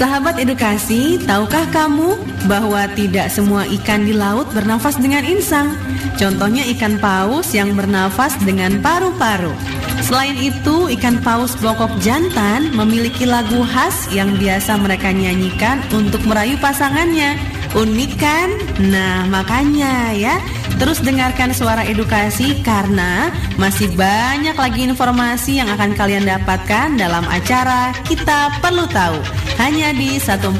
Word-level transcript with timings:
Sahabat 0.00 0.40
edukasi, 0.40 1.20
tahukah 1.28 1.68
kamu 1.68 2.16
bahwa 2.48 2.88
tidak 2.96 3.28
semua 3.28 3.68
ikan 3.68 4.08
di 4.08 4.16
laut 4.16 4.48
bernafas 4.48 4.96
dengan 4.96 5.20
insang? 5.28 5.76
Contohnya 6.16 6.64
ikan 6.72 6.96
paus 6.96 7.52
yang 7.52 7.76
bernafas 7.76 8.32
dengan 8.40 8.80
paru-paru. 8.80 9.52
Selain 10.00 10.40
itu, 10.40 10.88
ikan 10.96 11.20
paus 11.20 11.52
bokok 11.60 12.00
jantan 12.00 12.72
memiliki 12.72 13.28
lagu 13.28 13.60
khas 13.60 14.08
yang 14.08 14.40
biasa 14.40 14.80
mereka 14.80 15.12
nyanyikan 15.12 15.84
untuk 15.92 16.24
merayu 16.24 16.56
pasangannya. 16.64 17.36
Unik 17.76 18.12
kan? 18.16 18.48
Nah, 18.80 19.28
makanya 19.28 20.16
ya, 20.16 20.40
terus 20.80 21.04
dengarkan 21.04 21.52
suara 21.52 21.84
edukasi 21.84 22.56
karena 22.64 23.28
masih 23.60 23.92
banyak 23.92 24.56
lagi 24.56 24.88
informasi 24.88 25.60
yang 25.60 25.68
akan 25.68 25.92
kalian 25.92 26.24
dapatkan 26.24 26.96
dalam 26.96 27.20
acara 27.28 27.92
Kita 28.08 28.48
Perlu 28.64 28.88
Tahu. 28.88 29.20
Hanya 29.60 29.92
di 29.92 30.16
1440 30.16 30.56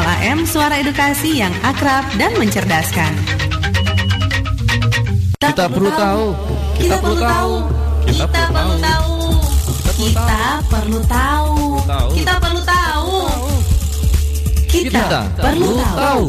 AM 0.00 0.48
Suara 0.48 0.80
Edukasi 0.80 1.44
yang 1.44 1.52
akrab 1.60 2.08
dan 2.16 2.32
mencerdaskan. 2.40 3.12
Kita 5.36 5.68
perlu 5.68 5.92
tahu. 5.92 6.26
Kita 6.80 6.96
perlu 7.04 7.16
tahu. 7.20 7.52
Kita 8.08 8.24
perlu 8.48 8.74
tahu. 8.80 9.12
Kita 9.92 10.40
perlu 10.72 11.00
tahu. 11.04 11.52
Kita 12.16 12.34
perlu 12.40 12.60
tahu. 12.64 13.14
Kita 14.72 15.20
perlu 15.36 15.72
tahu. 15.76 16.24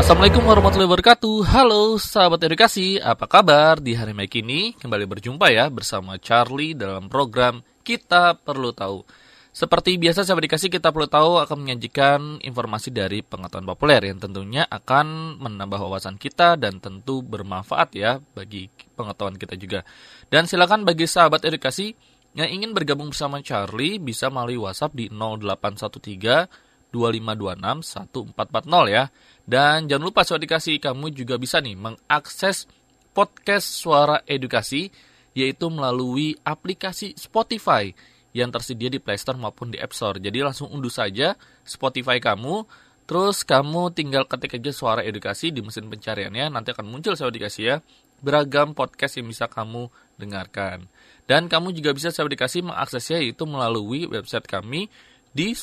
Assalamualaikum 0.00 0.48
warahmatullahi 0.48 0.88
wabarakatuh. 0.88 1.36
Halo 1.44 2.00
sahabat 2.00 2.40
edukasi, 2.40 2.96
apa 2.96 3.28
kabar? 3.28 3.84
Di 3.84 3.92
hari 3.92 4.16
Mei 4.16 4.32
ini 4.32 4.72
kembali 4.72 5.04
berjumpa 5.04 5.52
ya 5.52 5.68
bersama 5.68 6.16
Charlie 6.16 6.72
dalam 6.72 7.12
program 7.12 7.60
Kita 7.84 8.32
Perlu 8.32 8.72
Tahu. 8.72 9.04
Seperti 9.52 10.00
biasa 10.00 10.24
sahabat 10.24 10.48
edukasi 10.48 10.72
kita 10.72 10.88
perlu 10.88 11.04
tahu 11.04 11.36
akan 11.44 11.52
menyajikan 11.52 12.40
informasi 12.40 12.96
dari 12.96 13.20
pengetahuan 13.20 13.68
populer 13.68 14.00
Yang 14.08 14.24
tentunya 14.24 14.64
akan 14.64 15.36
menambah 15.36 15.76
wawasan 15.76 16.16
kita 16.16 16.56
dan 16.56 16.80
tentu 16.80 17.20
bermanfaat 17.20 17.92
ya 17.92 18.24
bagi 18.32 18.72
pengetahuan 18.96 19.36
kita 19.36 19.52
juga. 19.60 19.84
Dan 20.32 20.48
silakan 20.48 20.88
bagi 20.88 21.04
sahabat 21.04 21.44
edukasi 21.44 21.92
yang 22.32 22.48
ingin 22.48 22.72
bergabung 22.72 23.12
bersama 23.12 23.44
Charlie 23.44 24.00
bisa 24.00 24.32
melalui 24.32 24.64
WhatsApp 24.64 24.96
di 24.96 25.12
0813 25.12 26.69
2526 26.92 28.34
1440 28.36 28.90
ya. 28.90 29.04
Dan 29.46 29.90
jangan 29.90 30.04
lupa 30.06 30.22
soal 30.22 30.42
dikasih 30.42 30.78
kamu 30.78 31.10
juga 31.14 31.34
bisa 31.40 31.58
nih 31.58 31.74
mengakses 31.74 32.70
podcast 33.10 33.66
suara 33.66 34.22
edukasi 34.26 34.90
yaitu 35.34 35.70
melalui 35.70 36.34
aplikasi 36.42 37.14
Spotify 37.14 37.90
yang 38.30 38.50
tersedia 38.54 38.90
di 38.90 39.02
Play 39.02 39.18
Store 39.18 39.38
maupun 39.38 39.74
di 39.74 39.78
App 39.78 39.94
Store. 39.94 40.18
Jadi 40.18 40.38
langsung 40.42 40.70
unduh 40.70 40.90
saja 40.90 41.34
Spotify 41.66 42.22
kamu, 42.22 42.66
terus 43.06 43.42
kamu 43.42 43.90
tinggal 43.94 44.26
ketik 44.26 44.58
aja 44.62 44.70
suara 44.70 45.02
edukasi 45.02 45.50
di 45.50 45.62
mesin 45.62 45.90
pencariannya, 45.90 46.50
nanti 46.50 46.70
akan 46.70 46.86
muncul 46.86 47.14
suara 47.18 47.34
edukasi 47.34 47.66
ya. 47.66 47.82
Beragam 48.20 48.76
podcast 48.76 49.16
yang 49.18 49.32
bisa 49.32 49.48
kamu 49.48 49.88
dengarkan. 50.20 50.86
Dan 51.24 51.48
kamu 51.48 51.72
juga 51.72 51.96
bisa 51.96 52.12
saya 52.12 52.28
dikasih 52.28 52.66
mengaksesnya 52.66 53.22
yaitu 53.22 53.48
melalui 53.48 54.04
website 54.06 54.44
kami 54.44 54.92
di 55.30 55.54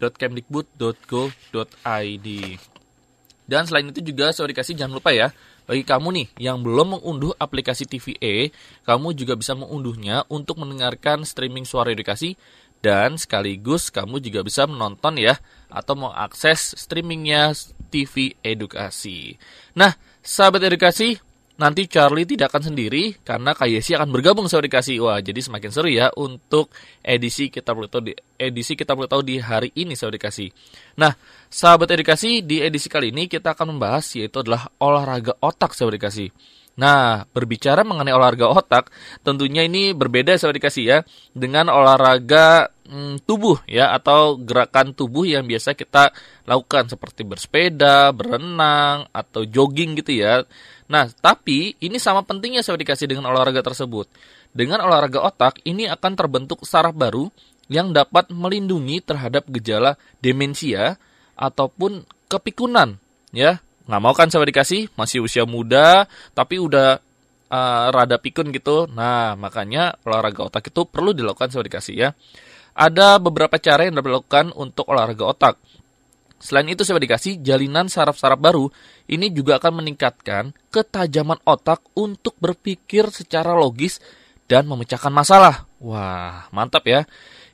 suaraedukasi.kemdikbud.go.id. 0.00 2.28
Dan 3.50 3.66
selain 3.66 3.90
itu 3.90 3.98
juga 4.00 4.30
saya 4.32 4.48
dikasih 4.48 4.78
jangan 4.78 5.02
lupa 5.02 5.12
ya, 5.12 5.34
bagi 5.66 5.82
kamu 5.82 6.08
nih 6.14 6.26
yang 6.38 6.62
belum 6.62 6.94
mengunduh 6.98 7.34
aplikasi 7.36 7.84
TVE, 7.84 8.54
kamu 8.86 9.12
juga 9.18 9.34
bisa 9.34 9.58
mengunduhnya 9.58 10.22
untuk 10.30 10.62
mendengarkan 10.62 11.26
streaming 11.26 11.66
suara 11.66 11.90
edukasi 11.90 12.38
dan 12.80 13.20
sekaligus 13.20 13.92
kamu 13.92 14.24
juga 14.24 14.40
bisa 14.40 14.64
menonton 14.64 15.20
ya 15.20 15.36
atau 15.68 15.92
mengakses 15.98 16.72
streamingnya 16.78 17.52
TV 17.92 18.32
edukasi. 18.40 19.36
Nah, 19.76 19.92
sahabat 20.24 20.64
edukasi, 20.64 21.20
nanti 21.60 21.84
Charlie 21.84 22.24
tidak 22.24 22.48
akan 22.48 22.72
sendiri 22.72 23.20
karena 23.20 23.52
Kayesi 23.52 23.92
akan 23.92 24.08
bergabung 24.08 24.48
sama 24.48 24.64
dikasih. 24.64 24.96
Wah, 25.04 25.20
jadi 25.20 25.44
semakin 25.44 25.68
seru 25.68 25.92
ya 25.92 26.08
untuk 26.16 26.72
edisi 27.04 27.52
kita 27.52 27.76
perlu 27.76 27.84
tahu 27.92 28.08
di 28.08 28.12
edisi 28.40 28.72
kita 28.72 28.96
perlu 28.96 29.04
tahu 29.04 29.20
di 29.20 29.36
hari 29.36 29.68
ini 29.76 29.92
saya 29.92 30.16
dikasih. 30.16 30.48
Nah, 30.96 31.12
sahabat 31.52 31.92
edukasi 31.92 32.40
di 32.40 32.64
edisi 32.64 32.88
kali 32.88 33.12
ini 33.12 33.28
kita 33.28 33.52
akan 33.52 33.76
membahas 33.76 34.08
yaitu 34.16 34.40
adalah 34.40 34.72
olahraga 34.80 35.36
otak 35.44 35.76
saya 35.76 35.92
dikasih. 35.92 36.32
Nah, 36.80 37.28
berbicara 37.36 37.84
mengenai 37.84 38.16
olahraga 38.16 38.48
otak, 38.48 38.88
tentunya 39.20 39.68
ini 39.68 39.92
berbeda 39.92 40.40
saya 40.40 40.56
dikasih 40.56 40.84
ya 40.88 40.98
dengan 41.36 41.68
olahraga 41.68 42.72
hmm, 42.88 43.28
tubuh 43.28 43.60
ya 43.68 43.92
atau 43.92 44.40
gerakan 44.40 44.96
tubuh 44.96 45.28
yang 45.28 45.44
biasa 45.44 45.76
kita 45.76 46.08
lakukan 46.48 46.88
seperti 46.88 47.28
bersepeda, 47.28 48.16
berenang 48.16 49.04
atau 49.12 49.44
jogging 49.44 49.98
gitu 50.00 50.24
ya. 50.24 50.40
Nah, 50.90 51.06
tapi 51.22 51.78
ini 51.78 52.02
sama 52.02 52.26
pentingnya 52.26 52.66
saya 52.66 52.74
dikasih 52.74 53.06
dengan 53.06 53.30
olahraga 53.30 53.62
tersebut. 53.62 54.10
Dengan 54.50 54.82
olahraga 54.82 55.22
otak, 55.22 55.62
ini 55.62 55.86
akan 55.86 56.18
terbentuk 56.18 56.66
saraf 56.66 56.90
baru 56.98 57.30
yang 57.70 57.94
dapat 57.94 58.34
melindungi 58.34 58.98
terhadap 58.98 59.46
gejala 59.46 59.94
demensia 60.18 60.98
ataupun 61.38 62.02
kepikunan. 62.26 62.98
Ya, 63.30 63.62
nggak 63.86 64.02
mau 64.02 64.10
kan 64.18 64.34
saya 64.34 64.42
dikasih, 64.42 64.90
masih 64.98 65.22
usia 65.22 65.46
muda, 65.46 66.10
tapi 66.34 66.58
udah 66.58 66.98
uh, 67.46 67.86
rada 67.94 68.18
pikun 68.18 68.50
gitu. 68.50 68.90
Nah, 68.90 69.38
makanya 69.38 69.94
olahraga 70.02 70.50
otak 70.50 70.74
itu 70.74 70.82
perlu 70.90 71.14
dilakukan 71.14 71.54
saya 71.54 71.62
dikasih 71.62 71.94
ya. 71.94 72.08
Ada 72.74 73.22
beberapa 73.22 73.62
cara 73.62 73.86
yang 73.86 73.94
dapat 73.94 74.18
dilakukan 74.18 74.46
untuk 74.58 74.90
olahraga 74.90 75.24
otak. 75.30 75.54
Selain 76.40 76.64
itu 76.72 76.88
saya 76.88 76.96
dikasih 76.96 77.44
jalinan 77.44 77.92
saraf-saraf 77.92 78.40
baru 78.40 78.72
ini 79.12 79.28
juga 79.28 79.60
akan 79.60 79.84
meningkatkan 79.84 80.56
ketajaman 80.72 81.36
otak 81.44 81.84
untuk 81.92 82.32
berpikir 82.40 83.12
secara 83.12 83.52
logis 83.52 84.00
dan 84.48 84.64
memecahkan 84.64 85.12
masalah. 85.12 85.68
Wah, 85.78 86.48
mantap 86.50 86.88
ya. 86.88 87.04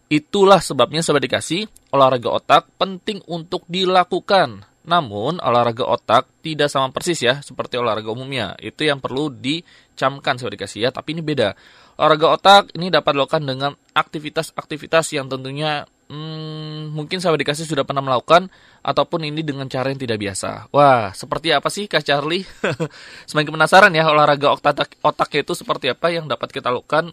Itulah 0.06 0.62
sebabnya 0.62 1.02
saya 1.02 1.18
dikasih 1.18 1.66
olahraga 1.90 2.30
otak 2.30 2.62
penting 2.78 3.18
untuk 3.26 3.66
dilakukan. 3.66 4.62
Namun 4.86 5.42
olahraga 5.42 5.82
otak 5.82 6.30
tidak 6.46 6.70
sama 6.70 6.94
persis 6.94 7.18
ya 7.18 7.42
seperti 7.42 7.74
olahraga 7.74 8.06
umumnya. 8.14 8.54
Itu 8.62 8.86
yang 8.86 9.02
perlu 9.02 9.34
dicamkan 9.34 10.38
saya 10.38 10.54
dikasih 10.54 10.86
ya, 10.86 10.90
tapi 10.94 11.18
ini 11.18 11.26
beda. 11.26 11.58
Olahraga 11.98 12.26
otak 12.38 12.62
ini 12.78 12.86
dapat 12.86 13.18
dilakukan 13.18 13.42
dengan 13.42 13.74
aktivitas-aktivitas 13.98 15.10
yang 15.10 15.26
tentunya 15.26 15.90
hmm, 16.10 16.94
mungkin 16.94 17.18
sahabat 17.18 17.42
dikasih 17.42 17.66
sudah 17.66 17.82
pernah 17.82 18.02
melakukan 18.02 18.50
ataupun 18.82 19.26
ini 19.26 19.42
dengan 19.42 19.66
cara 19.66 19.90
yang 19.90 20.00
tidak 20.00 20.18
biasa. 20.18 20.70
Wah, 20.70 21.10
seperti 21.14 21.50
apa 21.50 21.68
sih 21.70 21.86
Kak 21.90 22.06
Charlie? 22.06 22.46
Semakin 23.30 23.52
penasaran 23.54 23.92
ya 23.94 24.06
olahraga 24.06 24.54
otak 24.54 24.98
otaknya 25.02 25.40
itu 25.42 25.52
seperti 25.54 25.90
apa 25.90 26.10
yang 26.10 26.30
dapat 26.30 26.50
kita 26.54 26.70
lakukan 26.70 27.10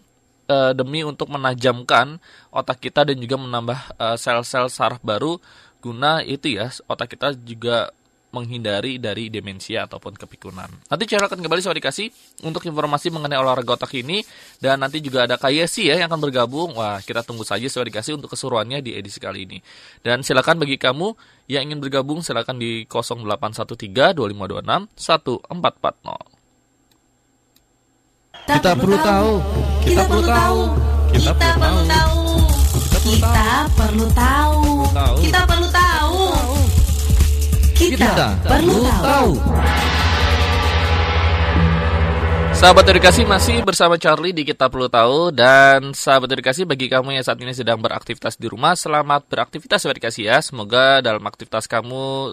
uh, 0.48 0.72
demi 0.76 1.02
untuk 1.02 1.30
menajamkan 1.32 2.20
otak 2.52 2.80
kita 2.80 3.06
dan 3.08 3.16
juga 3.20 3.36
menambah 3.40 3.80
uh, 3.98 4.16
sel-sel 4.16 4.68
saraf 4.68 5.00
baru 5.00 5.38
guna 5.84 6.24
itu 6.24 6.56
ya 6.56 6.72
otak 6.88 7.12
kita 7.12 7.36
juga 7.44 7.92
menghindari 8.34 8.98
dari 8.98 9.30
demensia 9.30 9.86
ataupun 9.86 10.18
kepikunan. 10.18 10.66
Nanti 10.90 11.04
cara 11.06 11.30
akan 11.30 11.38
kembali 11.38 11.62
saya 11.62 11.78
dikasih 11.78 12.10
untuk 12.42 12.66
informasi 12.66 13.14
mengenai 13.14 13.38
olahraga 13.38 13.78
otak 13.78 13.94
ini 13.94 14.26
dan 14.58 14.82
nanti 14.82 14.98
juga 14.98 15.30
ada 15.30 15.38
Kayesi 15.38 15.86
ya 15.86 15.94
yang 15.94 16.10
akan 16.10 16.18
bergabung. 16.18 16.74
Wah, 16.74 16.98
kita 16.98 17.22
tunggu 17.22 17.46
saja 17.46 17.70
saya 17.70 17.86
dikasih 17.86 18.18
untuk 18.18 18.34
keseruannya 18.34 18.82
di 18.82 18.98
edisi 18.98 19.22
kali 19.22 19.46
ini. 19.46 19.62
Dan 20.02 20.26
silakan 20.26 20.58
bagi 20.58 20.74
kamu 20.74 21.14
yang 21.46 21.70
ingin 21.70 21.78
bergabung 21.78 22.26
silakan 22.26 22.58
di 22.58 22.90
0813 22.90 24.18
2526 24.18 24.90
1440. 24.98 26.34
Kita 28.44 28.70
perlu 28.76 28.98
tahu. 29.00 29.32
Kita 29.86 30.02
perlu 30.04 30.22
tahu. 30.26 30.58
Kita 31.14 31.32
perlu 31.32 31.80
tahu. 31.86 32.20
Kita 33.04 33.08
perlu 33.08 33.08
tahu. 33.14 33.14
Kita 33.14 33.56
perlu 33.78 34.06
tahu. 34.12 35.22
Kita 35.22 35.40
perlu 35.46 35.66
tahu. 35.68 35.73
Sahabat 42.56 42.88
edukasi 42.88 43.28
masih 43.28 43.60
bersama 43.60 44.00
Charlie 44.00 44.32
di 44.32 44.40
Kita 44.40 44.72
Perlu 44.72 44.88
Tahu 44.88 45.28
dan 45.36 45.92
sahabat 45.92 46.32
edukasi 46.32 46.64
bagi 46.64 46.88
kamu 46.88 47.12
yang 47.12 47.20
saat 47.20 47.36
ini 47.44 47.52
sedang 47.52 47.76
beraktivitas 47.76 48.40
di 48.40 48.48
rumah 48.48 48.72
selamat 48.72 49.28
beraktivitas 49.28 49.84
sahabat 49.84 50.00
edukasi 50.00 50.24
ya 50.24 50.40
semoga 50.40 51.04
dalam 51.04 51.20
aktivitas 51.28 51.68
kamu 51.68 52.32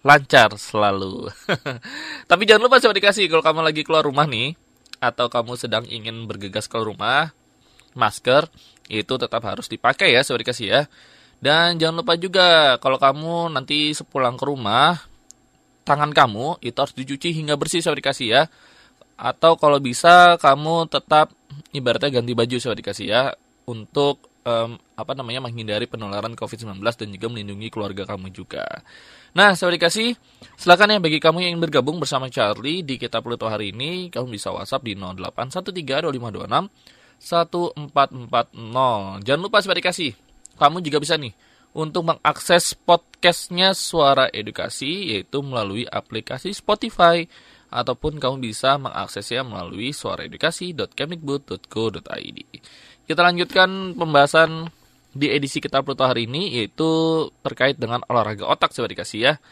lancar 0.00 0.56
selalu. 0.56 1.28
Tapi 2.32 2.42
jangan 2.48 2.64
lupa 2.64 2.80
sahabat 2.80 2.96
edukasi 2.96 3.28
kalau 3.28 3.44
kamu 3.44 3.60
lagi 3.60 3.84
keluar 3.84 4.08
rumah 4.08 4.24
nih 4.24 4.56
atau 5.04 5.28
kamu 5.28 5.52
sedang 5.60 5.84
ingin 5.84 6.24
bergegas 6.24 6.64
keluar 6.64 6.88
rumah 6.88 7.22
masker 7.92 8.48
itu 8.88 9.14
tetap 9.20 9.44
harus 9.44 9.68
dipakai 9.68 10.16
ya 10.16 10.24
sahabat 10.24 10.48
edukasi 10.48 10.72
ya. 10.72 10.88
Dan 11.42 11.82
jangan 11.82 12.06
lupa 12.06 12.14
juga 12.14 12.78
kalau 12.78 13.02
kamu 13.02 13.50
nanti 13.50 13.90
sepulang 13.90 14.38
ke 14.38 14.46
rumah 14.46 15.02
tangan 15.82 16.14
kamu 16.14 16.62
itu 16.62 16.78
harus 16.78 16.94
dicuci 16.94 17.34
hingga 17.34 17.58
bersih 17.58 17.82
sahabat 17.82 17.98
edukasi 17.98 18.30
ya 18.30 18.46
atau 19.18 19.58
kalau 19.58 19.82
bisa 19.82 20.38
kamu 20.38 20.86
tetap 20.86 21.34
ibaratnya 21.74 22.22
ganti 22.22 22.38
baju 22.38 22.56
saya 22.62 22.78
dikasih 22.78 23.06
ya 23.10 23.34
untuk 23.66 24.30
um, 24.46 24.78
apa 24.94 25.12
namanya 25.14 25.40
menghindari 25.42 25.86
penularan 25.86 26.34
COVID-19 26.34 26.82
dan 26.82 27.08
juga 27.10 27.26
melindungi 27.30 27.70
keluarga 27.70 28.06
kamu 28.06 28.30
juga. 28.34 28.64
Nah, 29.32 29.56
saya 29.56 29.72
dikasih 29.74 30.14
silakan 30.58 30.92
ya 30.94 31.00
bagi 31.00 31.18
kamu 31.22 31.40
yang 31.42 31.50
ingin 31.56 31.62
bergabung 31.62 31.98
bersama 32.02 32.28
Charlie 32.28 32.82
di 32.84 32.98
Kita 33.00 33.22
Perlu 33.24 33.40
hari 33.48 33.72
ini, 33.72 34.10
kamu 34.12 34.28
bisa 34.28 34.52
WhatsApp 34.52 34.84
di 34.84 34.92
08132526 34.98 36.68
1440. 37.22 39.22
Jangan 39.22 39.40
lupa 39.40 39.62
saya 39.62 39.78
dikasih, 39.78 40.10
kamu 40.62 40.78
juga 40.86 41.02
bisa 41.02 41.18
nih 41.18 41.34
untuk 41.74 42.06
mengakses 42.06 42.78
podcastnya 42.78 43.74
Suara 43.74 44.30
Edukasi 44.30 45.10
yaitu 45.10 45.42
melalui 45.42 45.82
aplikasi 45.90 46.54
Spotify 46.54 47.26
ataupun 47.72 48.20
kamu 48.22 48.46
bisa 48.46 48.78
mengaksesnya 48.78 49.42
melalui 49.42 49.90
suaraedukasi.kemdikbud.go.id. 49.90 52.38
Kita 53.02 53.18
lanjutkan 53.24 53.98
pembahasan 53.98 54.70
di 55.12 55.28
edisi 55.32 55.58
kita 55.58 55.82
Pluto 55.82 56.06
hari 56.06 56.30
ini 56.30 56.62
yaitu 56.62 56.86
terkait 57.42 57.74
dengan 57.80 58.06
olahraga 58.06 58.46
otak 58.46 58.70
saya 58.70 58.86
dikasih 58.86 59.18
ya. 59.18 59.42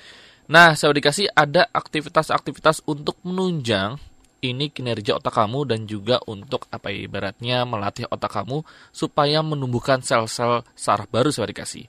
Nah, 0.51 0.75
saya 0.79 0.95
dikasih 0.95 1.31
ada 1.35 1.67
aktivitas-aktivitas 1.75 2.87
untuk 2.87 3.19
menunjang 3.27 3.99
ini 4.41 4.73
kinerja 4.73 5.21
otak 5.21 5.37
kamu 5.37 5.69
dan 5.69 5.85
juga 5.85 6.21
untuk 6.25 6.65
apa 6.73 6.89
ya, 6.89 7.07
ibaratnya 7.07 7.69
melatih 7.69 8.09
otak 8.09 8.33
kamu 8.33 8.65
supaya 8.91 9.45
menumbuhkan 9.45 10.01
sel-sel 10.01 10.65
saraf 10.73 11.09
baru 11.13 11.29
saya 11.29 11.53
dikasih. 11.53 11.85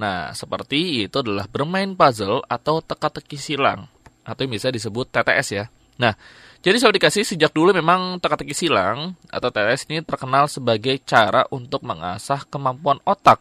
Nah, 0.00 0.32
seperti 0.32 1.04
itu 1.04 1.16
adalah 1.20 1.44
bermain 1.44 1.92
puzzle 1.92 2.40
atau 2.48 2.80
teka-teki 2.80 3.36
silang 3.36 3.84
atau 4.24 4.40
yang 4.44 4.56
bisa 4.56 4.72
disebut 4.72 5.12
TTS 5.12 5.48
ya. 5.52 5.64
Nah, 6.00 6.16
jadi 6.64 6.76
saya 6.80 6.96
dikasih 6.96 7.24
sejak 7.24 7.52
dulu 7.52 7.76
memang 7.76 8.16
teka-teki 8.20 8.56
silang 8.56 9.16
atau 9.28 9.52
TTS 9.52 9.88
ini 9.92 10.00
terkenal 10.00 10.48
sebagai 10.48 10.96
cara 11.04 11.44
untuk 11.52 11.84
mengasah 11.84 12.48
kemampuan 12.48 12.96
otak. 13.04 13.40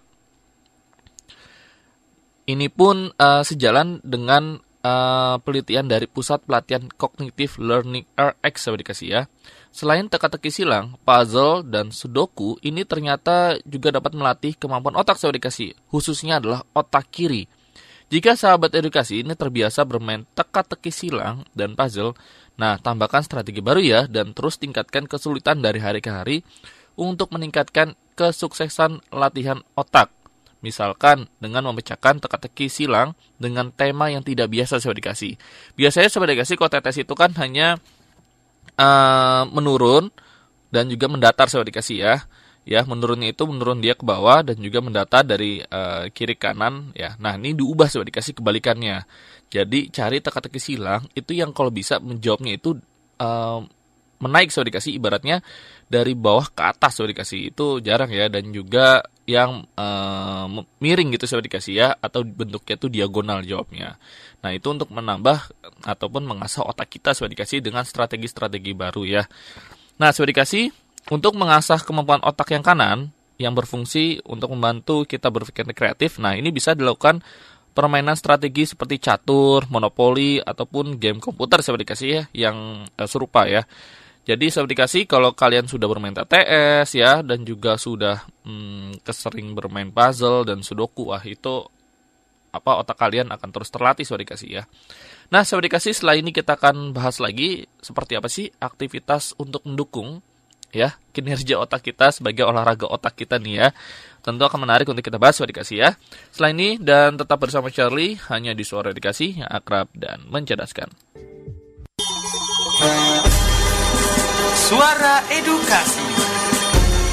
Ini 2.50 2.68
pun 2.74 3.14
uh, 3.14 3.44
sejalan 3.46 4.04
dengan 4.04 4.58
uh, 4.84 5.38
penelitian 5.44 5.88
dari 5.88 6.06
Pusat 6.08 6.46
Pelatihan 6.48 6.86
Cognitive 6.96 7.60
Learning 7.60 8.06
RX 8.16 8.56
saya 8.60 8.80
dikasih 8.80 9.08
ya. 9.08 9.22
Selain 9.70 10.10
teka-teki 10.10 10.50
silang, 10.50 10.98
puzzle, 11.06 11.62
dan 11.62 11.94
sudoku, 11.94 12.58
ini 12.66 12.82
ternyata 12.84 13.62
juga 13.64 13.94
dapat 13.94 14.18
melatih 14.18 14.58
kemampuan 14.58 14.98
otak 14.98 15.22
saya 15.22 15.36
dikasih, 15.36 15.78
khususnya 15.94 16.42
adalah 16.42 16.66
otak 16.74 17.06
kiri. 17.14 17.46
Jika 18.10 18.34
sahabat 18.34 18.74
edukasi 18.74 19.22
ini 19.22 19.38
terbiasa 19.38 19.86
bermain 19.86 20.26
teka-teki 20.34 20.90
silang 20.90 21.46
dan 21.54 21.78
puzzle, 21.78 22.18
Nah, 22.60 22.76
tambahkan 22.76 23.24
strategi 23.24 23.64
baru 23.64 23.80
ya 23.80 24.04
dan 24.12 24.36
terus 24.36 24.60
tingkatkan 24.60 25.08
kesulitan 25.08 25.64
dari 25.64 25.80
hari 25.80 26.04
ke 26.04 26.12
hari 26.12 26.44
untuk 27.00 27.32
meningkatkan 27.32 27.96
kesuksesan 28.20 29.00
latihan 29.16 29.64
otak. 29.80 30.12
Misalkan 30.60 31.32
dengan 31.40 31.72
memecahkan 31.72 32.20
teka-teki 32.20 32.68
silang 32.68 33.16
dengan 33.40 33.72
tema 33.72 34.12
yang 34.12 34.20
tidak 34.20 34.52
biasa 34.52 34.84
saya 34.84 34.92
dikasih. 34.92 35.40
Biasanya 35.80 36.10
saya 36.12 36.28
dikasih 36.28 36.56
kalau 36.60 36.72
tetes 36.72 37.00
itu 37.00 37.14
kan 37.16 37.32
hanya 37.40 37.80
uh, 38.76 39.48
menurun 39.48 40.12
dan 40.68 40.92
juga 40.92 41.08
mendatar 41.08 41.48
saya 41.48 41.64
dikasih 41.64 41.98
ya. 42.04 42.16
Ya 42.68 42.86
menurunnya 42.86 43.34
itu 43.34 43.48
menurun 43.50 43.82
dia 43.82 43.96
ke 43.96 44.04
bawah 44.06 44.46
dan 44.46 44.60
juga 44.60 44.84
mendata 44.84 45.24
dari 45.24 45.64
uh, 45.64 46.12
kiri 46.12 46.36
kanan 46.36 46.92
ya. 46.94 47.16
Nah 47.18 47.40
ini 47.40 47.56
diubah 47.56 47.88
sudah 47.88 48.06
dikasih 48.06 48.38
kebalikannya. 48.38 49.08
Jadi 49.50 49.90
cari 49.90 50.22
teka-teki 50.22 50.60
silang 50.62 51.08
itu 51.18 51.34
yang 51.34 51.56
kalau 51.56 51.74
bisa 51.74 51.98
menjawabnya 51.98 52.60
itu 52.60 52.78
uh, 53.18 53.64
menaik 54.22 54.52
sudah 54.54 54.70
dikasih. 54.70 54.92
Ibaratnya 55.00 55.42
dari 55.90 56.14
bawah 56.14 56.54
ke 56.54 56.62
atas 56.62 57.02
sudah 57.02 57.10
dikasih 57.12 57.50
itu 57.50 57.82
jarang 57.82 58.14
ya 58.14 58.30
dan 58.30 58.54
juga 58.54 59.02
yang 59.26 59.66
uh, 59.74 60.46
miring 60.78 61.14
gitu 61.18 61.26
sudah 61.26 61.42
dikasih 61.42 61.74
ya 61.74 61.88
atau 61.98 62.22
bentuknya 62.22 62.78
itu 62.78 62.88
diagonal 62.90 63.42
jawabnya. 63.42 63.98
Nah 64.46 64.54
itu 64.54 64.70
untuk 64.70 64.94
menambah 64.94 65.50
ataupun 65.84 66.30
mengasah 66.30 66.62
otak 66.66 66.94
kita 66.94 67.18
sudah 67.18 67.34
dikasih 67.34 67.66
dengan 67.66 67.82
strategi-strategi 67.86 68.78
baru 68.78 69.02
ya. 69.06 69.24
Nah 69.98 70.14
sudah 70.14 70.30
dikasih 70.30 70.70
untuk 71.10 71.34
mengasah 71.34 71.82
kemampuan 71.82 72.22
otak 72.22 72.54
yang 72.54 72.62
kanan 72.62 73.10
yang 73.42 73.56
berfungsi 73.56 74.22
untuk 74.28 74.52
membantu 74.54 75.08
kita 75.08 75.32
berpikir 75.32 75.64
kreatif, 75.72 76.20
nah 76.20 76.36
ini 76.36 76.52
bisa 76.52 76.76
dilakukan 76.76 77.24
permainan 77.72 78.20
strategi 78.20 78.68
seperti 78.68 79.00
catur, 79.00 79.64
monopoli, 79.72 80.44
ataupun 80.44 81.00
game 81.00 81.24
komputer 81.24 81.64
saya 81.64 81.80
dikasih 81.80 82.10
ya, 82.12 82.24
yang 82.36 82.84
eh, 82.84 83.08
serupa 83.08 83.48
ya. 83.48 83.64
Jadi 84.28 84.52
saya 84.54 84.70
dikasih 84.70 85.10
kalau 85.10 85.34
kalian 85.34 85.66
sudah 85.66 85.90
bermain 85.90 86.14
TTS 86.14 86.90
ya, 86.94 87.26
dan 87.26 87.42
juga 87.48 87.80
sudah 87.80 88.24
hmm, 88.46 89.02
kesering 89.02 89.58
bermain 89.58 89.90
puzzle 89.90 90.46
dan 90.46 90.62
sudoku, 90.62 91.10
wah 91.10 91.24
itu 91.26 91.66
apa 92.50 92.82
otak 92.82 92.98
kalian 92.98 93.30
akan 93.30 93.50
terus 93.54 93.70
terlatih 93.70 94.06
saya 94.06 94.22
dikasih 94.22 94.50
ya. 94.62 94.64
Nah, 95.30 95.46
saya 95.46 95.62
dikasih 95.62 95.94
setelah 95.94 96.18
ini 96.18 96.34
kita 96.34 96.58
akan 96.58 96.94
bahas 96.94 97.22
lagi 97.22 97.70
seperti 97.82 98.18
apa 98.18 98.30
sih 98.30 98.50
aktivitas 98.58 99.38
untuk 99.38 99.62
mendukung 99.66 100.26
ya 100.70 100.94
kinerja 101.18 101.58
otak 101.58 101.82
kita 101.82 102.14
sebagai 102.14 102.46
olahraga 102.46 102.90
otak 102.90 103.18
kita 103.18 103.38
nih 103.38 103.56
ya. 103.66 103.68
Tentu 104.20 104.44
akan 104.46 104.66
menarik 104.68 104.90
untuk 104.90 105.06
kita 105.06 105.22
bahas 105.22 105.38
dikasih 105.38 105.78
ya. 105.78 105.90
Selain 106.34 106.58
ini 106.58 106.82
dan 106.82 107.16
tetap 107.16 107.40
bersama 107.40 107.70
Charlie 107.70 108.18
hanya 108.30 108.58
di 108.58 108.66
suara 108.66 108.92
dikasih 108.92 109.46
yang 109.46 109.50
akrab 109.50 109.90
dan 109.96 110.26
mencerdaskan. 110.28 110.90
Suara 114.70 115.26
edukasi. 115.34 115.98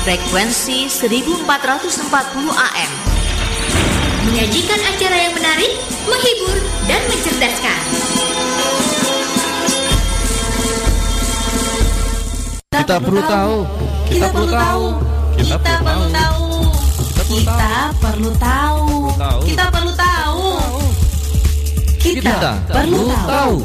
Frekuensi 0.04 0.92
1440 0.92 2.52
AM. 2.52 2.92
Menyajikan 4.28 4.76
acara 4.76 5.16
yang 5.16 5.32
menarik, 5.32 5.72
menghibur, 6.04 6.52
dan 6.84 7.00
mencerdaskan. 7.08 7.80
Kita 12.76 12.96
perlu 13.00 13.24
tahu. 13.24 13.56
Kita 14.04 14.26
perlu 14.36 14.48
tahu. 14.52 14.84
Kita 15.40 15.56
perlu 15.56 16.06
tahu. 16.12 16.44
Kita 17.24 17.72
perlu 18.04 18.32
tahu. 18.36 18.84
Kita 19.48 19.64
perlu 19.72 19.92
tahu. 19.96 20.44
Kita 22.04 22.52
perlu 22.68 23.08
tahu. 23.24 23.56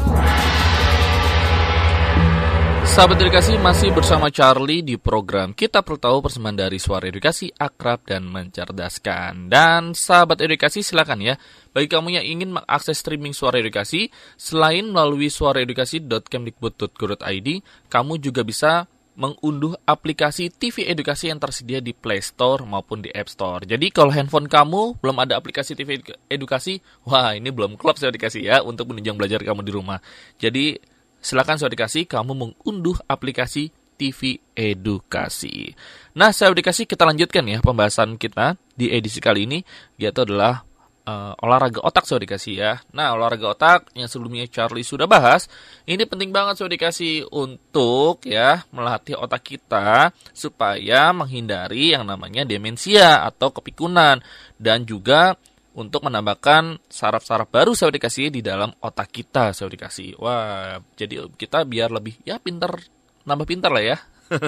Sahabat 2.82 3.22
edukasi 3.22 3.54
masih 3.62 3.94
bersama 3.94 4.26
Charlie 4.26 4.82
di 4.82 4.98
program 4.98 5.54
Kita 5.54 5.86
Perlu 5.86 6.02
Tahu 6.02 6.18
persembahan 6.26 6.66
dari 6.66 6.82
Suara 6.82 7.06
Edukasi 7.06 7.46
Akrab 7.54 8.02
dan 8.02 8.26
Mencerdaskan. 8.26 9.46
Dan 9.46 9.94
sahabat 9.94 10.42
edukasi 10.42 10.82
silakan 10.82 11.22
ya, 11.22 11.38
bagi 11.70 11.86
kamu 11.86 12.18
yang 12.18 12.26
ingin 12.26 12.58
mengakses 12.58 12.98
streaming 12.98 13.38
Suara 13.38 13.62
Edukasi, 13.62 14.10
selain 14.34 14.90
melalui 14.90 15.30
suaraedukasi.kemdikbud.go.id, 15.30 17.48
kamu 17.86 18.18
juga 18.18 18.42
bisa 18.42 18.90
mengunduh 19.12 19.76
aplikasi 19.84 20.48
TV 20.48 20.88
edukasi 20.88 21.28
yang 21.28 21.36
tersedia 21.36 21.84
di 21.84 21.92
Play 21.92 22.24
Store 22.24 22.64
maupun 22.64 23.04
di 23.04 23.12
App 23.12 23.28
Store. 23.28 23.60
Jadi 23.62 23.92
kalau 23.92 24.08
handphone 24.08 24.48
kamu 24.48 24.96
belum 25.04 25.16
ada 25.20 25.36
aplikasi 25.36 25.76
TV 25.76 26.00
edukasi, 26.32 26.80
wah 27.04 27.36
ini 27.36 27.52
belum 27.52 27.76
klub 27.76 28.00
saya 28.00 28.08
dikasih 28.08 28.42
ya 28.42 28.56
untuk 28.64 28.90
menunjang 28.90 29.20
belajar 29.20 29.44
kamu 29.44 29.60
di 29.62 29.72
rumah. 29.72 30.00
Jadi 30.40 30.80
silakan 31.22 31.56
saya 31.56 31.70
dikasih 31.70 32.04
kamu 32.10 32.34
mengunduh 32.34 32.98
aplikasi 33.06 33.70
TV 33.96 34.42
edukasi. 34.58 35.72
Nah, 36.18 36.34
saya 36.34 36.50
dikasih 36.50 36.90
kita 36.90 37.06
lanjutkan 37.06 37.46
ya 37.46 37.62
pembahasan 37.62 38.18
kita 38.18 38.58
di 38.74 38.90
edisi 38.90 39.22
kali 39.22 39.46
ini 39.46 39.58
yaitu 39.94 40.26
adalah 40.26 40.66
uh, 41.06 41.34
olahraga 41.38 41.82
otak 41.82 42.04
saya 42.06 42.22
dikasih 42.22 42.54
ya. 42.58 42.72
Nah, 42.90 43.14
olahraga 43.14 43.54
otak 43.54 43.80
yang 43.94 44.10
sebelumnya 44.10 44.46
Charlie 44.50 44.86
sudah 44.86 45.06
bahas, 45.06 45.46
ini 45.86 46.02
penting 46.06 46.34
banget 46.34 46.58
saya 46.58 46.70
dikasih 46.70 47.30
untuk 47.30 48.26
ya 48.26 48.66
melatih 48.74 49.18
otak 49.18 49.42
kita 49.46 50.10
supaya 50.34 51.14
menghindari 51.14 51.94
yang 51.94 52.06
namanya 52.06 52.42
demensia 52.42 53.22
atau 53.22 53.54
kepikunan 53.54 54.18
dan 54.58 54.82
juga 54.82 55.38
untuk 55.72 56.04
menambahkan 56.04 56.80
saraf-saraf 56.86 57.48
baru 57.48 57.72
saya 57.72 57.92
dikasih 57.94 58.28
di 58.28 58.40
dalam 58.44 58.72
otak 58.80 59.08
kita 59.08 59.56
saya 59.56 59.72
dikasih. 59.72 60.20
Wah, 60.20 60.80
jadi 60.96 61.28
kita 61.36 61.64
biar 61.64 61.88
lebih 61.88 62.20
ya 62.24 62.36
pintar 62.36 62.76
nambah 63.24 63.46
pintar 63.48 63.72
lah 63.72 63.84
ya. 63.84 63.96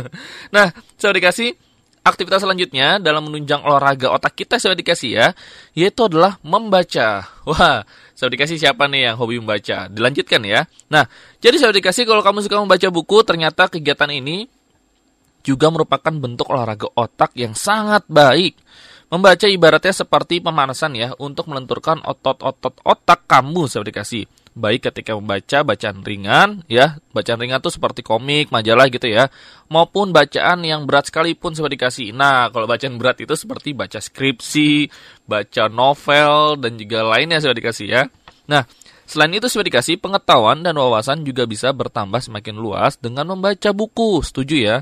nah, 0.55 0.73
saya 0.97 1.13
dikasih 1.17 1.57
Aktivitas 2.05 2.45
selanjutnya 2.45 3.01
dalam 3.01 3.33
menunjang 3.33 3.65
olahraga 3.65 4.13
otak 4.13 4.37
kita 4.37 4.61
saya 4.61 4.77
dikasih 4.77 5.11
ya, 5.17 5.33
yaitu 5.73 6.05
adalah 6.05 6.37
membaca. 6.45 7.25
Wah, 7.49 7.81
saya 8.13 8.29
dikasih 8.29 8.61
siapa 8.61 8.85
nih 8.93 9.09
yang 9.09 9.17
hobi 9.17 9.41
membaca? 9.41 9.89
Dilanjutkan 9.89 10.45
ya. 10.45 10.69
Nah, 10.93 11.09
jadi 11.41 11.57
saya 11.57 11.73
dikasih 11.73 12.05
kalau 12.05 12.21
kamu 12.21 12.45
suka 12.45 12.61
membaca 12.61 12.93
buku, 12.93 13.25
ternyata 13.25 13.73
kegiatan 13.73 14.13
ini 14.13 14.45
juga 15.41 15.73
merupakan 15.73 16.13
bentuk 16.13 16.45
olahraga 16.53 16.93
otak 16.93 17.33
yang 17.41 17.57
sangat 17.57 18.05
baik. 18.05 18.61
Membaca 19.13 19.47
ibaratnya 19.47 19.95
seperti 19.95 20.41
pemanasan 20.41 20.97
ya 20.97 21.13
untuk 21.21 21.47
melenturkan 21.47 22.03
otot-otot 22.03 22.81
otak 22.83 23.29
kamu 23.29 23.69
saya 23.71 23.87
dikasih. 23.87 24.27
baik 24.55 24.87
ketika 24.87 25.19
membaca 25.19 25.67
bacaan 25.67 26.07
ringan 26.07 26.63
ya 26.71 27.03
bacaan 27.11 27.43
ringan 27.43 27.59
tuh 27.59 27.75
seperti 27.75 28.07
komik 28.07 28.55
majalah 28.55 28.87
gitu 28.87 29.11
ya 29.11 29.27
maupun 29.67 30.15
bacaan 30.15 30.63
yang 30.63 30.87
berat 30.87 31.11
sekalipun 31.11 31.59
sudah 31.59 31.67
dikasih 31.67 32.15
nah 32.15 32.47
kalau 32.55 32.71
bacaan 32.71 32.95
berat 32.95 33.19
itu 33.19 33.35
seperti 33.35 33.75
baca 33.75 33.99
skripsi 33.99 34.87
baca 35.27 35.67
novel 35.67 36.55
dan 36.63 36.79
juga 36.79 37.03
lainnya 37.03 37.43
sudah 37.43 37.57
dikasih 37.59 37.87
ya 37.91 38.03
nah 38.47 38.63
Selain 39.05 39.37
itu 39.37 39.53
sudah 39.53 39.69
dikasih 39.69 40.01
pengetahuan 40.01 40.65
dan 40.65 40.81
wawasan 40.81 41.29
juga 41.29 41.45
bisa 41.45 41.69
bertambah 41.77 42.25
semakin 42.25 42.57
luas 42.57 42.97
dengan 42.97 43.37
membaca 43.37 43.71
buku. 43.77 44.25
Setuju 44.25 44.57
ya? 44.57 44.77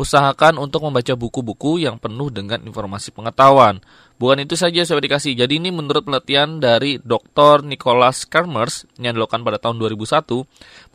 Usahakan 0.00 0.56
untuk 0.56 0.88
membaca 0.88 1.12
buku-buku 1.12 1.84
yang 1.84 2.00
penuh 2.00 2.32
dengan 2.32 2.56
informasi 2.64 3.12
pengetahuan. 3.12 3.84
Bukan 4.16 4.40
itu 4.40 4.56
saja 4.56 4.80
saya 4.80 4.96
dikasih. 4.96 5.36
Jadi 5.36 5.60
ini 5.60 5.68
menurut 5.68 6.08
penelitian 6.08 6.56
dari 6.56 6.96
Dr. 6.96 7.60
Nicholas 7.68 8.24
Karmers 8.24 8.88
yang 8.96 9.12
dilakukan 9.12 9.44
pada 9.44 9.60
tahun 9.60 9.76
2001, 9.76 10.40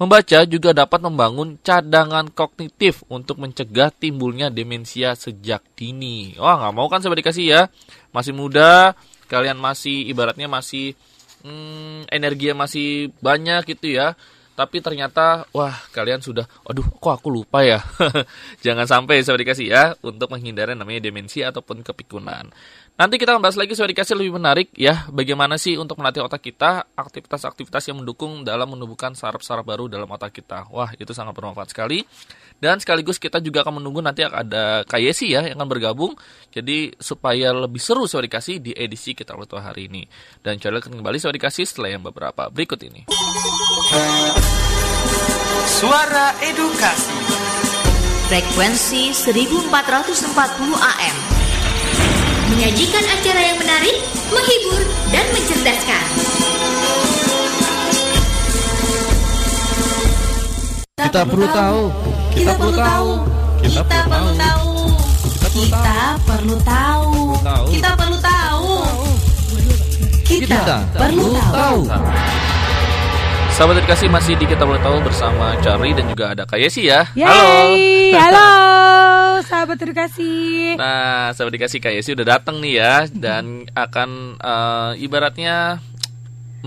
membaca 0.02 0.40
juga 0.50 0.74
dapat 0.74 1.06
membangun 1.06 1.62
cadangan 1.62 2.34
kognitif 2.34 3.06
untuk 3.06 3.38
mencegah 3.38 3.94
timbulnya 3.94 4.50
demensia 4.50 5.14
sejak 5.14 5.62
dini. 5.78 6.34
Wah 6.42 6.66
nggak 6.66 6.74
mau 6.74 6.90
kan 6.90 7.06
saya 7.06 7.14
dikasih 7.14 7.46
ya? 7.46 7.62
Masih 8.10 8.34
muda, 8.34 8.98
kalian 9.30 9.62
masih 9.62 10.10
ibaratnya 10.10 10.50
masih 10.50 10.98
hmm, 11.46 12.10
energinya 12.10 12.66
masih 12.66 13.14
banyak 13.22 13.70
gitu 13.70 14.02
ya 14.02 14.18
tapi 14.56 14.80
ternyata 14.80 15.44
wah 15.52 15.76
kalian 15.92 16.24
sudah 16.24 16.48
aduh 16.64 16.88
kok 16.88 17.20
aku 17.20 17.28
lupa 17.28 17.60
ya? 17.60 17.84
Jangan 18.66 18.88
sampai 18.88 19.20
saya 19.20 19.36
dikasih 19.36 19.68
ya 19.68 19.84
untuk 20.00 20.32
menghindari 20.32 20.72
namanya 20.80 21.04
demensia 21.04 21.52
ataupun 21.52 21.84
kepikunan. 21.84 22.48
Nanti 22.96 23.20
kita 23.20 23.36
membahas 23.36 23.60
lagi 23.60 23.76
saya 23.76 23.92
dikasih 23.92 24.16
lebih 24.16 24.40
menarik 24.40 24.72
ya 24.72 25.04
bagaimana 25.12 25.60
sih 25.60 25.76
untuk 25.76 26.00
melatih 26.00 26.24
otak 26.24 26.40
kita 26.40 26.88
aktivitas-aktivitas 26.96 27.92
yang 27.92 28.00
mendukung 28.00 28.48
dalam 28.48 28.72
menumbuhkan 28.72 29.12
saraf-saraf 29.12 29.68
baru 29.68 29.92
dalam 29.92 30.08
otak 30.08 30.32
kita. 30.32 30.72
Wah 30.72 30.96
itu 30.96 31.12
sangat 31.12 31.36
bermanfaat 31.36 31.76
sekali. 31.76 32.08
Dan 32.56 32.80
sekaligus 32.80 33.20
kita 33.20 33.44
juga 33.44 33.68
akan 33.68 33.84
menunggu 33.84 34.00
nanti 34.00 34.24
ada 34.24 34.88
Kayesi 34.88 35.36
ya 35.36 35.44
yang 35.44 35.60
akan 35.60 35.68
bergabung. 35.68 36.16
Jadi 36.56 36.96
supaya 36.96 37.52
lebih 37.52 37.84
seru 37.84 38.08
saya 38.08 38.24
dikasih 38.24 38.64
di 38.64 38.72
edisi 38.72 39.12
kita 39.12 39.36
waktu 39.36 39.60
hari 39.60 39.92
ini. 39.92 40.08
Dan 40.40 40.56
akan 40.56 41.04
kembali 41.04 41.20
saya 41.20 41.36
dikasih 41.36 41.68
setelah 41.68 42.00
yang 42.00 42.04
beberapa 42.08 42.48
berikut 42.48 42.80
ini 42.88 43.04
Suara 45.66 46.34
Edukasi 46.42 47.16
Frekuensi 48.32 49.14
1440 49.14 50.34
AM 50.76 51.18
Menyajikan 52.56 53.06
acara 53.06 53.42
yang 53.42 53.58
menarik, 53.60 53.98
menghibur, 54.32 54.82
dan 55.12 55.26
mencerdaskan 55.36 56.06
Kita 60.96 61.22
perlu 61.22 61.48
tahu. 61.54 61.82
Kita 62.34 62.52
perlu 62.58 62.74
tahu. 62.76 63.10
Kita 63.62 63.82
perlu 63.88 64.32
tahu. 64.36 64.70
Kita 65.56 66.18
perlu 66.26 66.58
tahu. 66.66 67.12
Kita 67.72 67.90
perlu 67.96 68.18
tahu. 68.20 68.72
Kita 70.26 70.76
perlu 70.98 71.30
tahu. 71.40 71.80
Sahabat 73.56 73.80
edukasi 73.80 74.12
masih 74.12 74.36
di 74.36 74.52
kita 74.52 74.68
boleh 74.68 74.84
tahu 74.84 75.00
bersama 75.00 75.56
Charlie 75.64 75.96
dan 75.96 76.12
juga 76.12 76.36
ada 76.36 76.44
Kayesi 76.44 76.92
ya. 76.92 77.08
Yeay, 77.16 78.12
halo 78.12 78.52
sahabat 79.48 79.80
edukasi. 79.80 80.76
Nah, 80.76 81.32
sahabat 81.32 81.56
edukasi 81.56 81.80
Kayesi 81.80 82.12
udah 82.20 82.36
datang 82.36 82.60
nih 82.60 82.84
ya 82.84 83.08
dan 83.08 83.64
akan 83.72 84.36
eh, 84.44 84.92
ibaratnya 85.08 85.80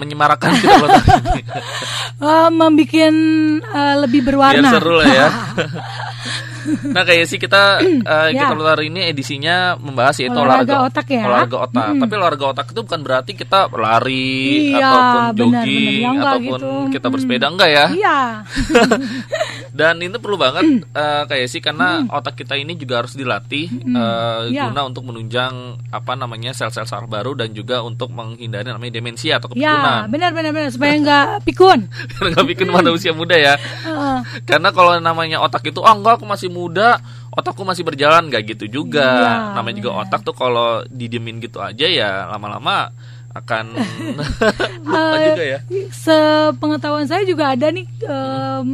menyemarakan 0.00 0.48
kita 0.56 0.74
boleh 0.80 0.92
tahu. 1.04 1.18
Eh, 2.24 2.50
membikin 2.64 3.14
eh, 3.60 3.94
lebih 4.00 4.24
berwarna. 4.24 4.56
Biar 4.56 4.72
seru 4.80 4.96
lah 4.96 5.08
ya. 5.12 5.28
nah, 6.90 7.02
Kayesi 7.02 7.36
kita 7.36 7.80
eh, 8.14 8.28
Ya. 8.30 8.44
kita 8.44 8.54
tahu 8.54 8.82
ini 8.84 9.08
edisinya 9.08 9.74
membahas 9.74 10.16
yaitu 10.20 10.36
Olahraga 10.36 10.62
olahraga 10.62 10.76
otak 10.86 11.06
ya. 11.08 11.22
Olahraga 11.24 11.56
otak. 11.64 11.86
Tapi 11.96 12.12
olahraga 12.14 12.46
otak 12.52 12.66
itu 12.70 12.80
bukan 12.84 13.00
berarti 13.02 13.32
kita 13.32 13.58
lari 13.70 14.72
Iya, 14.72 14.88
ataupun 14.88 15.22
jogging. 15.34 16.00
Ya, 16.02 16.08
enggak 16.12 16.32
ataupun 16.34 16.60
gitu. 16.60 16.92
kita 16.92 17.06
Mm. 17.08 17.12
bersepeda 17.16 17.46
enggak 17.48 17.70
ya. 17.70 17.86
Iya. 17.90 18.18
Dan 19.78 20.02
itu 20.02 20.18
perlu 20.18 20.34
banget 20.34 20.66
eh, 20.82 21.22
kayak 21.24 21.46
sih 21.46 21.62
karena 21.62 22.02
otak 22.10 22.34
kita 22.34 22.52
ini 22.52 22.74
juga 22.74 22.98
harus 22.98 23.14
dilatih 23.14 23.70
eh, 23.70 24.40
Iya. 24.50 24.66
guna 24.66 24.82
untuk 24.84 25.06
menunjang 25.06 25.54
apa 25.88 26.12
namanya 26.12 26.50
sel-sel 26.50 26.82
saraf 26.82 27.06
baru 27.06 27.32
dan 27.32 27.52
juga 27.52 27.78
untuk 27.80 28.10
menghindari 28.10 28.66
namanya 28.66 28.92
demensia 28.92 29.38
atau 29.38 29.46
Ya, 29.50 29.70
kepikunan. 29.70 30.10
benar 30.10 30.30
benar 30.32 30.50
benar 30.50 30.68
supaya 30.68 30.92
nggak 30.94 31.26
pikun. 31.46 31.86
Karena 32.10 32.28
nggak 32.34 32.46
bikin 32.48 32.66
pada 32.68 32.90
usia 32.90 33.12
muda 33.12 33.38
ya. 33.38 33.54
Heeh. 33.54 34.18
Karena 34.42 34.68
kalau 34.70 34.98
namanya 34.98 35.38
otak 35.38 35.62
itu, 35.64 35.78
oh 35.78 35.86
enggak 35.88 36.18
aku 36.18 36.26
masih 36.26 36.50
muda, 36.50 36.98
otakku 37.30 37.62
masih 37.62 37.86
berjalan 37.86 38.26
nggak 38.26 38.42
gitu 38.50 38.82
juga. 38.82 39.06
Iya, 39.06 39.34
namanya 39.54 39.76
juga 39.76 39.90
benar. 39.92 40.02
otak 40.04 40.20
tuh 40.22 40.34
kalau 40.34 40.68
didiemin 40.84 41.38
gitu 41.38 41.62
aja 41.62 41.86
ya 41.86 42.26
lama-lama 42.26 42.90
akan 43.30 43.78
lupa 44.82 45.14
Eh, 45.14 45.26
juga 45.28 45.44
ya. 45.46 45.58
Sepengetahuan 45.92 47.06
saya 47.06 47.22
juga 47.22 47.52
ada 47.52 47.68
nih 47.68 47.86
em, 48.02 48.66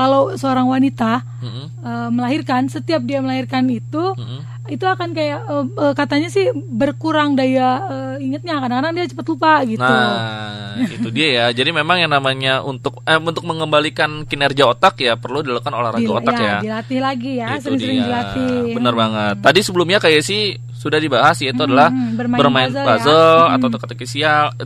kalau 0.00 0.32
seorang 0.32 0.64
wanita 0.64 1.20
Mm-mm, 1.38 1.66
eh, 1.78 2.08
melahirkan, 2.08 2.64
setiap 2.66 3.04
dia 3.04 3.20
melahirkan 3.20 3.68
itu 3.68 4.16
mm-mm. 4.16 4.40
itu 4.66 4.80
akan 4.80 5.12
kayak 5.12 5.44
eh, 5.44 5.92
katanya 5.92 6.32
sih 6.32 6.48
berkurang 6.54 7.36
daya 7.36 7.84
eh, 7.84 8.24
ingatnya 8.24 8.56
kadang-kadang 8.58 8.92
dia 8.94 9.06
cepat 9.06 9.26
lupa 9.28 9.52
gitu. 9.68 9.84
Nah, 9.84 10.80
itu 10.80 11.08
dia 11.10 11.28
ya. 11.28 11.46
Jadi 11.52 11.70
memang 11.70 12.00
yang 12.00 12.08
namanya 12.08 12.64
untuk 12.64 13.04
eh, 13.04 13.20
untuk 13.20 13.44
mengembalikan 13.44 14.24
kinerja 14.24 14.64
otak 14.66 14.96
ya 14.98 15.20
perlu 15.20 15.44
dilakukan 15.44 15.74
olahraga 15.74 16.00
Dil- 16.00 16.16
otak 16.16 16.34
ya. 16.34 16.56
dilatih 16.64 17.00
lagi 17.02 17.32
ya, 17.36 17.48
Itu 17.54 17.68
sering-sering 17.68 17.98
dia. 17.98 18.06
dilatih. 18.08 18.56
Bener 18.72 18.94
banget. 18.96 19.34
Tadi 19.44 19.60
sebelumnya 19.60 19.98
kayak 20.00 20.22
sih 20.24 20.40
sudah 20.72 20.96
dibahas 20.96 21.36
yaitu 21.44 21.60
Hmm, 21.60 21.68
adalah 21.68 21.88
bermain 21.92 22.40
bermain, 22.40 22.68
puzzle 22.72 22.86
puzzle, 22.88 23.12
ya. 23.36 23.44
Hmm. 23.44 23.54
atau 23.60 23.68
teka-teki 23.68 24.06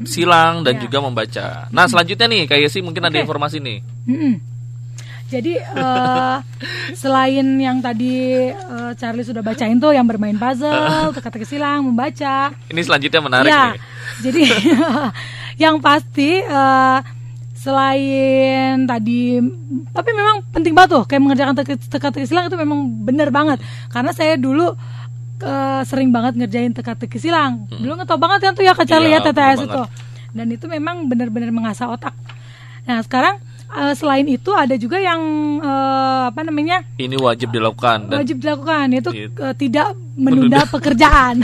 silang 0.06 0.62
dan 0.62 0.78
Ya. 0.78 0.80
juga 0.86 0.98
membaca. 1.02 1.46
Nah, 1.74 1.90
selanjutnya 1.90 2.30
nih 2.30 2.42
kayak 2.46 2.70
sih 2.70 2.86
mungkin 2.86 3.02
ada 3.02 3.18
Oke. 3.18 3.24
informasi 3.26 3.58
nih. 3.58 3.78
Mm-mm. 4.06 4.34
Jadi 5.24 5.56
eh, 5.56 6.36
selain 7.02 7.46
yang 7.56 7.80
tadi 7.80 8.48
eh, 8.52 8.92
Charlie 9.00 9.24
sudah 9.24 9.40
bacain 9.40 9.76
tuh 9.80 9.96
yang 9.96 10.04
bermain 10.04 10.36
puzzle, 10.36 11.10
teka-teki 11.16 11.46
silang, 11.48 11.84
membaca. 11.88 12.52
Ini 12.68 12.80
selanjutnya 12.84 13.20
menarik 13.24 13.50
ya, 13.50 13.72
nih. 13.72 13.80
jadi 14.24 14.42
yang 15.56 15.80
pasti 15.80 16.38
eh, 16.44 16.98
selain 17.54 18.84
tadi, 18.84 19.40
tapi 19.96 20.10
memang 20.12 20.44
penting 20.52 20.76
banget 20.76 21.00
tuh 21.00 21.04
kayak 21.08 21.22
mengerjakan 21.24 21.54
teka- 21.56 21.88
teka-teki 21.88 22.26
silang 22.28 22.44
itu 22.52 22.56
memang 22.60 22.84
bener 23.08 23.32
banget. 23.32 23.64
Karena 23.88 24.12
saya 24.12 24.36
dulu 24.36 24.76
eh, 25.40 25.82
sering 25.88 26.12
banget 26.12 26.36
ngerjain 26.36 26.76
teka-teki 26.76 27.16
silang. 27.16 27.64
Dulu 27.72 27.96
ngetop 27.96 28.20
banget 28.20 28.50
kan 28.50 28.52
tuh 28.52 28.64
ya 28.68 28.76
ke 28.76 28.84
Charlie 28.84 29.08
Iya, 29.16 29.24
ya 29.24 29.32
TTS 29.32 29.60
itu. 29.64 29.82
Dan 30.34 30.46
itu 30.52 30.66
memang 30.68 31.08
bener-bener 31.08 31.48
mengasah 31.48 31.88
otak. 31.88 32.12
Nah 32.84 33.00
sekarang 33.00 33.40
eh, 33.74 33.94
selain 33.94 34.26
itu 34.26 34.50
ada 34.50 34.74
juga 34.74 34.96
yang 34.96 35.20
eh, 35.58 36.22
apa 36.30 36.40
namanya 36.42 36.82
Ini 36.96 37.18
wajib 37.18 37.50
dilakukan 37.50 38.08
dan 38.08 38.22
wajib 38.22 38.38
dilakukan 38.38 38.86
yaitu 38.90 39.10
Gitu. 39.10 39.38
eh, 39.38 39.54
tidak 39.54 39.92
menunda 40.14 40.62
pekerjaan. 40.66 41.42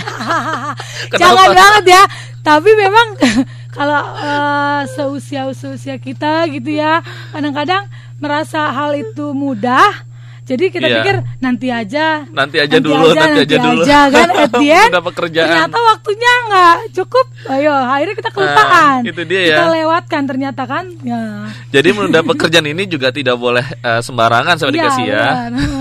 Kenapa? 1.11 1.19
Jangan 1.19 1.49
banget 1.53 1.85
ya. 1.91 2.03
Tapi 2.41 2.71
memang 2.73 3.07
kalau 3.77 4.03
eh, 4.17 4.83
seusia 4.89 5.51
seusia 5.53 5.99
kita 5.99 6.47
gitu 6.49 6.71
ya 6.73 7.03
kadang-kadang 7.31 7.87
merasa 8.19 8.71
hal 8.71 8.95
itu 8.95 9.33
mudah. 9.33 10.10
Jadi 10.51 10.65
kita 10.69 10.87
Iya. 10.91 10.97
pikir 10.99 11.17
nanti 11.39 11.71
aja, 11.71 12.27
Nanti 12.27 12.59
aja 12.59 12.83
dulu, 12.83 13.15
nanti 13.15 13.47
aja 13.47 13.57
dulu. 13.63 13.83
kan 13.87 14.29
at 14.43 14.51
the 14.51 14.67
end, 14.67 14.91
Udah 14.91 15.05
pekerjaan. 15.07 15.47
Ternyata 15.47 15.79
waktunya 15.79 16.33
nggak 16.51 16.77
cukup. 16.91 17.27
Ayo, 17.47 17.71
akhirnya 17.71 18.17
kita 18.19 18.31
kelupaan. 18.35 18.99
Nah, 19.01 19.11
itu 19.15 19.23
dia 19.23 19.41
kita 19.47 19.63
ya. 19.63 19.71
lewatkan 19.71 20.23
ternyata 20.27 20.63
kan. 20.67 20.91
Ya. 21.07 21.23
Jadi 21.71 21.89
menunda 21.95 22.27
pekerjaan 22.27 22.67
ini 22.67 22.83
juga 22.85 23.15
tidak 23.15 23.39
boleh 23.39 23.63
eh, 23.63 24.03
sembarangan 24.03 24.59
saya 24.59 24.69
Iya, 24.69 24.75
dikasih 24.75 25.05
ya. 25.07 25.25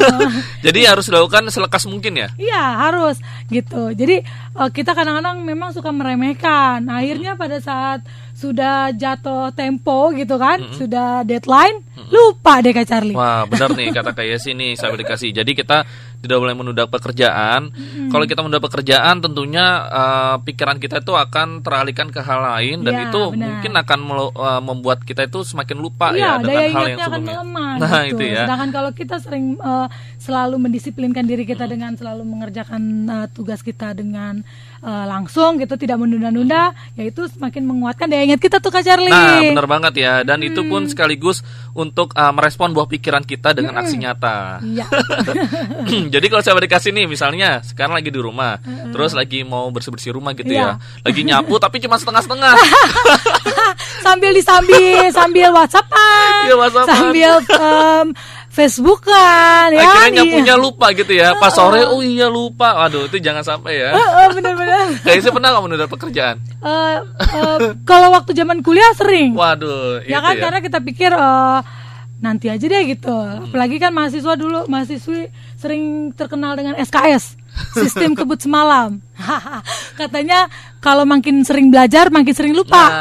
Jadi 0.69 0.79
harus 0.85 1.09
dilakukan 1.09 1.49
selekas 1.49 1.89
mungkin 1.89 2.13
ya. 2.15 2.29
Iya 2.35 2.61
harus 2.79 3.17
gitu. 3.49 3.89
Jadi 3.91 4.21
eh, 4.21 4.69
kita 4.69 4.93
kadang-kadang 4.93 5.41
memang 5.41 5.73
suka 5.73 5.89
meremehkan. 5.89 6.85
Akhirnya 6.85 7.33
pada 7.33 7.57
saat 7.57 8.05
sudah 8.39 8.95
jatuh 8.95 9.51
tempo 9.51 10.15
gitu 10.15 10.39
kan, 10.39 10.71
sudah 10.71 11.27
deadline, 11.27 11.83
lupa 12.07 12.63
deh 12.63 12.71
Kak 12.71 12.87
Charlie. 12.87 13.11
Wah 13.11 13.43
benar 13.43 13.75
nih 13.75 13.91
kata 13.99 14.15
kayak 14.15 14.39
sini 14.39 14.79
saya 14.79 14.95
dikasih. 14.95 15.35
Jadi 15.35 15.51
kita 15.59 15.83
tidak 16.19 16.37
boleh 16.37 16.51
menunda 16.53 16.83
pekerjaan. 16.85 17.71
Kalau 18.07 18.23
kita 18.23 18.39
menunda 18.39 18.59
pekerjaan, 18.59 19.19
tentunya 19.19 19.65
eh, 19.85 20.35
pikiran 20.41 20.75
kita 20.75 20.99
itu 20.99 21.11
akan 21.11 21.59
teralihkan 21.59 22.07
ke 22.07 22.19
hal 22.19 22.39
lain 22.45 22.81
dan 22.81 22.93
Iya, 22.93 23.03
itu 23.07 23.21
benar. 23.29 23.47
mungkin 23.49 23.71
akan 23.73 23.99
eh, 24.29 24.61
membuat 24.61 24.99
kita 25.01 25.23
itu 25.23 25.41
semakin 25.41 25.77
lupa 25.77 26.11
Iya, 26.11 26.17
ya 26.17 26.31
dengan 26.37 26.45
daya 26.45 26.59
hal 26.59 26.65
yang 26.65 26.71
ingatnya 26.71 26.95
akan 26.99 27.11
sebelumnya. 27.15 27.35
melemah. 27.39 27.71
Nah, 27.79 28.01
gitu. 28.03 28.11
itu 28.11 28.23
ya. 28.25 28.43
Sedangkan 28.43 28.69
kalau 28.69 28.91
kita 28.91 29.15
sering 29.17 29.45
eh, 29.55 29.87
selalu 30.17 30.55
mendisiplinkan 30.59 31.23
diri 31.23 31.43
kita 31.43 31.65
dengan 31.65 31.91
selalu 31.93 32.23
mengerjakan 32.23 32.81
eh, 33.05 33.27
tugas 33.29 33.59
kita 33.59 33.91
dengan 33.91 34.41
langsung 34.79 35.59
gitu, 35.59 35.75
tidak 35.75 35.99
menunda-nunda, 35.99 36.71
ya 36.95 37.03
itu 37.03 37.27
semakin 37.27 37.67
menguatkan 37.67 38.07
daya 38.07 38.23
ingat 38.23 38.39
kita 38.39 38.57
tuh 38.57 38.71
Kak 38.71 38.79
Charlie. 38.79 39.11
Nah, 39.11 39.43
benar 39.43 39.67
banget 39.67 39.93
ya. 39.97 40.13
Dan 40.23 40.39
itu 40.39 40.63
pun 40.63 40.79
Hmm. 40.79 40.87
sekaligus 40.87 41.43
untuk 41.73 42.11
eh, 42.13 42.31
merespon 42.31 42.71
buah 42.71 42.87
pikiran 42.87 43.21
kita 43.21 43.51
dengan 43.51 43.75
aksi 43.75 43.95
nyata. 43.97 44.63
Iya. 44.63 44.87
Jadi 46.09 46.25
kalau 46.27 46.41
saya 46.41 46.57
dikasih 46.57 46.89
nih, 46.89 47.05
misalnya 47.05 47.61
sekarang 47.61 47.93
lagi 47.93 48.09
di 48.09 48.17
rumah, 48.17 48.57
terus 48.89 49.13
lagi 49.13 49.45
mau 49.45 49.69
bersih-bersih 49.69 50.11
rumah 50.11 50.33
gitu 50.33 50.49
Iya. 50.49 50.81
ya, 50.81 51.05
lagi 51.05 51.21
nyapu 51.21 51.55
tapi 51.55 51.77
cuma 51.77 51.95
setengah-setengah. 51.95 52.53
sambil 54.05 54.31
disambil 54.33 55.13
sambil 55.13 55.49
WhatsAppan, 55.53 56.49
Iya, 56.49 56.55
WhatsAppan. 56.57 56.95
sambil 56.97 57.31
em, 57.45 58.07
Facebookan, 58.49 59.71
ya. 59.71 59.85
Akhirnya 59.85 60.25
nyapunya 60.25 60.55
lupa 60.57 60.89
gitu 60.91 61.13
ya. 61.13 61.37
Pas 61.37 61.53
sore, 61.53 61.85
oh 61.85 62.01
iya 62.01 62.25
lupa. 62.27 62.75
Waduh, 62.75 63.05
itu 63.05 63.21
jangan 63.21 63.45
sampai 63.45 63.77
ya. 63.77 63.93
Bener-bener. 64.33 64.93
Kayaknya 65.05 65.21
sih 65.21 65.31
pernah 65.31 65.49
nggak 65.53 65.63
menunda 65.63 65.87
pekerjaan? 65.87 66.35
Eh, 66.59 66.97
eh, 67.37 67.57
kalau 67.85 68.09
waktu 68.11 68.33
zaman 68.33 68.59
kuliah 68.59 68.89
sering. 68.97 69.37
Waduh, 69.37 70.01
ya 70.03 70.19
kan 70.19 70.33
ya. 70.35 70.41
karena 70.49 70.59
kita 70.59 70.79
pikir 70.81 71.11
eh, 71.13 71.59
nanti 72.19 72.51
aja 72.51 72.67
deh 72.67 72.83
gitu 72.83 73.15
apalagi 73.15 73.79
kan 73.79 73.95
mahasiswa 73.95 74.35
dulu 74.35 74.67
mahasiswi 74.67 75.31
sering 75.55 76.11
terkenal 76.11 76.51
dengan 76.59 76.75
SKS 76.75 77.39
sistem 77.75 78.11
kebut 78.11 78.43
semalam 78.43 78.99
katanya 79.99 80.51
kalau 80.83 81.07
makin 81.07 81.43
sering 81.47 81.71
belajar 81.71 82.11
makin 82.11 82.35
sering 82.35 82.51
lupa 82.55 82.91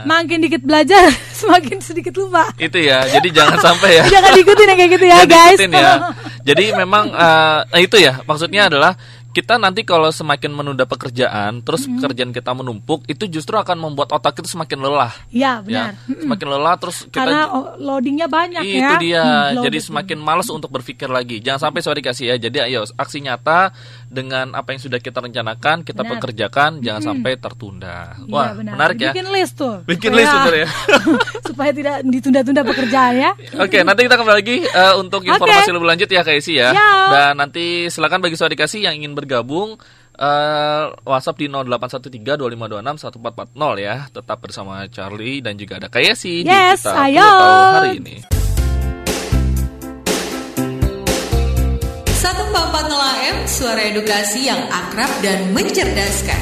Nah, 0.00 0.08
makin 0.08 0.40
dikit 0.40 0.64
belajar 0.64 1.12
semakin 1.40 1.76
sedikit 1.84 2.16
lupa 2.16 2.48
itu 2.56 2.80
ya. 2.80 3.04
Jadi 3.04 3.28
jangan 3.36 3.60
sampai 3.68 4.00
ya. 4.00 4.04
jangan 4.08 4.30
diikutin 4.32 4.66
yang 4.72 4.78
kayak 4.80 4.92
gitu 4.96 5.06
ya 5.06 5.18
Jangan 5.24 5.28
guys 5.28 5.58
ya. 5.60 5.94
Jadi 6.40 6.64
memang 6.72 7.04
nah 7.12 7.80
itu 7.80 7.96
ya. 8.00 8.24
Maksudnya 8.24 8.72
adalah 8.72 8.96
kita 9.30 9.56
nanti 9.56 9.86
kalau 9.86 10.10
semakin 10.10 10.50
menunda 10.50 10.82
pekerjaan, 10.84 11.62
terus 11.62 11.86
Mm-hmm. 11.86 11.96
pekerjaan 12.02 12.30
kita 12.34 12.50
menumpuk, 12.50 13.06
itu 13.06 13.24
justru 13.26 13.54
akan 13.54 13.78
membuat 13.78 14.10
otak 14.10 14.42
itu 14.42 14.50
semakin 14.50 14.78
lelah. 14.82 15.14
ya 15.30 15.62
Ya, 15.62 15.62
benar 15.62 15.90
Mm-mm. 16.04 16.22
semakin 16.26 16.46
lelah 16.50 16.74
terus 16.76 16.98
kita 17.06 17.18
karena 17.22 17.40
loadingnya 17.78 18.26
banyak 18.26 18.62
itu 18.62 18.82
ya 18.82 18.98
dia. 18.98 19.22
Hmm, 19.54 19.62
Jadi 19.64 19.78
semakin 19.80 20.18
malas 20.18 20.50
untuk 20.50 20.68
berpikir 20.68 21.06
lagi. 21.06 21.38
Jangan 21.38 21.70
sampai 21.70 21.80
sorry 21.80 22.02
kasih 22.02 22.34
ya. 22.34 22.36
Jadi 22.36 22.58
ayo 22.60 22.82
aksi 22.94 23.22
nyata 23.22 23.70
dengan 24.10 24.52
apa 24.52 24.74
yang 24.74 24.82
sudah 24.82 24.98
kita 24.98 25.22
rencanakan 25.22 25.80
kita 25.80 26.02
Benar. 26.02 26.18
pekerjakan, 26.18 26.70
jangan 26.82 26.98
sampai 27.00 27.38
tertunda. 27.38 28.18
Iya, 28.18 28.26
Wah, 28.26 28.50
benar. 28.52 28.74
menarik 28.74 28.98
ya. 28.98 29.14
bikin 29.14 29.30
list 29.30 29.54
tuh 29.54 29.86
Bikin 29.86 30.10
supaya- 30.10 30.18
list 30.18 30.34
bener 30.34 30.54
ya. 30.56 30.68
supaya 31.48 31.70
tidak 31.70 31.94
ditunda-tunda 32.04 32.62
pekerjaan 32.62 33.14
ya 33.14 33.30
Oke, 33.56 33.78
nanti 33.80 34.00
kita 34.04 34.14
kembali 34.14 34.36
lagi 34.36 34.56
eh, 34.62 34.94
untuk 34.96 35.22
informasi 35.22 35.70
lebih 35.70 35.88
lanjut 35.88 36.06
ya 36.06 36.20
Kak 36.20 36.34
Isi 36.34 36.52
ya. 36.54 36.70
Siap. 36.70 37.06
Dan 37.08 37.32
nanti 37.38 37.64
silakan 37.86 38.18
bagi 38.20 38.34
saudara 38.34 38.52
dikasih 38.52 38.82
yang 38.82 38.98
ingin 38.98 39.14
bergabung 39.14 39.78
eh, 40.12 40.84
WhatsApp 41.02 41.38
di 41.38 41.46
081325261440 41.46 42.98
ya. 43.78 44.10
Tetap 44.10 44.38
bersama 44.38 44.86
Charlie 44.86 45.38
dan 45.38 45.54
juga 45.54 45.78
ada 45.78 45.86
Kak 45.86 46.02
Yesi 46.02 46.42
Yes, 46.42 46.82
di 46.82 46.88
kita 46.88 46.98
ayo. 47.04 47.22
Tahu 47.22 47.74
hari 47.78 47.90
ini. 47.98 48.16
144 52.20 53.00
AM, 53.00 53.48
suara 53.48 53.80
edukasi 53.80 54.44
yang 54.44 54.60
akrab 54.68 55.08
dan 55.24 55.56
mencerdaskan. 55.56 56.36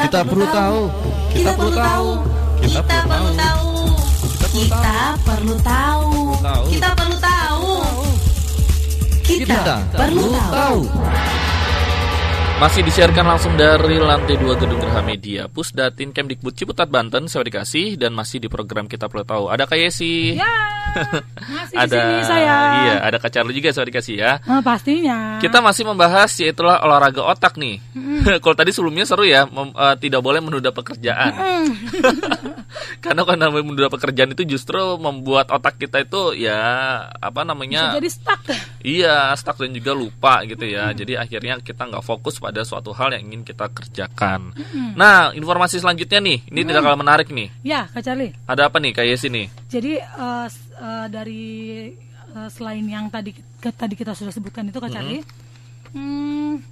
Kita 0.00 0.24
perlu 0.24 0.48
tahu. 0.48 0.80
Kita 1.36 1.52
perlu 1.52 1.76
tahu. 1.76 2.08
Kita 2.64 2.98
perlu 3.04 3.30
tahu. 3.36 3.68
Kita 4.48 4.96
perlu 5.28 5.56
tahu. 5.60 6.08
Tahu. 6.40 6.64
Kita 6.72 6.88
perlu 6.96 7.16
tahu. 7.20 7.68
Kita 9.28 9.76
perlu 9.92 10.24
tahu. 10.32 10.80
Masih 12.56 12.80
disiarkan 12.80 13.28
langsung 13.28 13.52
dari 13.52 14.00
lantai 14.00 14.40
2 14.40 14.56
Gedung 14.56 14.80
Gerha 14.80 15.04
Media 15.04 15.44
Pusdatin 15.44 16.08
Kemdikbud 16.08 16.56
Ciputat 16.56 16.88
Banten, 16.88 17.28
saya 17.28 17.44
dikasih 17.44 18.00
dan 18.00 18.16
masih 18.16 18.40
di 18.40 18.48
program 18.48 18.88
kita 18.88 19.12
perlu 19.12 19.28
tahu. 19.28 19.52
Ada 19.52 19.68
Kak 19.68 19.76
Yesi. 19.76 20.40
ya 20.40 20.48
masih 21.52 21.76
ada 21.76 21.92
di 21.92 22.00
sini 22.00 22.22
saya 22.24 22.56
Iya, 22.80 22.94
ada 23.04 23.16
Kak 23.20 23.28
Charlie 23.28 23.52
juga 23.52 23.68
saya 23.70 23.84
dikasih 23.84 24.14
ya. 24.16 24.32
Eh, 24.40 24.60
pastinya 24.64 25.36
Kita 25.36 25.60
masih 25.60 25.84
membahas 25.84 26.32
yaitulah 26.32 26.80
olahraga 26.80 27.20
otak 27.22 27.60
nih. 27.60 27.76
Kalau 28.42 28.56
tadi 28.56 28.72
sebelumnya 28.72 29.04
seru 29.04 29.28
ya, 29.28 29.44
mem- 29.44 29.76
eh, 29.76 29.94
tidak 30.00 30.24
boleh 30.24 30.40
menunda 30.40 30.72
pekerjaan. 30.72 31.36
Karena 33.04 33.22
kalau 33.22 33.38
menunda 33.54 33.88
pekerjaan 33.88 34.32
itu 34.32 34.42
justru 34.48 34.78
membuat 34.96 35.48
otak 35.48 35.76
kita 35.76 36.02
itu 36.02 36.34
ya 36.34 36.58
apa 37.12 37.40
Bisa 37.40 37.48
namanya? 37.48 37.82
jadi 37.94 38.08
stuck 38.10 38.40
Iya, 38.80 39.32
stuck 39.34 39.60
dan 39.60 39.70
juga 39.70 39.92
lupa 39.92 40.40
gitu 40.44 40.64
ya. 40.64 40.90
Jadi 40.90 41.14
akhirnya 41.14 41.60
kita 41.60 41.86
nggak 41.86 42.02
fokus 42.02 42.40
pada 42.46 42.62
suatu 42.62 42.94
hal 42.94 43.10
yang 43.10 43.26
ingin 43.26 43.42
kita 43.42 43.66
kerjakan. 43.68 44.54
Nah, 44.94 45.30
informasi 45.32 45.76
selanjutnya 45.76 46.20
nih, 46.20 46.46
ini 46.46 46.60
tidak 46.62 46.78
kalah 46.80 46.94
menarik 46.96 47.26
nih. 47.28 47.50
ya 47.60 47.84
Kak 47.84 48.00
Charlie 48.00 48.30
Ada 48.44 48.70
apa 48.70 48.78
nih 48.78 48.92
kayak 48.92 49.18
sini? 49.18 49.50
jadi 49.66 49.98
s- 50.46 50.70
eh, 50.72 51.06
dari 51.08 51.44
eh, 52.28 52.48
selain 52.48 52.86
yang 52.86 53.08
tadi 53.08 53.34
ke- 53.34 53.74
tadi 53.74 53.92
kita 53.92 54.12
sudah 54.12 54.30
sebutkan 54.30 54.62
itu 54.64 54.78
Kak 54.78 54.88
Charlie 54.88 55.26
hmm, 55.90 56.62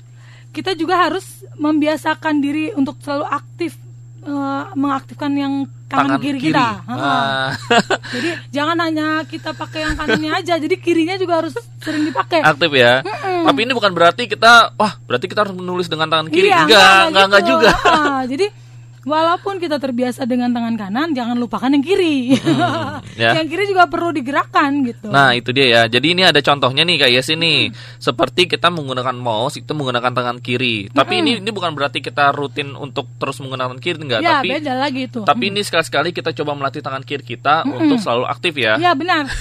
kita 0.50 0.72
juga 0.72 1.02
harus 1.02 1.26
membiasakan 1.54 2.38
diri 2.38 2.70
untuk 2.70 3.00
selalu 3.00 3.26
aktif 3.26 3.74
eh, 4.24 4.62
mengaktifkan 4.74 5.32
yang 5.36 5.54
tangan, 5.86 6.18
kiri, 6.18 6.38
kita 6.40 6.82
Ha-ha. 6.82 6.96
Nah, 6.96 7.48
jadi 8.10 8.30
jangan 8.50 8.76
hanya 8.82 9.22
kita 9.28 9.54
pakai 9.54 9.86
yang 9.86 9.94
kanannya 9.94 10.30
aja 10.42 10.54
jadi 10.58 10.76
kirinya 10.80 11.14
juga 11.20 11.44
harus 11.44 11.54
sering 11.84 12.08
dipakai 12.08 12.40
aktif 12.42 12.72
ya. 12.72 13.04
Tapi 13.44 13.58
ini 13.62 13.72
bukan 13.76 13.92
berarti 13.92 14.24
kita, 14.24 14.72
wah, 14.80 14.96
berarti 15.04 15.28
kita 15.28 15.44
harus 15.44 15.54
menulis 15.54 15.86
dengan 15.86 16.08
tangan 16.08 16.32
kiri. 16.32 16.48
Iya, 16.48 16.64
enggak, 16.64 17.00
enggak, 17.12 17.24
enggak 17.28 17.42
gitu. 17.44 17.52
juga. 17.52 17.70
Ah, 17.84 18.22
jadi 18.24 18.46
walaupun 19.04 19.60
kita 19.60 19.76
terbiasa 19.78 20.24
dengan 20.24 20.50
tangan 20.50 20.74
kanan, 20.76 21.08
jangan 21.12 21.36
lupakan 21.38 21.70
yang 21.70 21.84
kiri. 21.84 22.34
ya. 23.20 23.36
Yang 23.38 23.48
kiri 23.54 23.64
juga 23.70 23.86
perlu 23.86 24.10
digerakkan 24.10 24.84
gitu. 24.84 25.08
Nah 25.12 25.36
itu 25.36 25.52
dia 25.52 25.66
ya. 25.68 25.82
Jadi 25.86 26.16
ini 26.16 26.22
ada 26.24 26.40
contohnya 26.40 26.82
nih 26.82 27.06
kayak 27.06 27.24
sini. 27.24 27.68
Seperti 28.00 28.48
kita 28.50 28.72
menggunakan 28.72 29.14
mouse 29.14 29.60
itu 29.60 29.70
menggunakan 29.72 30.10
tangan 30.10 30.38
kiri. 30.40 30.90
Tapi 30.90 31.20
ini 31.20 31.38
ini 31.38 31.50
bukan 31.52 31.76
berarti 31.76 32.00
kita 32.00 32.32
rutin 32.34 32.72
untuk 32.74 33.06
terus 33.20 33.38
menggunakan 33.40 33.76
kiri 33.78 34.00
enggak. 34.00 34.20
ya 34.24 34.40
tapi 34.40 34.48
beda 34.56 34.74
lagi 34.74 35.00
itu. 35.06 35.20
tapi 35.22 35.52
ini 35.52 35.60
sekali-sekali 35.60 36.10
kita 36.10 36.32
coba 36.32 36.56
melatih 36.56 36.80
tangan 36.80 37.04
kiri 37.04 37.22
kita 37.22 37.62
untuk 37.68 38.00
selalu 38.00 38.24
aktif 38.26 38.56
ya. 38.56 38.80
Ya 38.80 38.92
benar. 38.96 39.28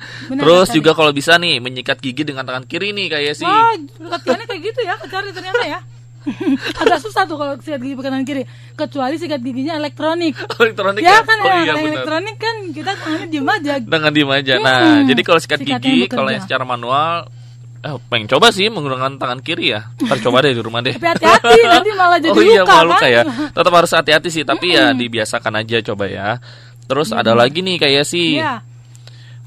Benar, 0.00 0.40
Terus 0.40 0.68
juga 0.72 0.96
kalau 0.96 1.12
bisa 1.12 1.36
nih 1.36 1.60
menyikat 1.60 2.00
gigi 2.00 2.24
dengan 2.24 2.48
tangan 2.48 2.64
kiri 2.64 2.96
nih 2.96 3.12
kayak 3.12 3.36
sih. 3.36 3.44
Wah, 3.44 3.76
latihannya 4.00 4.48
kayak 4.48 4.62
gitu 4.72 4.80
ya, 4.80 4.96
cari 4.96 5.28
ternyata 5.28 5.64
ya. 5.68 5.80
Agak 6.80 7.00
susah 7.00 7.24
tuh 7.24 7.34
kalau 7.34 7.56
sikat 7.56 7.78
gigi 7.78 7.96
tangan 7.96 8.22
kiri, 8.22 8.44
kecuali 8.74 9.16
sikat 9.16 9.40
giginya 9.40 9.74
elektronik. 9.74 10.36
Elektronik 10.60 11.00
ya 11.00 11.10
ya? 11.10 11.20
kan, 11.22 11.38
Oh 11.38 11.46
ya, 11.46 11.56
iya, 11.62 11.72
elektronik 11.74 12.36
kan 12.36 12.54
kita 12.70 12.90
tangannya 12.94 13.28
diem 13.28 13.46
aja. 13.46 13.72
Dengan 13.78 14.10
diem 14.10 14.30
aja. 14.30 14.54
Nah, 14.56 14.78
Hmm. 14.92 15.06
jadi 15.06 15.20
kalau 15.20 15.38
sikat 15.38 15.60
gigi, 15.60 16.06
kalau 16.06 16.28
yang 16.28 16.40
secara 16.40 16.62
manual, 16.62 17.24
eh, 17.80 17.96
pengen 18.06 18.28
coba 18.28 18.50
sih 18.50 18.66
menggunakan 18.66 19.16
tangan 19.16 19.40
kiri 19.40 19.72
ya. 19.72 19.88
Ntar 19.98 20.20
coba 20.20 20.42
deh 20.42 20.52
di 20.52 20.60
rumah 20.60 20.80
deh. 20.80 20.92
Tapi 20.92 21.08
hati-hati 21.08 21.60
nanti 21.72 21.90
malah 21.94 22.18
jadi 22.18 22.32
oh 22.32 22.42
iya 22.42 22.62
luka 22.62 22.74
malu 22.74 22.92
kan. 22.92 23.00
kayak 23.00 23.24
tetap 23.50 23.72
harus 23.72 23.90
hati-hati 23.90 24.28
sih 24.28 24.44
tapi 24.44 24.66
ya 24.70 24.92
dibiasakan 24.92 25.52
aja 25.56 25.76
coba 25.82 26.04
ya 26.04 26.28
terus 26.82 27.10
ada 27.10 27.32
lagi 27.32 27.60
nih 27.60 27.78
kayak 27.78 28.02
sih 28.02 28.36
Iya. 28.36 28.60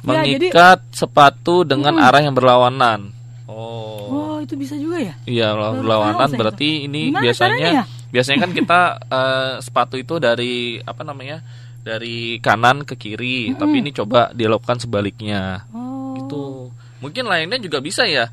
Ya, 0.04 0.20
jadi- 0.26 0.50
mengikat 0.50 0.80
sepatu 0.90 1.64
dengan 1.64 1.96
arah 1.98 2.20
yang 2.20 2.32
berlawanan 2.32 3.12
oh 3.46 3.92
Oh, 4.06 4.23
itu 4.44 4.54
bisa 4.54 4.76
juga 4.76 5.00
ya? 5.00 5.14
iya 5.26 5.56
baru 5.56 5.82
saya 6.28 6.40
berarti 6.40 6.70
itu. 6.70 6.86
ini 6.92 7.02
Gimana 7.10 7.24
biasanya 7.24 7.68
ya? 7.72 7.84
biasanya 8.12 8.40
kan 8.44 8.52
kita 8.52 8.80
eh, 9.18 9.54
sepatu 9.60 9.96
itu 9.96 10.16
dari 10.20 10.78
apa 10.80 11.02
namanya 11.02 11.40
dari 11.84 12.40
kanan 12.40 12.84
ke 12.84 12.96
kiri 12.96 13.56
tapi 13.56 13.84
ini 13.84 13.92
coba 13.92 14.32
dilakukan 14.32 14.80
sebaliknya 14.80 15.68
Oh. 15.72 16.16
gitu 16.16 16.44
mungkin 17.00 17.28
lainnya 17.28 17.60
juga 17.60 17.82
bisa 17.82 18.06
ya 18.06 18.30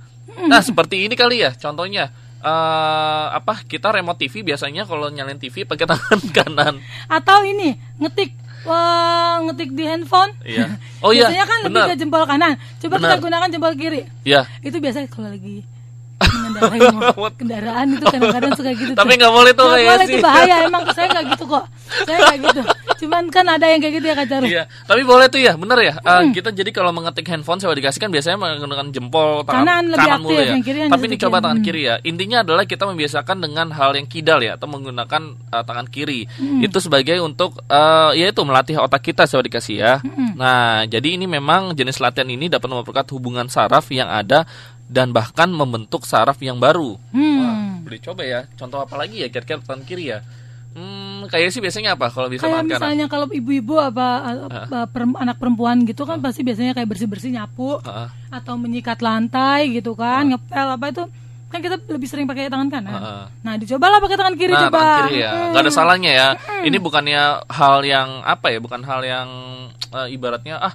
nah 0.46 0.62
seperti 0.62 1.06
ini 1.06 1.16
kali 1.16 1.42
ya 1.42 1.50
contohnya 1.54 2.12
eh 2.40 3.26
apa 3.30 3.66
kita 3.66 3.92
remote 3.92 4.16
TV 4.16 4.40
biasanya 4.42 4.86
kalau 4.86 5.10
nyalain 5.10 5.36
TV 5.36 5.64
pakai 5.64 5.84
tangan 5.90 6.20
kanan 6.30 6.74
Atau 7.04 7.44
ini 7.44 7.74
ngetik 7.98 8.32
wah, 8.64 9.40
ngetik 9.48 9.72
di 9.72 9.84
handphone. 9.84 10.32
Iya. 10.44 10.68
Oh 11.04 11.16
iya, 11.16 11.32
Biasanya 11.32 11.46
kan 11.48 11.58
lebih 11.64 11.80
benar. 11.80 11.88
ke 11.88 11.96
jempol 11.96 12.24
kanan. 12.28 12.52
Coba 12.76 13.00
Benar. 13.00 13.08
kita 13.08 13.16
gunakan 13.24 13.48
jempol 13.48 13.72
kiri. 13.72 14.02
ya 14.20 14.44
Itu 14.60 14.76
biasanya 14.78 15.08
kalau 15.08 15.32
lagi 15.32 15.64
mengendarai 16.20 16.78
kendaraan 17.40 17.86
itu 17.96 18.04
kadang-kadang 18.04 18.52
suka 18.54 18.70
gitu. 18.74 18.92
Tapi 18.92 19.12
nggak 19.16 19.32
boleh 19.32 19.52
tuh 19.52 19.64
Nggak 19.64 19.76
kayak 19.76 19.88
boleh 19.90 20.06
sih. 20.06 20.12
itu 20.12 20.18
bahaya. 20.20 20.56
Emang 20.66 20.82
saya 20.92 21.06
nggak 21.08 21.24
gitu 21.32 21.44
kok. 21.46 21.64
Saya 22.04 22.18
nggak 22.20 22.38
gitu. 22.44 22.60
Cuman 23.00 23.24
kan 23.32 23.46
ada 23.48 23.64
yang 23.64 23.80
kayak 23.80 23.94
gitu 23.96 24.06
ya 24.06 24.14
Kak 24.14 24.26
Charlie. 24.28 24.50
Iya, 24.50 24.62
tapi 24.84 25.02
boleh 25.02 25.26
tuh 25.26 25.40
ya, 25.40 25.56
bener 25.56 25.78
ya. 25.80 25.94
Eh, 25.96 26.22
kita 26.32 26.52
jadi 26.52 26.68
kalau 26.68 26.92
mengetik 26.92 27.24
handphone 27.26 27.56
saya 27.56 27.72
dikasih 27.72 27.96
kan 27.98 28.10
biasanya 28.12 28.36
menggunakan 28.36 28.86
jempol 28.92 29.40
tangan 29.42 29.64
Kanan 29.64 29.82
lebih 29.86 29.96
kanan 29.98 30.12
aktif, 30.12 30.28
mulu 30.28 30.36
ya. 30.38 30.54
kiri 30.60 30.78
Tapi 30.86 31.04
ini 31.06 31.16
coba 31.16 31.36
tangan 31.40 31.56
Hmm. 31.56 31.64
kiri 31.64 31.82
ya. 31.82 31.94
Intinya 32.02 32.38
adalah 32.40 32.64
kita 32.64 32.84
membiasakan 32.84 33.36
dengan 33.40 33.66
hal 33.72 33.90
yang 33.94 34.04
kidal 34.04 34.38
ya, 34.38 34.60
atau 34.60 34.68
menggunakan 34.68 35.22
eh, 35.32 35.64
tangan 35.64 35.86
kiri. 35.88 36.28
Hmm. 36.28 36.60
Itu 36.60 36.76
sebagai 36.78 37.16
untuk 37.20 37.64
eh, 37.64 38.10
ya 38.14 38.26
itu 38.28 38.40
melatih 38.44 38.76
otak 38.76 39.00
kita 39.02 39.24
saya 39.24 39.40
dikasih 39.40 39.76
ya. 39.76 39.94
Hmm. 40.00 40.36
Nah, 40.36 40.84
jadi 40.84 41.16
ini 41.16 41.24
memang 41.24 41.72
jenis 41.72 41.98
latihan 41.98 42.28
ini 42.28 42.52
dapat 42.52 42.68
memperkuat 42.68 43.08
hubungan 43.10 43.48
saraf 43.48 43.88
yang 43.88 44.08
ada 44.08 44.44
dan 44.90 45.14
bahkan 45.14 45.46
membentuk 45.48 46.02
saraf 46.02 46.42
yang 46.42 46.58
baru. 46.58 46.98
Hmm. 47.08 47.38
Wah, 47.38 47.54
boleh 47.80 48.00
coba 48.00 48.22
ya. 48.22 48.40
Contoh 48.52 48.82
apa 48.82 48.98
lagi 48.98 49.22
ya 49.22 49.30
kira-kira 49.30 49.62
tangan 49.62 49.86
kiri 49.86 50.10
ya? 50.10 50.18
Hmm, 50.70 51.26
kayak 51.26 51.50
sih 51.50 51.58
biasanya 51.58 51.94
apa 51.94 52.10
kalau 52.10 52.26
bisa 52.26 52.42
Kayak 52.42 52.62
kanan? 52.62 52.70
misalnya 52.70 53.06
kalau 53.06 53.26
ibu-ibu 53.26 53.74
apa 53.74 54.06
apa, 54.46 54.86
perem- 54.86 55.18
anak 55.18 55.34
perempuan 55.34 55.82
gitu 55.82 56.02
kan 56.04 56.18
pasti 56.18 56.42
biasanya 56.42 56.74
kayak 56.74 56.86
bersih-bersih 56.86 57.30
nyapu 57.32 57.78
Heeh. 57.80 58.06
atau 58.30 58.54
menyikat 58.54 58.98
lantai 59.00 59.70
gitu 59.72 59.94
kan, 59.94 60.26
ngepel 60.26 60.68
apa 60.70 60.86
itu 60.88 61.02
kan 61.50 61.58
kita 61.58 61.74
lebih 61.84 62.06
sering 62.06 62.22
pakai 62.24 62.46
tangan 62.46 62.70
kanan. 62.70 62.94
Heeh. 62.94 63.24
Nah, 63.42 63.54
dicobalah 63.58 63.98
pakai 63.98 64.14
tangan 64.14 64.36
kiri 64.38 64.54
nah, 64.54 64.62
coba. 64.62 64.78
tangan 64.78 64.98
kiri 65.04 65.18
ya, 65.18 65.30
Hmm. 65.32 65.46
nggak 65.50 65.62
ada 65.62 65.72
salahnya 65.74 66.10
ya. 66.12 66.28
Ini 66.62 66.76
bukannya 66.78 67.22
hal 67.50 67.76
yang 67.82 68.08
apa 68.22 68.46
ya, 68.48 68.58
bukan 68.58 68.80
hal 68.80 69.00
yang 69.02 69.28
eh, 69.90 70.06
ibaratnya 70.08 70.54
ah, 70.56 70.74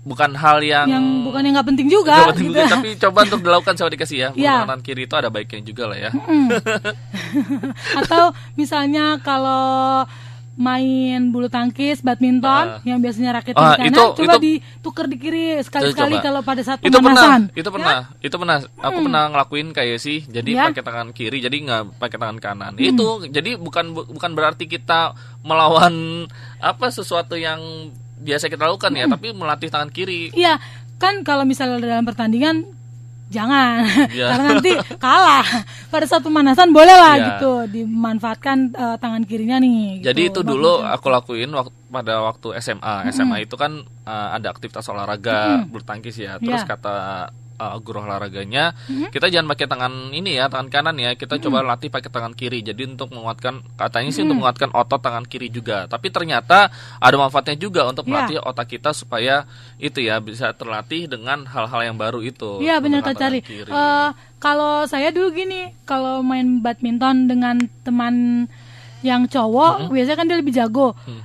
bukan 0.00 0.32
hal 0.32 0.58
yang 0.60 0.88
Yang 0.88 1.04
bukan 1.22 1.40
yang 1.42 1.54
nggak 1.54 1.68
penting 1.68 1.88
juga 1.88 2.14
nggak 2.16 2.28
penting 2.32 2.48
gitu. 2.48 2.56
juga, 2.56 2.72
tapi 2.72 2.88
coba 2.96 3.18
untuk 3.28 3.40
dilakukan 3.42 3.74
saya 3.74 3.90
dikasih 3.90 4.16
ya. 4.16 4.28
Iya. 4.32 4.52
Menggunakan 4.56 4.66
tangan 4.66 4.82
kiri 4.82 5.02
itu 5.04 5.14
ada 5.14 5.28
baiknya 5.28 5.60
juga 5.62 5.84
lah 5.86 5.98
ya. 5.98 6.10
Atau 8.00 8.22
misalnya 8.54 9.18
kalau 9.18 10.04
main 10.56 11.32
bulu 11.32 11.48
tangkis, 11.48 12.00
badminton, 12.00 12.64
Ah. 12.68 12.80
yang 12.82 13.00
biasanya 13.00 13.32
raket 13.34 13.56
Ah, 13.56 13.80
di 13.80 13.80
kanan, 13.80 13.86
itu- 13.88 14.12
coba 14.14 14.34
itu- 14.34 14.42
ditukar 14.42 15.06
di 15.06 15.16
kiri 15.16 15.56
sekali-sekali 15.58 16.14
Coba. 16.14 16.22
kalau 16.22 16.40
pada 16.42 16.60
saat 16.60 16.78
itu 16.80 16.92
pernah, 16.92 17.16
pemanasan. 17.16 17.42
itu 17.50 17.68
pernah, 17.70 17.98
itu 18.20 18.36
pernah. 18.36 18.56
Aku 18.78 18.98
pernah 19.00 19.22
ngelakuin 19.30 19.68
kayak 19.70 19.96
sih, 19.98 20.20
jadi 20.22 20.50
Ya. 20.50 20.64
pakai 20.68 20.82
tangan 20.82 21.08
kiri, 21.10 21.40
jadi 21.40 21.56
nggak 21.56 21.82
pakai 21.96 22.18
tangan 22.18 22.38
kanan. 22.38 22.72
Itu 22.76 23.24
jadi 23.26 23.56
bukan 23.56 23.84
bu- 23.94 24.08
bukan 24.10 24.30
berarti 24.34 24.64
kita 24.66 25.16
melawan 25.40 26.28
apa 26.58 26.86
sesuatu 26.88 27.34
yang 27.34 27.88
biasa 28.20 28.46
kita 28.46 28.68
lakukan 28.68 28.92
ya, 28.92 29.08
tapi 29.08 29.32
melatih 29.32 29.72
tangan 29.72 29.88
kiri. 29.88 30.30
Iya, 30.30 30.60
kan 30.96 31.24
kalau 31.24 31.42
misalnya 31.42 31.80
dalam 31.80 32.04
pertandingan 32.04 32.68
jangan 33.30 33.86
Iya. 34.10 34.26
karena 34.34 34.44
nanti 34.58 34.72
kalah. 34.98 35.46
Pada 35.86 36.02
saat 36.02 36.20
pemanasan 36.20 36.74
boleh 36.74 36.92
lah 36.92 37.14
Iya. 37.14 37.24
gitu 37.38 37.52
dimanfaatkan 37.70 38.58
eh, 38.74 38.96
tangan 38.98 39.22
kirinya 39.22 39.62
nih. 39.62 40.02
Jadi 40.02 40.28
gitu. 40.28 40.42
itu 40.42 40.50
dulu 40.50 40.82
aku 40.82 41.06
lakuin 41.08 41.50
waktu 41.54 41.72
pada 41.88 42.26
waktu 42.26 42.58
SMA. 42.58 43.06
SMA 43.10 43.42
itu 43.42 43.54
kan 43.54 43.82
uh, 44.06 44.28
ada 44.34 44.50
aktivitas 44.50 44.86
olahraga 44.86 45.62
bulu 45.66 45.82
tangkis 45.82 46.18
ya. 46.18 46.38
Terus 46.38 46.62
Ya. 46.62 46.66
kata 46.66 46.94
uh, 47.60 47.76
guru 47.84 48.00
olahraganya, 48.00 48.72
kita 49.12 49.28
jangan 49.28 49.52
pakai 49.52 49.68
tangan 49.68 49.92
ini 50.16 50.40
ya, 50.40 50.48
tangan 50.48 50.72
kanan 50.72 50.96
ya. 50.96 51.12
Kita 51.12 51.36
coba 51.36 51.60
latih 51.60 51.92
pakai 51.92 52.08
tangan 52.08 52.32
kiri. 52.32 52.64
Jadi 52.64 52.88
untuk 52.88 53.12
menguatkan 53.12 53.60
katanya 53.76 54.10
sih 54.10 54.24
untuk 54.24 54.40
menguatkan 54.40 54.72
otot 54.72 55.04
tangan 55.04 55.28
kiri 55.28 55.52
juga. 55.52 55.84
Tapi 55.84 56.08
ternyata 56.08 56.72
ada 56.96 57.16
manfaatnya 57.20 57.60
juga 57.60 57.84
untuk 57.84 58.08
Ya. 58.08 58.10
melatih 58.16 58.38
otak 58.40 58.72
kita 58.72 58.96
supaya 58.96 59.44
itu 59.76 60.00
ya 60.00 60.16
bisa 60.24 60.56
terlatih 60.56 61.04
dengan 61.04 61.44
hal-hal 61.44 61.92
yang 61.92 61.96
baru 62.00 62.24
itu. 62.24 62.64
Iya 62.64 62.80
benar 62.80 63.04
Kak 63.04 63.20
Cari. 63.20 63.44
Eh, 63.44 64.08
kalau 64.40 64.88
saya 64.88 65.12
dulu 65.12 65.36
gini, 65.36 65.68
kalau 65.84 66.24
main 66.24 66.64
badminton 66.64 67.28
dengan 67.28 67.60
teman 67.84 68.48
yang 69.04 69.28
cowok, 69.28 69.92
biasanya 69.92 70.16
kan 70.16 70.26
dia 70.28 70.38
lebih 70.40 70.56
jago. 70.56 70.96
Mm. 71.04 71.22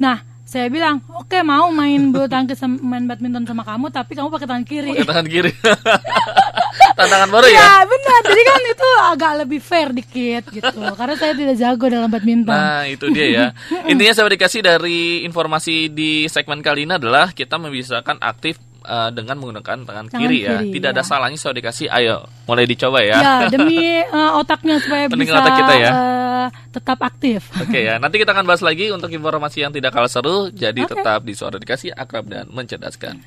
Nah, 0.00 0.18
saya 0.50 0.66
bilang, 0.66 0.98
oke 1.14 1.38
mau 1.46 1.70
main 1.70 2.10
bulu 2.10 2.26
tangkis, 2.26 2.58
sama- 2.58 2.82
main 2.82 3.06
badminton 3.06 3.46
sama 3.46 3.62
kamu, 3.62 3.86
tapi 3.94 4.18
kamu 4.18 4.34
pakai 4.34 4.48
tangan 4.50 4.66
kiri. 4.66 4.90
Pakai 4.98 5.06
tangan 5.06 5.26
kiri. 5.30 5.52
Tantangan 6.98 7.30
baru 7.30 7.46
ya. 7.46 7.54
Iya 7.54 7.72
benar. 7.86 8.20
Jadi 8.26 8.42
kan 8.42 8.62
itu 8.66 8.88
agak 9.14 9.32
lebih 9.46 9.60
fair 9.62 9.88
dikit 9.94 10.44
gitu. 10.50 10.80
Karena 10.98 11.14
saya 11.14 11.32
tidak 11.38 11.54
jago 11.54 11.86
dalam 11.86 12.10
badminton. 12.10 12.50
Nah, 12.50 12.82
itu 12.90 13.06
dia 13.14 13.26
ya. 13.30 13.46
Intinya 13.90 14.10
saya 14.10 14.26
dikasih 14.26 14.60
dari 14.60 15.22
informasi 15.22 15.86
di 15.86 16.26
segmen 16.26 16.60
kali 16.60 16.84
ini 16.84 16.98
adalah 16.98 17.30
kita 17.30 17.56
membiasakan 17.56 18.18
aktif 18.18 18.58
uh, 18.90 19.08
dengan 19.14 19.38
menggunakan 19.38 19.86
tangan, 19.86 20.10
Tangan 20.10 20.18
kiri 20.18 20.38
ya. 20.42 20.58
kiri, 20.58 20.74
Tidak 20.74 20.90
ada 20.90 21.00
ya. 21.00 21.06
salahnya 21.06 21.38
saya 21.38 21.54
dikasih. 21.54 21.86
Ayo, 21.86 22.26
mulai 22.44 22.66
dicoba 22.66 22.98
ya. 23.00 23.18
Ya 23.22 23.34
demi 23.54 23.78
eh, 24.02 24.30
otaknya 24.34 24.82
supaya 24.82 25.06
bisa 25.06 25.38
otak 25.38 25.54
kita 25.54 25.74
ya. 25.78 25.90
eh, 25.94 26.46
tetap 26.70 26.98
aktif. 27.00 27.40
Oke 27.56 27.78
ya, 27.80 28.02
nanti 28.02 28.18
kita 28.18 28.34
akan 28.34 28.44
bahas 28.44 28.60
lagi 28.60 28.90
untuk 28.90 29.08
informasi 29.08 29.62
yang 29.62 29.70
tidak 29.70 29.94
kalah 29.94 30.10
seru. 30.10 30.50
Jadi 30.50 30.82
Oke. 30.82 30.98
tetap 30.98 31.22
di 31.22 31.32
suara 31.32 31.56
dikasih 31.56 31.94
akrab 31.94 32.26
dan 32.26 32.50
mencerdaskan. 32.50 33.22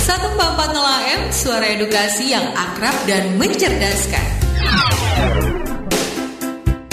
144 0.00 1.18
M, 1.18 1.22
suara 1.30 1.66
edukasi 1.70 2.32
yang 2.32 2.46
akrab 2.52 2.94
dan 3.04 3.36
mencerdaskan. 3.38 4.26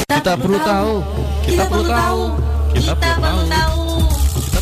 Kita 0.07 0.33
perlu 0.35 0.59
tahu. 0.59 0.93
Kita 1.45 1.63
perlu 1.65 1.85
tahu. 1.85 2.21
Kita 2.73 2.93
perlu 3.17 3.43
tahu. 3.47 3.87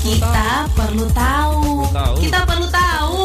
Kita 0.06 0.38
perlu 0.78 1.06
tahu. 1.10 1.62
Kita 2.22 2.40
perlu 2.46 2.68
tahu. 2.70 3.22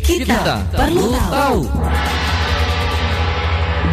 Kita 0.00 0.38
perlu 0.70 1.04
tahu. 1.10 1.58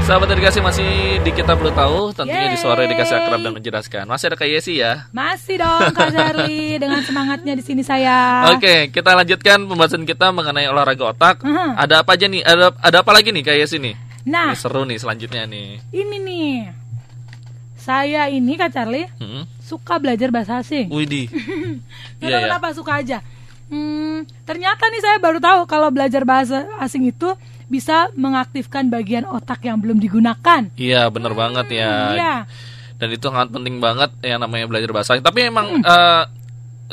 Sahabat 0.01 0.30
edukasi 0.30 0.60
masih 0.60 0.89
di 1.17 1.32
kita 1.32 1.54
perlu 1.54 1.71
tahu, 1.71 2.10
tentunya 2.12 2.45
di 2.45 2.58
suara 2.58 2.84
Yeay. 2.84 2.89
edukasi 2.89 3.13
akrab 3.15 3.39
dan 3.39 3.54
menjelaskan. 3.54 4.04
Masih 4.06 4.25
ada 4.27 4.38
Kak 4.38 4.49
Yesi 4.49 4.73
ya. 4.77 5.10
Masih 5.10 5.58
dong 5.58 5.82
Kak 5.91 6.10
Charlie 6.10 6.77
dengan 6.82 7.01
semangatnya 7.01 7.54
di 7.54 7.63
sini 7.63 7.82
saya. 7.82 8.45
Oke, 8.51 8.89
kita 8.89 9.13
lanjutkan 9.13 9.65
pembahasan 9.65 10.06
kita 10.06 10.30
mengenai 10.30 10.67
olahraga 10.67 11.10
otak. 11.10 11.36
Mhm. 11.41 11.73
Ada 11.73 12.01
apa 12.01 12.13
aja 12.13 12.25
nih? 12.27 12.41
Ada 12.41 12.69
ada 12.75 12.97
apa 13.01 13.12
lagi 13.13 13.30
nih 13.30 13.41
Kak 13.41 13.56
Yesi 13.56 13.77
nih? 13.77 13.95
Nah, 14.21 14.54
Ini 14.54 14.58
seru 14.58 14.86
nih 14.86 14.97
selanjutnya 14.97 15.49
nih. 15.49 15.82
ini 15.89 16.17
nih. 16.17 16.80
Saya 17.81 18.29
ini 18.29 18.53
Kak 18.53 18.71
Charlie 18.71 19.09
Hmm. 19.17 19.49
suka 19.59 19.97
belajar 19.97 20.29
bahasa 20.29 20.61
asing. 20.61 20.87
Widih. 20.87 21.27
Gak 22.21 22.23
Iya, 22.23 22.37
ya. 22.37 22.45
kenapa 22.45 22.69
suka 22.71 23.01
aja. 23.01 23.19
Hmm, 23.67 24.27
ternyata 24.43 24.85
nih 24.85 25.01
saya 25.01 25.17
baru 25.17 25.39
tahu 25.39 25.63
kalau 25.65 25.89
belajar 25.89 26.21
bahasa 26.21 26.67
asing 26.77 27.07
itu 27.07 27.33
bisa 27.65 28.11
mengaktifkan 28.13 28.85
bagian 28.85 29.23
otak 29.25 29.63
yang 29.63 29.79
belum 29.79 29.97
digunakan. 29.97 30.67
Iya, 30.75 31.07
bener 31.07 31.31
banget 31.31 31.71
ya. 31.73 31.91
Iya. 32.11 32.35
Dan 32.95 33.09
itu 33.09 33.25
sangat 33.25 33.49
penting 33.49 33.79
banget 33.79 34.11
yang 34.21 34.37
namanya 34.37 34.67
belajar 34.67 34.91
bahasa. 34.91 35.17
Tapi 35.17 35.47
emang 35.47 35.67
Hmm. 35.73 35.81
eh, 35.81 36.23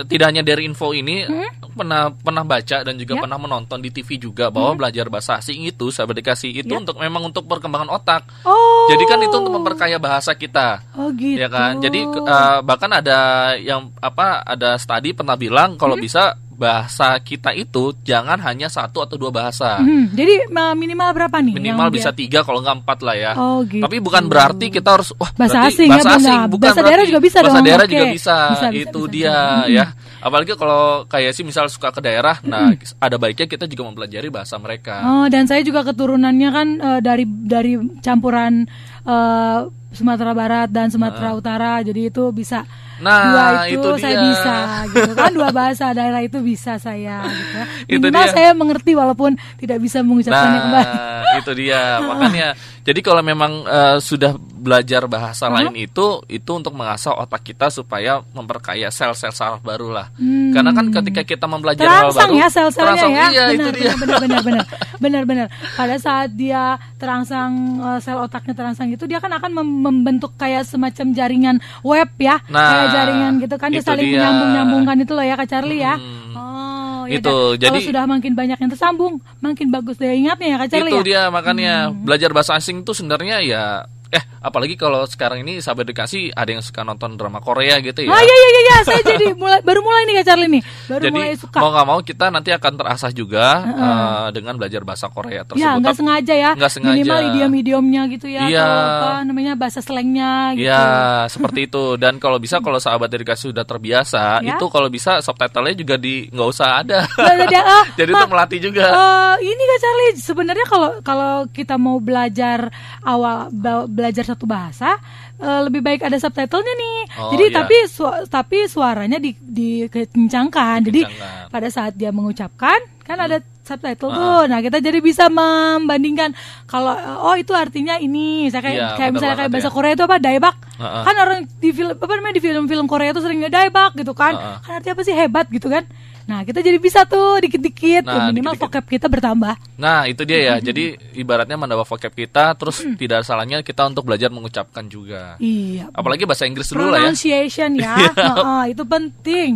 tidak 0.07 0.31
hanya 0.31 0.47
dari 0.47 0.63
info 0.63 0.93
ini 0.93 1.27
pernah 1.73 2.11
pernah 2.11 2.43
baca 2.43 2.83
dan 2.83 2.95
juga 2.95 3.19
Ya. 3.19 3.23
pernah 3.27 3.39
menonton 3.39 3.79
di 3.79 3.91
TV 3.91 4.15
juga 4.15 4.47
bahwa 4.47 4.79
belajar 4.79 5.07
bahasa 5.09 5.39
asing 5.39 5.65
itu 5.65 5.91
sahabat 5.91 6.19
dikasih 6.19 6.51
itu 6.53 6.71
Ya. 6.71 6.79
untuk 6.79 6.99
memang 6.99 7.27
untuk 7.27 7.47
perkembangan 7.47 7.91
otak. 7.91 8.27
Oh. 8.43 8.87
Jadi 8.91 9.05
kan 9.05 9.19
itu 9.19 9.35
untuk 9.35 9.55
memperkaya 9.55 9.99
bahasa 9.99 10.35
kita. 10.35 10.83
Oh 10.95 11.11
gitu. 11.11 11.39
Ya 11.39 11.51
kan? 11.51 11.79
Jadi 11.79 12.03
eh, 12.05 12.59
bahkan 12.63 12.91
ada 12.91 13.19
yang 13.57 13.91
apa 13.99 14.43
ada 14.43 14.79
studi 14.79 15.11
pernah 15.11 15.35
bilang 15.35 15.75
kalau 15.75 15.99
Hmm? 15.99 16.05
bisa 16.05 16.39
bahasa 16.59 17.15
kita 17.23 17.55
itu 17.55 17.95
jangan 18.03 18.35
hanya 18.43 18.67
satu 18.67 18.99
atau 18.99 19.15
dua 19.15 19.31
bahasa. 19.31 19.79
Hmm, 19.79 20.11
jadi 20.11 20.51
ma- 20.51 20.75
minimal 20.75 21.15
berapa 21.15 21.39
nih? 21.39 21.55
Minimal 21.55 21.89
bisa 21.89 22.11
dia- 22.11 22.27
tiga 22.27 22.41
kalau 22.43 22.59
nggak 22.59 22.83
empat 22.83 22.99
lah 23.01 23.15
ya. 23.15 23.33
Oh, 23.39 23.63
gitu. 23.63 23.79
Tapi 23.79 23.97
bukan 24.03 24.27
berarti 24.27 24.67
kita 24.67 24.99
harus 24.99 25.15
wah 25.15 25.31
Bahasa 25.33 25.71
asing 25.71 25.87
ya, 25.87 26.03
bahasa 26.03 26.19
asing 26.19 26.41
bukan 26.51 26.67
Bahasa 26.67 26.83
daerah 26.83 27.05
juga 27.07 27.21
bisa 27.23 27.39
bahasa 27.39 27.55
dong, 27.55 27.67
daerah 27.71 27.87
oke. 27.87 27.95
juga 27.95 28.07
bisa. 28.11 28.37
Bisa, 28.51 28.67
bisa, 28.69 28.83
itu 28.83 29.01
bisa. 29.01 29.15
dia 29.15 29.37
Hmm. 29.39 29.71
ya. 29.71 29.87
Apalagi 30.19 30.53
kalau 30.59 30.83
kayak 31.07 31.31
sih 31.31 31.47
misal 31.47 31.71
suka 31.71 31.95
ke 31.95 32.03
daerah, 32.03 32.43
nah 32.43 32.75
ada 32.99 33.17
baiknya 33.17 33.47
kita 33.47 33.71
juga 33.71 33.87
mempelajari 33.87 34.27
bahasa 34.29 34.59
mereka. 34.59 34.99
Oh, 35.07 35.27
dan 35.31 35.47
saya 35.47 35.63
juga 35.63 35.87
keturunannya 35.87 36.49
kan 36.51 36.69
eh, 36.77 37.01
dari 37.01 37.23
dari 37.25 37.73
campuran 38.03 38.67
eh, 39.07 39.61
Sumatera 39.89 40.35
Barat 40.35 40.69
dan 40.69 40.91
Sumatera 40.91 41.33
Utara, 41.33 41.81
jadi 41.81 42.11
itu 42.11 42.29
bisa 42.29 42.67
Nah, 42.99 43.23
dua 43.25 43.45
itu, 43.67 43.79
itu 43.79 43.91
saya 43.99 44.11
dia. 44.13 44.25
bisa 44.25 44.55
gitu 44.89 45.13
kan 45.15 45.31
dua 45.31 45.49
bahasa 45.51 45.85
daerah 45.91 46.19
itu 46.19 46.39
bisa 46.41 46.77
saya 46.77 47.23
gitu. 47.25 47.59
Itu 47.89 48.05
Minimal 48.05 48.25
dia. 48.25 48.33
saya 48.33 48.51
mengerti 48.53 48.93
walaupun 48.93 49.31
tidak 49.57 49.79
bisa 49.79 50.01
mengucapkannya 50.01 50.61
kembali. 50.61 50.87
Nah, 50.89 51.23
itu 51.39 51.51
dia. 51.55 51.83
Makanya 52.11 52.49
jadi 52.83 53.01
kalau 53.01 53.21
memang 53.21 53.53
eh, 53.63 53.97
sudah 53.99 54.33
belajar 54.39 55.05
bahasa 55.05 55.47
lain 55.47 55.71
itu 55.75 56.07
itu 56.27 56.51
untuk 56.51 56.73
mengasah 56.73 57.15
otak 57.15 57.45
kita 57.45 57.69
supaya 57.69 58.19
memperkaya 58.29 58.89
sel-sel 58.89 59.31
saraf 59.31 59.61
baru 59.61 59.89
lah. 59.89 60.07
Karena 60.51 60.71
kan 60.71 60.91
ketika 60.93 61.23
kita 61.25 61.45
mempelajari 61.45 61.87
hal 61.87 62.11
baru, 62.11 62.33
ya 62.35 62.49
sel-selnya 62.49 63.05
ya 63.07 63.27
Iya, 63.29 63.45
benar, 63.47 63.55
itu 63.55 63.71
dia. 63.73 63.93
benar 63.95 64.19
benar 64.19 64.41
benar 64.43 64.65
benar 65.05 65.23
benar 65.25 65.47
pada 65.73 65.95
saat 65.97 66.33
dia 66.33 66.75
terangsang 66.99 67.53
eh, 67.79 67.99
sel 68.01 68.19
otaknya 68.19 68.53
terangsang 68.53 68.89
itu 68.89 69.05
dia 69.05 69.19
kan 69.19 69.31
akan 69.31 69.51
mem- 69.55 69.81
membentuk 69.81 70.35
kayak 70.35 70.65
semacam 70.65 71.07
jaringan 71.13 71.57
web 71.81 72.11
ya 72.19 72.43
Nah, 72.49 72.67
kayak 72.69 72.88
jaringan 72.91 73.33
gitu 73.39 73.55
kan 73.55 73.69
dia 73.69 73.79
itu 73.79 73.87
saling 73.87 74.05
dia. 74.05 74.19
menyambung 74.19 74.51
nyambungkan 74.53 74.97
itu 74.99 75.13
loh 75.13 75.23
ya 75.23 75.35
kak 75.35 75.49
Charlie 75.49 75.81
ya 75.81 75.95
Hmm. 75.95 76.35
oh 76.35 77.03
ya 77.05 77.19
Itu, 77.19 77.31
kalau 77.31 77.57
jadi- 77.57 77.85
sudah 77.85 78.05
makin 78.05 78.33
banyak 78.33 78.59
yang 78.59 78.71
tersambung 78.71 79.15
makin 79.39 79.67
bagus 79.69 79.97
daya 79.97 80.13
ingatnya 80.13 80.49
ya 80.49 80.57
kak 80.59 80.69
Charlie 80.71 80.93
itu 80.93 80.99
ya 80.99 81.05
dia 81.05 81.23
makanya 81.29 81.75
belajar 81.91 82.31
bahasa 82.31 82.53
asing 82.55 82.83
itu 82.83 82.93
sebenarnya 82.93 83.41
ya 83.41 83.65
eh 84.09 84.23
apalagi 84.41 84.81
kalau 84.81 85.05
sekarang 85.05 85.45
ini 85.45 85.61
sahabat 85.61 85.85
edukasi 85.85 86.33
ada 86.33 86.49
yang 86.49 86.65
suka 86.65 86.81
nonton 86.81 87.21
drama 87.21 87.45
Korea 87.45 87.77
gitu 87.85 88.01
ya. 88.01 88.09
Ah 88.09 88.23
iya 88.25 88.35
iya 88.35 88.49
iya 88.49 88.61
iya, 88.65 88.77
saya 88.81 89.01
jadi 89.05 89.27
mulai 89.37 89.61
baru 89.61 89.85
mulai 89.85 90.09
nih 90.09 90.15
Kak 90.23 90.25
Charlie 90.25 90.49
nih. 90.49 90.63
Baru 90.89 91.03
Jadi 91.05 91.13
mulai 91.13 91.31
suka. 91.37 91.59
mau 91.61 91.71
nggak 91.75 91.87
mau 91.87 92.01
kita 92.01 92.25
nanti 92.33 92.51
akan 92.55 92.73
terasah 92.79 93.13
juga 93.13 93.47
eh, 93.69 94.27
dengan 94.33 94.55
belajar 94.57 94.83
bahasa 94.87 95.07
Korea 95.13 95.45
tersebut. 95.45 95.61
Ya, 95.61 95.77
nggak 95.77 95.97
sengaja 95.97 96.35
ya. 96.35 96.51
nggak 96.57 96.73
sengaja. 96.73 96.95
Minimal 96.97 97.21
idiom-idiomnya 97.33 98.03
gitu 98.17 98.27
ya. 98.33 98.43
Iya. 98.49 98.69
Apa 98.69 99.11
namanya 99.29 99.53
bahasa 99.59 99.85
slangnya 99.85 100.57
gitu. 100.57 100.65
Iya, 100.65 100.85
seperti 101.29 101.61
itu. 101.69 101.85
Dan 102.01 102.17
kalau 102.17 102.41
bisa 102.41 102.65
kalau 102.65 102.81
sahabat 102.81 103.13
edukasi 103.13 103.53
sudah 103.53 103.69
terbiasa, 103.69 104.41
Ya. 104.41 104.57
itu 104.57 104.65
kalau 104.73 104.89
bisa 104.89 105.21
subtitlenya 105.21 105.77
juga 105.77 105.97
di 106.01 106.31
nggak 106.33 106.49
usah 106.49 106.81
ada. 106.81 107.05
Nggak 107.05 107.35
ada 107.53 107.61
ah, 107.77 107.85
Jadi 107.93 108.11
Ma, 108.15 108.19
itu 108.19 108.27
melatih 108.33 108.61
juga. 108.65 108.87
Eh, 108.89 109.35
ini 109.45 109.63
Kak 109.63 109.79
Charlie, 109.83 110.13
sebenarnya 110.17 110.67
kalau 110.67 110.91
kalau 111.05 111.35
kita 111.53 111.77
mau 111.77 112.01
belajar 112.01 112.71
awal 113.05 113.51
belajar 113.99 114.23
satu 114.23 114.47
bahasa 114.47 114.95
eh, 115.37 115.61
lebih 115.61 115.83
baik 115.83 116.01
ada 116.01 116.15
subtitlenya 116.15 116.75
nih. 116.75 116.97
Oh, 117.19 117.31
Jadi 117.33 117.45
iya. 117.45 117.55
tapi 117.59 117.77
su- 117.87 118.25
tapi 118.31 118.59
suaranya 118.65 119.19
di 119.19 119.35
dikencangkan. 119.35 120.79
Jadi 120.81 121.01
pada 121.49 121.69
saat 121.69 121.93
dia 121.93 122.11
mengucapkan 122.11 122.79
kan 123.03 123.19
ada 123.19 123.41
subtitle 123.65 124.11
tuh. 124.11 124.43
Nah, 124.47 124.61
kita 124.61 124.79
jadi 124.79 125.01
bisa 125.01 125.27
membandingkan 125.29 126.37
kalau 126.65 126.93
oh 127.25 127.35
itu 127.35 127.51
artinya 127.53 127.97
ini. 127.97 128.49
Saya 128.49 128.61
kayak 128.63 128.77
Iya, 128.77 128.89
kayak 128.95 129.11
misalnya 129.11 129.35
kayak 129.35 129.49
banget 129.49 129.55
bahasa 129.55 129.69
ya. 129.69 129.75
Korea 129.75 129.93
itu 129.93 130.05
apa? 130.05 130.17
Daebak. 130.19 130.57
Heeh. 130.77 131.03
Kan 131.05 131.15
orang 131.17 131.39
di 131.57 131.71
film 131.73 131.93
apa 131.93 132.13
namanya 132.15 132.35
di 132.37 132.43
film-film 132.43 132.87
Korea 132.87 133.11
itu 133.11 133.21
seringnya 133.21 133.51
daebak 133.51 133.97
gitu 133.97 134.13
kan. 134.13 134.33
Heeh. 134.33 134.57
Kan 134.61 134.73
artinya 134.77 134.95
apa 134.95 135.03
sih 135.03 135.15
hebat 135.17 135.47
gitu 135.49 135.69
kan. 135.69 135.85
Nah, 136.29 136.45
kita 136.45 136.61
jadi 136.61 136.77
bisa 136.77 137.09
tuh 137.09 137.41
dikit-dikit 137.41 138.05
Nah, 138.05 138.29
minimal 138.29 138.53
dikit-dikit. 138.53 138.61
vocab 138.61 138.85
kita 138.85 139.07
bertambah. 139.09 139.55
Nah, 139.81 140.05
itu 140.05 140.29
dia 140.29 140.39
ya. 140.45 140.55
Jadi 140.61 140.93
ibaratnya 141.17 141.57
menambah 141.57 141.89
vocab 141.89 142.13
kita, 142.13 142.53
terus 142.53 142.85
tidak 143.01 143.25
salahnya 143.25 143.65
kita 143.65 143.89
untuk 143.89 144.05
belajar 144.05 144.29
mengucapkan 144.29 144.85
juga. 144.87 145.41
Iya. 145.41 145.89
Apalagi 145.97 146.29
bahasa 146.29 146.45
Inggris 146.45 146.69
dulu 146.69 146.93
lah 146.93 147.01
ya. 147.01 147.09
Pronunciation 147.09 147.71
ya, 147.81 147.97
Iya. 148.05 148.13
Heeh, 148.13 148.63
itu 148.77 148.85
penting. 148.85 149.53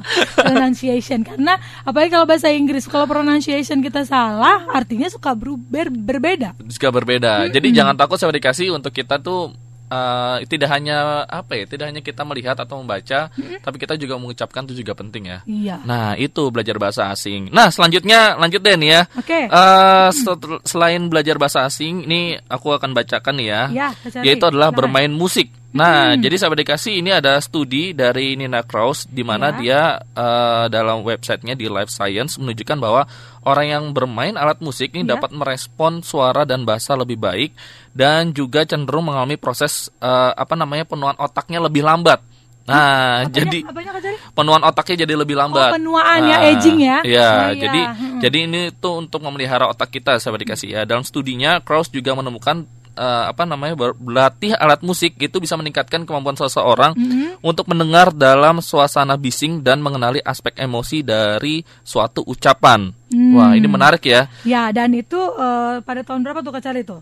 pronunciation 0.38 1.20
karena 1.20 1.58
apalagi 1.84 2.10
kalau 2.14 2.24
bahasa 2.24 2.48
Inggris 2.48 2.88
kalau 2.88 3.04
pronunciation 3.04 3.84
kita 3.84 4.06
salah 4.06 4.64
artinya 4.72 5.10
suka 5.10 5.34
beruber, 5.34 5.90
berbeda. 5.90 6.56
Juga 6.64 6.88
berbeda. 6.88 7.32
Jadi 7.50 7.68
jangan 7.74 7.98
takut 7.98 8.16
saya 8.16 8.32
dikasih 8.32 8.72
untuk 8.72 8.94
kita 8.94 9.18
tuh 9.18 9.52
eh, 9.90 10.36
tidak 10.46 10.70
hanya 10.70 11.26
apa 11.26 11.58
ya, 11.58 11.64
tidak 11.66 11.90
hanya 11.90 12.00
kita 12.00 12.22
melihat 12.22 12.54
atau 12.56 12.78
membaca, 12.78 13.28
tapi 13.60 13.76
kita 13.76 13.98
juga 13.98 14.14
mengucapkan 14.16 14.64
itu 14.70 14.80
juga 14.80 14.94
penting 14.94 15.28
ya. 15.28 15.38
Iya. 15.44 15.76
Nah, 15.82 16.14
itu 16.14 16.48
belajar 16.54 16.78
bahasa 16.78 17.10
asing. 17.10 17.50
Nah, 17.50 17.68
selanjutnya 17.68 18.38
lanjut 18.38 18.62
deh 18.62 18.78
nih 18.78 18.90
ya. 18.94 19.02
Oke. 19.18 19.40
Eh, 19.50 20.08
setel- 20.14 20.62
selain 20.62 21.02
belajar 21.10 21.36
bahasa 21.36 21.66
asing, 21.66 22.06
ini 22.06 22.38
aku 22.46 22.70
akan 22.70 22.94
bacakan 22.94 23.34
nih 23.36 23.48
ya. 23.50 23.62
Ya, 23.70 23.88
Charlie, 24.08 24.32
yaitu 24.32 24.46
adalah 24.46 24.70
bermain 24.70 25.10
musik. 25.10 25.50
Nah, 25.70 26.18
jadi 26.18 26.34
sahabat 26.34 26.66
dikasih 26.66 26.98
ini 26.98 27.14
ada 27.14 27.38
studi 27.38 27.94
dari 27.94 28.34
Nina 28.34 28.66
Kraus 28.66 29.06
di 29.06 29.22
mana 29.22 29.54
Ya. 29.54 29.58
dia 29.62 29.80
eh, 30.02 30.64
dalam 30.66 31.06
websitenya 31.06 31.54
di 31.54 31.70
Life 31.70 31.94
Science 31.94 32.42
menunjukkan 32.42 32.74
bahwa 32.74 33.06
orang 33.46 33.66
yang 33.70 33.84
bermain 33.94 34.34
alat 34.34 34.58
musik 34.58 34.90
ini 34.90 35.06
Ya. 35.06 35.14
dapat 35.14 35.30
merespon 35.30 36.02
suara 36.02 36.42
dan 36.42 36.66
bahasa 36.66 36.98
lebih 36.98 37.22
baik 37.22 37.54
dan 37.94 38.34
juga 38.34 38.66
cenderung 38.66 39.06
mengalami 39.06 39.38
proses 39.38 39.94
eh, 39.96 40.32
apa 40.34 40.58
namanya 40.58 40.82
penuaan 40.82 41.14
otaknya 41.16 41.62
lebih 41.62 41.86
lambat. 41.86 42.18
Nah, 42.66 43.26
Apanya- 43.26 43.30
jadi 43.30 43.58
apanya 43.66 43.92
penuaan 44.30 44.62
otaknya 44.62 44.96
jadi 45.02 45.14
lebih 45.16 45.38
lambat. 45.38 45.70
Oh, 45.70 45.76
penuaan 45.78 46.20
ya, 46.22 46.38
Nah, 46.38 46.50
aging 46.50 46.78
ya. 46.78 46.98
Iya, 47.02 47.06
iya. 47.06 47.30
jadi 47.56 47.80
Mm-mm. 47.94 48.18
jadi 48.18 48.38
ini 48.42 48.60
tuh 48.74 49.06
untuk 49.06 49.22
memelihara 49.22 49.70
otak 49.70 49.90
kita 49.90 50.18
sahabat 50.18 50.42
dikasih 50.42 50.68
ya. 50.74 50.80
Dalam 50.82 51.06
studinya 51.06 51.62
Kraus 51.62 51.90
juga 51.90 52.10
menemukan 52.12 52.66
eh, 53.00 53.24
apa 53.32 53.48
namanya 53.48 53.72
ber- 53.72 53.96
berlatih 53.96 54.52
alat 54.54 54.84
musik 54.84 55.16
itu 55.16 55.40
bisa 55.40 55.56
meningkatkan 55.56 56.04
kemampuan 56.04 56.36
seseorang 56.36 56.92
Mm-hmm. 56.92 57.40
untuk 57.40 57.64
mendengar 57.66 58.12
dalam 58.12 58.60
suasana 58.60 59.16
bising 59.16 59.64
dan 59.64 59.80
mengenali 59.80 60.20
aspek 60.20 60.52
emosi 60.54 61.00
dari 61.00 61.64
suatu 61.80 62.20
ucapan. 62.22 62.92
Hmm. 63.08 63.32
Wah, 63.34 63.56
ini 63.56 63.64
menarik 63.64 64.04
ya. 64.04 64.28
Ya, 64.44 64.68
dan 64.70 64.92
itu 64.92 65.16
eh, 65.16 65.80
pada 65.80 66.04
tahun 66.04 66.20
berapa 66.20 66.44
tuh 66.44 66.52
Kak 66.52 66.60
Charlie 66.60 66.84
tuh? 66.84 67.00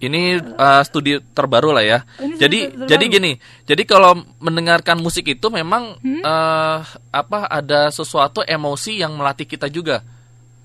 Ini 0.00 0.20
eh, 0.40 0.82
studi 0.86 1.18
terbaru 1.20 1.74
lah 1.74 1.84
ya. 1.84 1.98
Ini 2.16 2.38
jadi 2.38 2.58
terbaru. 2.70 2.88
jadi 2.88 3.04
gini. 3.10 3.32
Jadi 3.66 3.82
kalau 3.84 4.16
mendengarkan 4.38 4.96
musik 4.96 5.26
itu 5.26 5.50
memang 5.50 5.98
Hmm? 6.00 6.22
eh, 6.22 6.78
apa 7.10 7.44
ada 7.44 7.90
sesuatu 7.90 8.40
emosi 8.40 9.02
yang 9.02 9.18
melatih 9.18 9.44
kita 9.44 9.66
juga. 9.66 10.00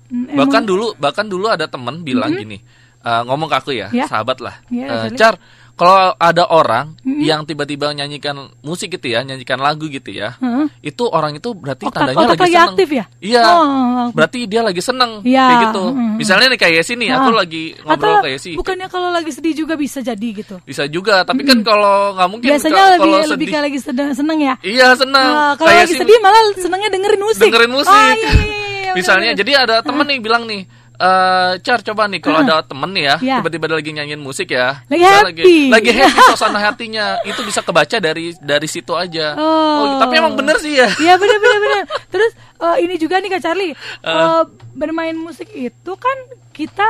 Hmm, 0.06 0.38
bahkan 0.38 0.62
Hmm? 0.62 0.70
dulu 0.70 0.86
bahkan 0.96 1.26
dulu 1.26 1.50
ada 1.50 1.66
temen 1.66 2.00
bilang 2.00 2.30
gini 2.30 2.62
eh, 3.06 3.22
ngomong 3.22 3.46
ke 3.46 3.56
aku 3.56 3.70
ya, 3.72 3.86
Ya. 3.90 4.04
sahabat 4.04 4.38
lah 4.38 4.58
Ya, 4.66 4.84
Eh, 4.84 4.98
sorry. 5.06 5.16
car 5.16 5.34
kalau 5.72 6.16
ada 6.16 6.48
orang 6.48 6.96
yang 7.04 7.44
tiba-tiba 7.44 7.92
nyanyikan 7.92 8.32
musik 8.60 8.88
gitu 8.90 9.06
ya 9.06 9.20
nyanyikan 9.20 9.60
lagu 9.60 9.84
gitu 9.86 10.08
ya 10.08 10.32
Heeh. 10.34 10.72
itu 10.82 11.04
orang 11.04 11.36
itu 11.36 11.52
berarti 11.52 11.84
Otak- 11.84 12.00
tandanya 12.08 12.24
otak 12.24 12.32
lagi, 12.32 12.40
lagi 12.40 12.54
seneng 12.56 12.70
aktif 12.72 12.88
ya? 12.90 13.04
iya 13.20 13.42
Oh. 13.46 14.08
berarti 14.08 14.38
dia 14.46 14.62
lagi 14.62 14.80
seneng 14.80 15.20
Iya, 15.20 15.44
kayak 15.44 15.60
gitu 15.68 15.84
mm. 15.92 16.14
misalnya 16.16 16.46
nih 16.48 16.58
kayak 16.58 16.74
Yesi 16.80 16.92
nih 16.96 17.08
aku 17.12 17.28
Ah. 17.28 17.36
lagi 17.36 17.64
ngobrol 17.78 17.92
Atau 18.08 18.24
kayak 18.24 18.34
Yesi 18.34 18.50
bukannya 18.56 18.86
kalau 18.88 19.08
lagi 19.10 19.30
sedih 19.30 19.52
juga 19.54 19.74
bisa 19.76 19.98
jadi 20.00 20.28
gitu. 20.34 20.56
bisa 20.64 20.82
juga 20.88 21.14
tapi 21.22 21.44
kan 21.44 21.60
kalau 21.60 22.16
nggak 22.16 22.28
mungkin 22.30 22.48
Biasanya 22.48 22.72
ka- 22.74 22.90
lebih 22.90 22.96
kalau 22.96 23.12
lebih 23.12 23.28
sedih 23.28 23.46
kayak 23.46 23.62
lagi 23.62 23.78
sedang 23.78 24.08
seneng 24.12 24.38
ya. 24.40 24.54
iya 24.64 24.88
seneng 24.92 25.28
Ah, 25.28 25.52
kalau 25.54 25.68
Kayak 25.68 25.84
lagi 25.84 25.94
sedih 25.94 26.18
malah 26.18 26.40
senengnya 26.56 26.88
dengerin 26.88 27.20
musik. 27.20 27.42
dengerin 27.44 27.70
musik. 27.70 27.92
Oh, 27.92 28.00
iya, 28.08 28.16
iya, 28.16 28.32
iya, 28.32 28.56
iya, 28.80 28.92
Misalnya, 28.96 29.28
bener-bener. 29.28 29.40
jadi 29.44 29.52
ada 29.60 29.74
temen 29.84 30.06
nih 30.08 30.18
bilang 30.18 30.42
nih, 30.46 30.64
eh 30.96 31.52
Car 31.60 31.80
coba 31.82 32.04
nih 32.04 32.18
kalau 32.18 32.40
ada 32.40 32.60
temen 32.60 32.90
nih 32.90 33.04
ya, 33.04 33.16
Ya. 33.20 33.36
tiba-tiba 33.38 33.68
lagi 33.70 33.90
nyanyiin 33.90 34.18
musik 34.18 34.48
ya, 34.48 34.80
Lagi 34.86 35.00
happy. 35.00 35.24
lagi, 35.26 35.42
lagi 35.68 35.90
happy 35.92 36.20
suasana 36.26 36.58
hatinya, 36.58 37.20
itu 37.22 37.40
bisa 37.42 37.60
kebaca 37.60 37.96
dari 37.96 38.32
dari 38.36 38.64
situ 38.66 38.92
aja. 38.92 39.36
Oh. 39.36 39.98
tapi 39.98 40.16
emang 40.16 40.34
bener 40.34 40.56
sih 40.56 40.72
ya. 40.74 40.88
Iya 40.96 41.14
benar 41.16 41.38
benar 41.38 41.58
benar. 41.58 41.82
Terus 42.12 42.32
eh, 42.34 42.76
ini 42.80 42.94
juga 42.96 43.18
nih 43.18 43.30
Kak 43.30 43.42
Charlie, 43.42 43.72
Ah. 44.00 44.40
eh, 44.40 44.42
bermain 44.72 45.14
musik 45.14 45.46
itu 45.50 45.92
kan 45.94 46.16
kita 46.50 46.86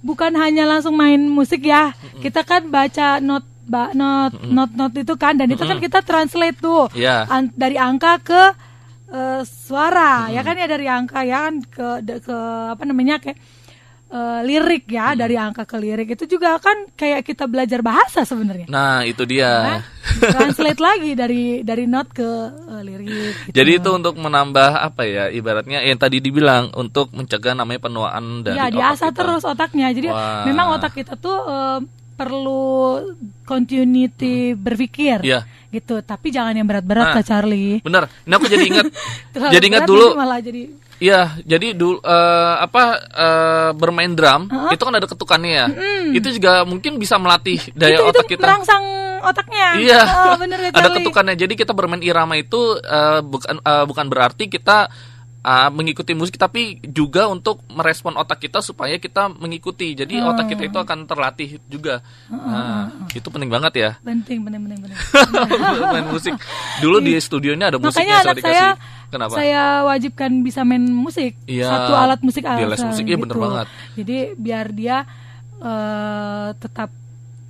bukan 0.00 0.32
hanya 0.34 0.64
langsung 0.64 0.94
main 0.94 1.20
musik 1.20 1.60
ya. 1.60 1.92
Kita 2.18 2.40
kan 2.42 2.66
baca 2.66 3.18
not 3.18 3.44
ba, 3.62 3.92
not 3.92 4.34
not 4.42 4.72
not 4.72 4.90
itu 4.92 5.14
kan 5.14 5.36
dan 5.36 5.46
itu 5.46 5.60
kan 5.60 5.78
kita 5.78 6.00
translate 6.00 6.56
tuh 6.56 6.88
Iya. 6.90 7.22
An- 7.26 7.52
dari 7.52 7.76
angka 7.76 8.18
ke 8.18 8.42
eh, 9.10 9.42
suara 9.44 10.30
ya 10.30 10.40
kan 10.40 10.54
ya 10.54 10.66
dari 10.70 10.86
angka 10.86 11.20
ya 11.26 11.50
kan 11.50 11.54
ke 11.66 11.88
de- 12.02 12.20
ke 12.22 12.36
apa 12.70 12.82
namanya 12.86 13.18
kayak 13.18 13.38
eh, 14.10 14.40
lirik 14.42 14.90
ya 14.90 15.14
dari 15.14 15.38
angka 15.38 15.62
ke 15.66 15.76
lirik 15.78 16.14
itu 16.18 16.26
juga 16.26 16.58
kan 16.58 16.90
kayak 16.98 17.22
kita 17.22 17.46
belajar 17.46 17.78
bahasa 17.82 18.26
sebenarnya. 18.26 18.66
Nah 18.66 19.06
itu 19.06 19.22
dia. 19.22 19.78
Nah, 19.78 19.82
translate 20.34 20.82
lagi 20.82 21.14
dari 21.14 21.62
dari 21.62 21.86
not 21.86 22.10
ke 22.10 22.26
eh, 22.70 22.82
lirik. 22.82 23.06
gitu. 23.50 23.54
Jadi 23.54 23.70
itu 23.78 23.90
untuk 23.94 24.14
menambah 24.18 24.70
apa 24.82 25.02
ya, 25.06 25.24
ibaratnya 25.30 25.82
yang 25.86 25.98
tadi 25.98 26.18
dibilang 26.18 26.74
untuk 26.74 27.14
mencegah 27.14 27.54
namanya 27.54 27.86
penuaan 27.86 28.42
dari 28.42 28.58
ya 28.58 28.66
otak 28.66 28.74
diasah 28.74 29.10
kita. 29.14 29.18
terus 29.22 29.42
otaknya. 29.46 29.86
Jadi 29.94 30.08
Wah. 30.10 30.42
memang 30.46 30.66
otak 30.74 30.92
kita 30.98 31.14
tuh 31.14 31.38
eh, 31.46 31.78
perlu 32.20 33.00
continuity 33.48 34.52
berpikir. 34.52 35.24
Iya. 35.24 35.48
Gitu. 35.72 36.04
Tapi 36.04 36.28
jangan 36.28 36.52
yang 36.52 36.68
berat-berat 36.68 37.06
Nah. 37.08 37.14
Kak 37.16 37.24
Charlie. 37.24 37.80
Bener. 37.80 38.12
Ini 38.28 38.32
aku 38.36 38.46
jadi 38.46 38.64
ingat. 38.68 38.86
Jadi 39.56 39.64
ingat 39.72 39.88
dulu. 39.88 40.12
malah 40.12 40.44
jadi 40.44 40.68
Iya, 41.00 41.32
jadi 41.48 41.72
dulu 41.72 41.96
eh, 42.04 42.54
apa 42.60 42.82
eh, 43.08 43.70
bermain 43.72 44.12
drum 44.12 44.52
itu 44.68 44.82
kan 44.84 44.92
ada 44.92 45.08
ketukannya 45.08 45.48
ya. 45.48 45.66
Itu 46.12 46.28
juga 46.28 46.68
mungkin 46.68 47.00
bisa 47.00 47.16
melatih 47.16 47.56
daya 47.72 47.96
itu, 47.96 48.04
otak 48.04 48.28
itu 48.28 48.36
kita. 48.36 48.44
merangsang 48.44 48.84
otaknya. 49.24 49.80
Iya, 49.80 50.00
Oh, 50.04 50.36
bener 50.36 50.60
Kak 50.68 50.76
ada 50.84 50.88
ketukannya. 50.92 51.40
Jadi 51.40 51.56
kita 51.56 51.72
bermain 51.72 52.04
irama 52.04 52.36
itu 52.36 52.76
eh, 52.76 53.24
bukan 53.24 53.64
eh, 53.64 53.84
bukan 53.88 54.06
berarti 54.12 54.52
kita 54.52 54.92
eh, 55.40 55.70
mengikuti 55.70 56.12
musik, 56.12 56.36
tapi 56.36 56.78
juga 56.82 57.24
untuk 57.26 57.64
merespon 57.66 58.12
otak 58.14 58.40
kita 58.40 58.60
supaya 58.60 58.96
kita 58.96 59.28
mengikuti. 59.30 59.92
Jadi 59.92 60.16
Oh. 60.16 60.30
otak 60.30 60.48
kita 60.48 60.68
itu 60.68 60.76
akan 60.76 61.04
terlatih 61.04 61.56
juga. 61.64 62.04
Nah, 62.28 63.08
itu 63.08 63.24
penting 63.24 63.48
banget 63.48 63.72
ya. 63.74 63.90
Penting, 64.00 64.44
penting, 64.44 64.60
penting, 64.62 64.78
penting. 64.84 64.98
main 65.94 66.06
musik. 66.06 66.36
Dulu 66.78 67.00
di 67.00 67.16
studionya 67.16 67.68
ada 67.68 67.78
musiknya 67.78 67.88
Makanya 68.06 68.16
saya 68.16 68.24
anak 68.24 68.36
dikasih. 68.36 68.52
saya 68.52 68.68
Kenapa? 69.10 69.34
saya 69.34 69.62
wajibkan 69.82 70.30
bisa 70.40 70.60
main 70.62 70.84
musik. 70.86 71.34
Iya, 71.44 71.66
Satu 71.66 71.92
alat 71.94 72.20
musik 72.20 72.44
di 72.44 72.62
les 72.62 72.78
asal 72.78 72.88
musik, 72.88 73.04
iya 73.04 73.16
bener 73.16 73.36
banget. 73.36 73.66
Jadi 73.96 74.16
biar 74.36 74.66
dia 74.70 74.96
eh, 75.58 76.48
tetap 76.54 76.88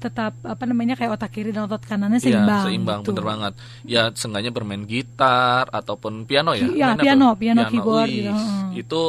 tetap 0.01 0.33
apa 0.41 0.65
namanya 0.65 0.97
kayak 0.97 1.15
otak 1.15 1.31
kiri 1.31 1.53
dan 1.53 1.69
otak 1.69 1.85
kanannya 1.85 2.17
Iya, 2.17 2.25
seimbang. 2.41 2.65
seimbang, 2.65 3.01
gitu. 3.05 3.13
bener 3.13 3.25
banget. 3.29 3.53
Ya, 3.85 4.03
seenggaknya 4.11 4.51
bermain 4.51 4.83
gitar 4.83 5.69
ataupun 5.69 6.25
piano 6.25 6.57
ya. 6.57 6.65
Iya, 6.67 6.97
piano, 6.97 7.37
apa? 7.37 7.39
piano, 7.39 7.61
keyboard 7.69 8.09
Wih, 8.09 8.17
gitu. 8.17 8.33
Itu 8.75 9.03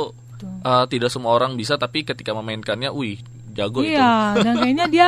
eh, 0.62 0.86
tidak 0.91 1.10
semua 1.10 1.32
orang 1.32 1.56
bisa, 1.56 1.80
tapi 1.80 2.04
ketika 2.04 2.36
memainkannya, 2.36 2.91
wih, 2.91 3.23
jago 3.51 3.82
itu. 3.82 3.95
Iya, 3.95 4.36
dan 4.38 4.54
kayaknya 4.62 4.86
dia 4.86 5.08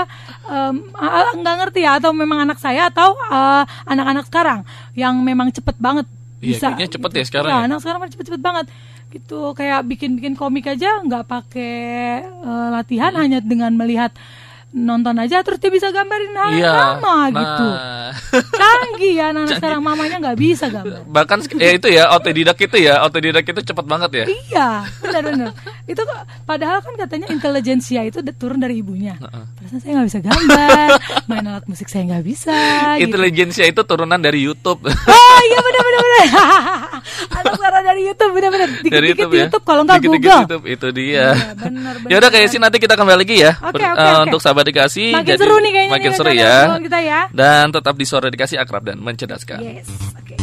nggak 1.33 1.55
ngerti 1.59 1.79
ya 1.83 1.99
atau 1.99 2.11
memang 2.11 2.47
anak 2.47 2.57
saya 2.57 2.87
atau 2.87 3.15
eh, 3.19 3.63
anak-anak 3.85 4.25
sekarang 4.27 4.59
yang 4.93 5.19
memang 5.19 5.51
cepet 5.51 5.75
banget 5.77 6.07
Iya, 6.43 6.59
bisa. 6.59 6.65
kayaknya 6.71 6.89
cepet 6.91 7.11
ya 7.15 7.23
sekarang 7.23 7.51
Iya, 7.51 7.59
ya. 7.59 7.65
anak 7.71 7.79
sekarang 7.79 7.99
cepet-cepet 8.11 8.41
banget. 8.43 8.65
Gitu 9.13 9.39
kayak 9.53 9.85
bikin-bikin 9.85 10.33
komik 10.35 10.65
aja 10.67 10.99
nggak 10.99 11.23
pakai 11.23 11.75
eh, 12.25 12.67
latihan 12.73 13.15
hanya 13.15 13.39
dengan 13.39 13.71
melihat 13.73 14.11
nonton 14.73 15.13
aja 15.15 15.39
terus 15.39 15.57
dia 15.57 15.69
bisa 15.69 15.88
gambarin 15.88 16.33
hal 16.33 16.49
Iya. 16.49 16.57
yang 16.59 16.77
sama 16.97 17.15
Nah. 17.23 17.29
gitu. 17.31 17.67
Canggih 18.51 19.13
ya 19.13 19.25
anak 19.29 19.45
sekarang 19.53 19.81
mamanya 19.81 20.17
nggak 20.19 20.33
bisa 20.36 20.65
gambar. 20.67 21.05
Bahkan 21.05 21.38
ya 21.55 21.69
itu 21.71 21.88
ya 21.88 22.03
otodidak 22.12 22.57
itu 22.57 22.77
ya, 22.79 23.01
otodidak 23.01 23.41
itu 23.43 23.62
cepat 23.63 23.86
banget 23.86 24.12
ya. 24.13 24.25
Iya, 24.25 24.69
benar-benar. 24.99 25.53
Itu 25.86 26.01
kok- 26.01 26.25
padahal 26.43 26.81
kan 26.81 26.93
katanya 26.95 27.27
intelijensia 27.29 28.01
itu 28.01 28.19
turun 28.33 28.57
dari 28.57 28.79
ibunya. 28.79 29.13
Perasaan 29.55 29.79
saya 29.79 29.91
nggak 29.95 30.07
bisa 30.09 30.21
gambar, 30.21 30.88
main 31.27 31.45
alat 31.45 31.65
musik 31.65 31.86
saya 31.86 32.03
nggak 32.07 32.23
bisa. 32.23 32.53
gitu. 32.97 33.05
Intelijensia 33.05 33.65
itu 33.65 33.81
turunan 33.83 34.17
dari 34.17 34.41
YouTube. 34.41 34.81
Oh 34.83 35.39
iya 35.43 35.59
benar-benar 35.59 36.01
benar. 36.01 36.27
Anak 37.33 37.53
suara 37.55 37.79
dari 37.81 38.01
YouTube 38.03 38.31
benar-benar. 38.31 38.69
dari 38.69 38.81
Dikit-dikit 38.83 39.09
YouTube 39.13 39.31
ya. 39.31 39.43
YouTube 39.45 39.63
kalau 39.63 39.81
nggak 39.83 39.99
Google. 40.01 40.41
YouTube, 40.43 40.65
itu 40.67 40.88
dia. 40.91 41.25
Iya, 41.33 41.53
benar, 41.55 41.93
benar, 41.95 42.09
ya 42.09 42.15
udah 42.17 42.29
kayak 42.29 42.47
sih 42.47 42.57
nanti 42.57 42.77
kita 42.77 42.93
kembali 42.93 43.17
lagi 43.19 43.36
ya. 43.38 43.51
Oke, 43.59 43.75
Ber- 43.75 43.91
oke, 43.91 43.99
eh, 43.99 44.13
oke. 44.13 44.23
Untuk 44.25 44.39
sahabat 44.39 44.62
dikasih. 44.63 45.12
Makin 45.13 45.36
seru 45.38 45.56
nih 45.60 45.71
kayaknya 45.71 45.93
Makin 45.93 46.12
nih 46.12 46.17
seru 46.17 46.32
ya. 46.34 46.56
kita 46.80 46.99
ya. 47.04 47.19
Dan 47.32 47.69
tetap 47.69 47.95
di 47.99 48.06
suara 48.08 48.28
dikasih 48.32 48.58
akrab 48.58 48.84
dan 48.88 48.97
mencerdaskan. 49.04 49.60
Yes, 49.62 49.88
oke. 50.17 50.36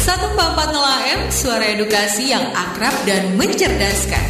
144 0.00 0.74
AM 0.74 1.20
Suara 1.30 1.64
edukasi 1.70 2.32
yang 2.32 2.42
akrab 2.56 2.94
dan 3.04 3.36
mencerdaskan 3.36 4.26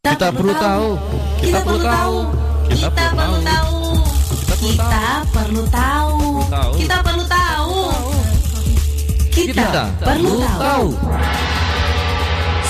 Kita 0.00 0.28
perlu 0.32 0.54
tahu. 0.56 0.88
Kita 1.40 1.58
perlu 1.64 1.80
tahu. 1.80 2.16
Kita 2.68 2.88
perlu 2.92 3.38
tahu. 3.44 3.76
Kita 4.60 5.02
perlu 5.32 5.62
tahu. 5.72 6.16
Tahu. 6.50 6.72
Kita 6.76 6.96
perlu 7.04 7.24
tahu. 7.24 7.76
Kita 9.30 9.82
perlu 10.04 10.34
tahu. 10.60 10.86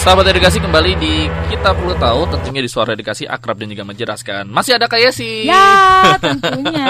Sahabat 0.00 0.32
edukasi 0.32 0.64
kembali 0.64 0.96
di 0.96 1.28
kita 1.52 1.76
perlu 1.76 1.92
tahu 2.00 2.24
tentunya 2.32 2.64
di 2.64 2.72
suara 2.72 2.96
edukasi 2.96 3.28
akrab 3.28 3.60
dan 3.60 3.68
juga 3.68 3.84
menjelaskan. 3.84 4.48
Masih 4.48 4.80
ada 4.80 4.88
kayak 4.88 5.12
sih. 5.12 5.44
Ya, 5.44 6.16
tentunya. 6.16 6.88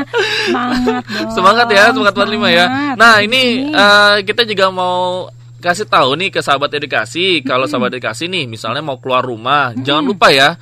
Semangat 0.46 1.02
dong. 1.02 1.30
Semangat 1.34 1.66
ya, 1.74 1.84
semangat 1.90 2.14
45 2.14 2.46
ya. 2.54 2.66
Nah, 2.94 3.18
ini 3.26 3.74
eh, 3.74 4.16
kita 4.22 4.46
juga 4.46 4.70
mau 4.70 5.26
kasih 5.58 5.90
tahu 5.90 6.14
nih 6.14 6.30
ke 6.30 6.38
sahabat 6.38 6.70
edukasi, 6.78 7.42
kalau 7.42 7.66
sahabat 7.66 7.98
edukasi 7.98 8.30
nih 8.30 8.46
misalnya 8.46 8.86
mau 8.86 9.02
keluar 9.02 9.26
rumah, 9.26 9.74
jangan 9.74 10.06
lupa 10.06 10.30
ya 10.30 10.54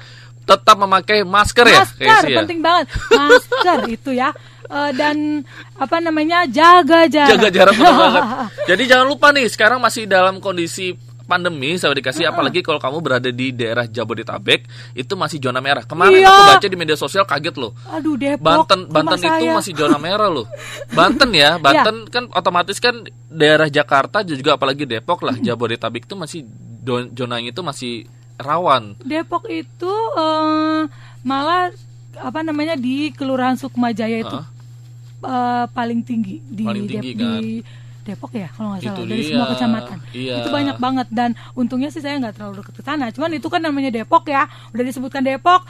tetap 0.49 0.77
memakai 0.81 1.23
masker, 1.23 1.66
ya. 1.68 1.85
Masker 1.85 2.25
ya. 2.27 2.38
penting 2.42 2.59
banget. 2.64 2.87
Masker 3.12 3.79
itu 4.01 4.11
ya. 4.16 4.33
Eh, 4.70 4.90
dan 4.94 5.42
apa 5.77 5.96
namanya 5.99 6.46
jaga 6.49 7.07
jarak. 7.07 7.31
Jaga 7.37 7.49
jarak 7.53 7.75
betul 7.77 7.94
banget. 7.94 8.23
Jadi 8.70 8.83
jangan 8.88 9.07
lupa 9.07 9.29
nih, 9.35 9.46
sekarang 9.51 9.79
masih 9.79 10.09
dalam 10.09 10.38
kondisi 10.42 10.94
pandemi, 11.31 11.79
sahabat 11.79 12.03
dikasih 12.03 12.27
apalagi 12.27 12.61
kalau 12.61 12.77
kamu 12.77 12.99
berada 12.99 13.31
di 13.31 13.51
daerah 13.51 13.87
Jabodetabek 13.87 14.66
itu 14.93 15.14
masih 15.14 15.38
zona 15.38 15.59
merah. 15.59 15.83
Kemarin 15.83 16.19
Iya. 16.19 16.27
aku 16.27 16.43
baca 16.51 16.66
di 16.66 16.77
media 16.77 16.97
sosial 16.97 17.23
kaget 17.23 17.55
loh. 17.55 17.71
Aduh 17.88 18.14
Depok. 18.14 18.43
Banten 18.43 18.81
Banten 18.85 19.16
itu 19.16 19.31
saya. 19.40 19.55
masih 19.55 19.73
zona 19.73 19.97
merah 19.97 20.27
loh. 20.27 20.51
Banten 20.90 21.31
ya, 21.31 21.55
Banten 21.62 22.05
kan 22.07 22.27
otomatis 22.29 22.77
kan 22.77 22.99
daerah 23.25 23.66
Jakarta 23.66 24.21
juga 24.21 24.59
apalagi 24.59 24.83
Depok 24.83 25.23
lah, 25.23 25.38
Jabodetabek 25.38 26.05
itu 26.05 26.14
masih 26.14 26.40
zonanya 27.12 27.49
itu 27.49 27.62
masih 27.62 27.93
rawan. 28.37 28.99
Depok 28.99 29.47
itu 29.47 29.93
eh, 30.16 30.83
malah 31.23 31.71
apa 32.16 32.40
namanya 32.40 32.75
di 32.75 33.09
Kelurahan 33.11 33.55
Sukmajaya 33.55 34.19
itu 34.19 34.35
Heeh. 34.35 34.47
eh, 35.23 35.64
paling 35.71 36.01
tinggi 36.01 36.43
di 36.43 36.64
Paling 36.64 36.85
tinggi, 36.85 37.11
Dep- 37.12 37.21
kan? 37.21 37.38
di 37.38 37.53
Depok 38.11 38.33
ya 38.35 38.49
kalau 38.51 38.75
nggak 38.75 38.83
salah 38.83 38.99
Itu 38.99 39.03
dari 39.07 39.23
dia, 39.23 39.29
semua 39.31 39.46
kecamatan. 39.55 39.99
Iya. 40.11 40.35
itu 40.42 40.49
banyak 40.51 40.77
banget 40.83 41.09
dan 41.14 41.31
untungnya 41.55 41.88
sih 41.94 42.03
saya 42.03 42.18
nggak 42.18 42.35
terlalu 42.35 42.55
deket 42.62 42.75
ke 42.79 42.83
sana. 42.83 43.07
Cuman 43.14 43.31
itu 43.38 43.46
kan 43.46 43.62
namanya 43.62 43.90
Depok 43.94 44.27
ya 44.27 44.51
udah 44.75 44.85
disebutkan 44.85 45.23
Depok 45.23 45.62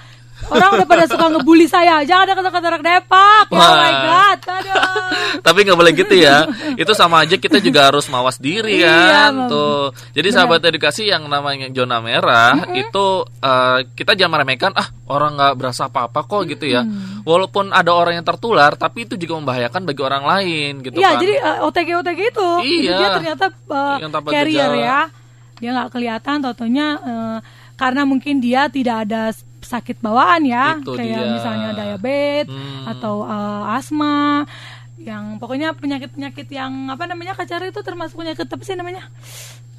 orang 0.48 0.70
udah 0.81 0.87
pada 0.88 1.05
suka 1.05 1.26
ngebully 1.29 1.66
saya 1.66 2.00
jangan 2.03 2.24
dekat-dekat 2.33 2.62
orang 2.64 2.83
Depok 2.83 3.46
ya 3.53 3.61
oh 3.61 3.74
my 3.76 3.92
god 4.00 4.38
aduh 4.48 4.85
Tapi 5.46 5.62
nggak 5.62 5.79
boleh 5.79 5.94
gitu 5.94 6.14
ya. 6.16 6.42
Itu 6.74 6.90
sama 6.92 7.22
aja 7.22 7.38
kita 7.38 7.62
juga 7.62 7.87
harus 7.88 8.11
mawas 8.11 8.37
diri 8.37 8.83
Iya, 8.83 9.31
kan. 9.31 9.33
Tuh. 9.46 9.94
Jadi 10.11 10.29
sahabat 10.31 10.61
edukasi 10.66 11.07
yang 11.07 11.22
namanya 11.31 11.70
zona 11.70 12.03
merah 12.03 12.66
itu 12.74 13.07
eh, 13.38 13.79
kita 13.94 14.18
jangan 14.18 14.42
meremehkan 14.42 14.74
ah 14.74 14.90
orang 15.07 15.38
nggak 15.38 15.55
berasa 15.55 15.87
apa-apa 15.87 16.26
kok 16.26 16.42
gitu 16.50 16.66
ya. 16.66 16.83
Walaupun 17.22 17.70
ada 17.70 17.94
orang 17.94 18.20
yang 18.20 18.26
tertular 18.26 18.74
tapi 18.74 19.07
itu 19.07 19.14
juga 19.16 19.38
membahayakan 19.38 19.83
bagi 19.87 20.03
orang 20.03 20.24
lain 20.26 20.72
gitu 20.83 20.98
Iya, 20.98 21.11
kan. 21.14 21.20
jadi 21.22 21.35
eh, 21.38 21.59
OTG 21.62 21.88
OTG 21.94 22.20
itu, 22.26 22.48
Iya. 22.61 22.96
dia 22.98 23.09
ternyata 23.14 23.44
Yang 24.03 24.11
tanpa 24.11 24.29
carrier 24.31 24.70
gejala. 24.70 24.83
ya, 24.83 25.00
dia 25.57 25.70
nggak 25.72 25.90
kelihatan, 25.94 26.37
totonya 26.42 26.87
eh, 27.00 27.38
karena 27.79 28.03
mungkin 28.05 28.42
dia 28.42 28.66
tidak 28.68 29.09
ada 29.09 29.31
sakit 29.70 29.96
bawaan 29.98 30.42
ya, 30.42 30.76
Itu 30.76 30.92
kayak 30.92 31.06
dia. 31.16 31.30
misalnya 31.30 31.68
diabetes 31.72 32.50
Hmm. 32.50 32.90
atau 32.90 33.22
eh, 33.22 33.76
asma, 33.78 34.42
yang 34.98 35.38
pokoknya 35.38 35.72
penyakit 35.72 36.11
penyakit 36.11 36.46
yang 36.50 36.90
apa 36.90 37.06
namanya 37.06 37.33
kacar 37.33 37.62
itu 37.62 37.80
termasuk 37.80 38.18
penyakit 38.18 38.44
apa 38.44 38.61
sih 38.61 38.74
namanya? 38.74 39.06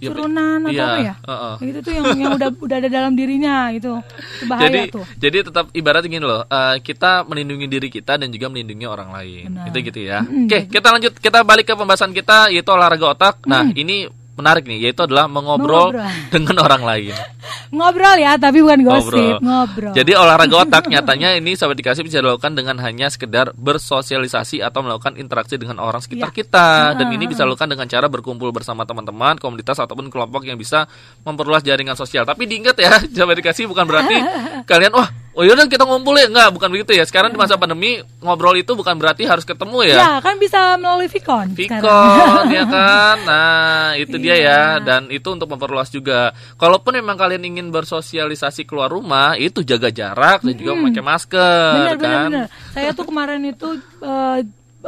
Ya, 0.01 0.09
turunan 0.09 0.65
atau 0.65 0.73
iya, 0.73 0.81
apa 0.81 0.97
ya? 0.99 1.15
heeh. 1.21 1.53
Itu 1.69 1.79
tuh 1.85 1.93
yang 1.93 2.05
yang 2.17 2.31
udah 2.33 2.49
udah 2.57 2.77
ada 2.81 2.89
dalam 2.89 3.13
dirinya 3.13 3.69
itu, 3.69 4.01
itu 4.01 4.43
bahaya 4.49 4.65
jadi 4.65 4.79
tuh. 4.89 5.05
jadi 5.13 5.37
tetap 5.45 5.69
ibarat 5.71 6.01
gini 6.01 6.17
loh 6.17 6.41
eh, 6.41 6.81
kita 6.81 7.21
melindungi 7.21 7.69
diri 7.69 7.85
kita 7.85 8.17
dan 8.17 8.33
juga 8.33 8.49
melindungi 8.49 8.89
orang 8.89 9.13
lain 9.13 9.53
Benar. 9.53 9.69
itu 9.69 9.77
gitu 9.85 9.99
ya 10.01 10.25
oke 10.25 10.73
kita 10.73 10.87
lanjut 10.89 11.13
kita 11.15 11.45
balik 11.45 11.69
ke 11.69 11.77
pembahasan 11.77 12.17
kita 12.17 12.49
yaitu 12.49 12.73
olahraga 12.73 13.13
otak 13.13 13.35
nah 13.45 13.61
ini 13.69 14.09
menarik 14.33 14.63
nih 14.65 14.89
yaitu 14.89 15.03
adalah 15.03 15.27
mengobrol 15.27 15.91
Mengobrol. 15.91 16.29
dengan 16.31 16.55
orang 16.63 16.81
lain 16.81 17.15
Ngobrol 17.71 18.19
ya, 18.19 18.35
tapi 18.35 18.59
bukan 18.59 18.83
gosip, 18.83 19.39
ngobrol. 19.39 19.95
Jadi 19.95 20.11
olahraga 20.11 20.67
otak 20.67 20.91
nyatanya 20.91 21.39
ini 21.39 21.55
sahabat 21.55 21.79
dikasih 21.79 22.03
bisa 22.03 22.19
dilakukan 22.19 22.51
dengan 22.51 22.75
hanya 22.83 23.07
sekedar 23.07 23.55
bersosialisasi 23.55 24.59
atau 24.59 24.83
melakukan 24.83 25.15
interaksi 25.15 25.55
dengan 25.55 25.79
orang 25.79 26.03
sekitar 26.03 26.35
Iya. 26.35 26.37
kita 26.43 26.67
dan 26.99 27.07
ini 27.15 27.31
bisa 27.31 27.47
dilakukan 27.47 27.71
dengan 27.71 27.87
cara 27.87 28.11
berkumpul 28.11 28.51
bersama 28.51 28.83
teman-teman, 28.83 29.39
komunitas 29.39 29.79
ataupun 29.79 30.11
kelompok 30.11 30.43
yang 30.43 30.59
bisa 30.59 30.83
memperluas 31.23 31.63
jaringan 31.63 31.95
sosial. 31.95 32.27
Tapi 32.27 32.43
diingat 32.43 32.75
ya, 32.75 32.99
sahabat 33.15 33.39
dikasih 33.39 33.71
bukan 33.71 33.87
berarti 33.87 34.19
kalian 34.69 34.91
wah 34.91 35.07
Oh 35.07 35.20
yaudah 35.31 35.63
kita 35.71 35.87
ngumpul 35.87 36.15
ya? 36.19 36.27
Enggak, 36.27 36.51
bukan 36.51 36.69
begitu 36.75 36.91
ya. 36.91 37.07
Sekarang 37.07 37.31
di 37.31 37.39
masa 37.39 37.55
pandemi 37.55 38.03
Ngobrol 38.19 38.59
itu 38.59 38.75
bukan 38.75 38.99
berarti 38.99 39.23
harus 39.23 39.47
ketemu 39.47 39.87
ya? 39.87 39.95
Ya 39.95 40.11
kan 40.19 40.35
bisa 40.35 40.75
melalui 40.75 41.07
Vicon. 41.07 41.55
Vicon 41.55 42.45
ya 42.51 42.63
kan? 42.67 43.15
Nah 43.23 43.95
itu 43.95 44.15
dia 44.19 44.35
ya. 44.35 44.39
Iya. 44.41 44.61
Dan 44.83 45.01
itu 45.07 45.27
untuk 45.31 45.47
memperluas 45.47 45.87
juga. 45.87 46.35
Kalaupun 46.59 46.99
memang 46.99 47.15
kalian 47.15 47.47
ingin 47.47 47.71
bersosialisasi 47.71 48.67
keluar 48.67 48.91
rumah 48.91 49.39
Itu 49.39 49.63
jaga 49.63 49.87
jarak 49.87 50.43
dan 50.43 50.53
juga 50.57 50.75
memakai 50.75 51.03
masker 51.03 51.71
bener 51.77 51.95
kan? 51.95 52.01
bener 52.01 52.19
bener 52.27 52.47
saya 52.73 52.89
tuh 52.91 53.05
kemarin 53.07 53.41
itu 53.45 53.67
eh, 54.03 54.39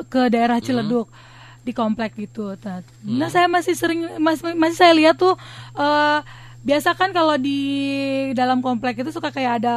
ke 0.10 0.21
daerah 0.27 0.58
Hmm. 0.60 0.65
Ciledug 0.65 1.08
di 1.63 1.71
komplek 1.71 2.19
gitu. 2.19 2.56
Nah, 2.60 2.84
nah 3.03 3.29
saya 3.32 3.47
masih 3.47 3.71
sering 3.73 4.19
masih 4.19 4.51
masih 4.56 4.77
saya 4.77 4.93
lihat 4.95 5.15
tuh 5.15 5.36
eh, 5.75 6.19
biasa 6.63 6.95
kan 6.95 7.12
kalau 7.12 7.36
di 7.36 7.60
dalam 8.32 8.60
komplek 8.60 8.95
itu 8.97 9.12
suka 9.12 9.30
kayak 9.30 9.60
ada 9.60 9.76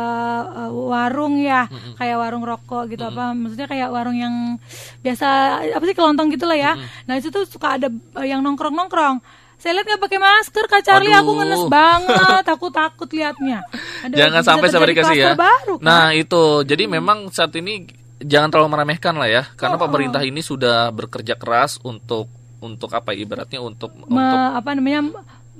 eh, 0.56 0.70
warung 0.70 1.34
ya 1.36 1.66
kayak 1.94 2.16
warung 2.16 2.42
rokok 2.42 2.86
gitu 2.88 3.02
apa 3.02 3.30
maksudnya 3.32 3.66
kayak 3.66 3.90
warung 3.90 4.14
yang 4.14 4.54
biasa 5.00 5.26
apa 5.68 5.82
sih 5.82 5.92
kelontong 5.92 6.30
gitu 6.30 6.44
lah 6.44 6.54
ya. 6.54 6.72
Nah 7.04 7.14
itu 7.14 7.28
tuh 7.28 7.42
suka 7.42 7.74
ada 7.74 7.90
eh, 7.90 8.26
yang 8.26 8.38
nongkrong 8.40 8.72
nongkrong 8.72 9.18
saya 9.56 9.72
lihat 9.72 9.88
nggak 9.88 10.02
pakai 10.02 10.20
masker 10.20 10.64
kak 10.66 10.82
Charlie 10.82 11.10
aku 11.10 11.26
Aduh. 11.26 11.36
ngenes 11.38 11.64
banget 11.66 12.44
aku 12.46 12.66
takut 12.68 13.08
liatnya. 13.08 13.64
Aduh, 14.04 14.14
Jangan 14.14 14.42
sampai 14.44 14.68
sampai 14.68 14.88
dikasih 14.92 15.16
ya. 15.16 15.32
baru, 15.32 15.80
kan? 15.80 15.82
Nah 15.82 16.04
itu. 16.12 16.42
Jadi 16.62 16.84
memang 16.86 17.26
saat 17.28 17.50
ini 17.56 17.88
Jangan 18.16 18.48
terlalu 18.48 18.72
meremehkan 18.72 19.12
lah 19.12 19.28
ya 19.28 19.44
Karena 19.52 19.76
Oh, 19.76 19.80
oh. 19.80 19.84
pemerintah 19.84 20.24
ini 20.24 20.40
sudah 20.40 20.88
bekerja 20.88 21.36
keras 21.36 21.76
Untuk 21.82 22.32
Untuk 22.58 22.88
apa 22.90 23.12
ya, 23.12 23.28
ibaratnya 23.28 23.60
untuk 23.60 23.92
me- 23.92 24.08
untuk 24.08 24.40
apa 24.56 24.70
namanya 24.72 25.00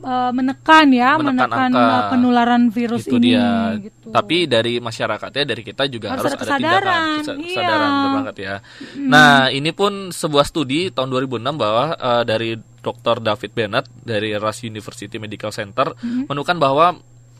eh, 0.07 0.31
menekan 0.31 0.87
ya 0.88 1.11
Menekan 1.16 1.35
menekan, 1.42 1.71
angka. 1.71 1.87
eh, 1.90 2.03
penularan 2.09 2.62
virus 2.69 3.03
itu 3.03 3.16
ini 3.16 3.27
dia. 3.29 3.75
gitu. 3.77 4.09
Tapi 4.09 4.37
dari 4.47 4.79
masyarakatnya 4.79 5.45
dari 5.45 5.62
kita 5.62 5.83
juga 5.87 6.14
Harus 6.14 6.25
harus, 6.25 6.33
ada 6.33 6.38
ada 6.38 6.47
tindakan 6.53 6.79
kesadaran, 6.79 7.03
kesa- 7.19 7.35
iya. 7.35 7.49
kesadaran 7.51 7.90
banget 8.14 8.37
ya. 8.38 8.55
Nah, 8.97 9.33
ini 9.49 9.71
pun 9.71 9.92
sebuah 10.11 10.45
studi 10.45 10.88
tahun 10.88 11.09
2006 11.11 11.42
bahwa 11.57 11.85
eh, 11.92 12.23
dari 12.25 12.51
Dr. 12.57 13.19
David 13.19 13.51
Bennett 13.51 13.87
dari 13.99 14.31
Rush 14.33 14.62
University 14.64 15.16
Medical 15.16 15.51
Center 15.51 15.90
Mm-hmm. 15.92 16.25
menemukan 16.25 16.57
bahwa 16.57 16.87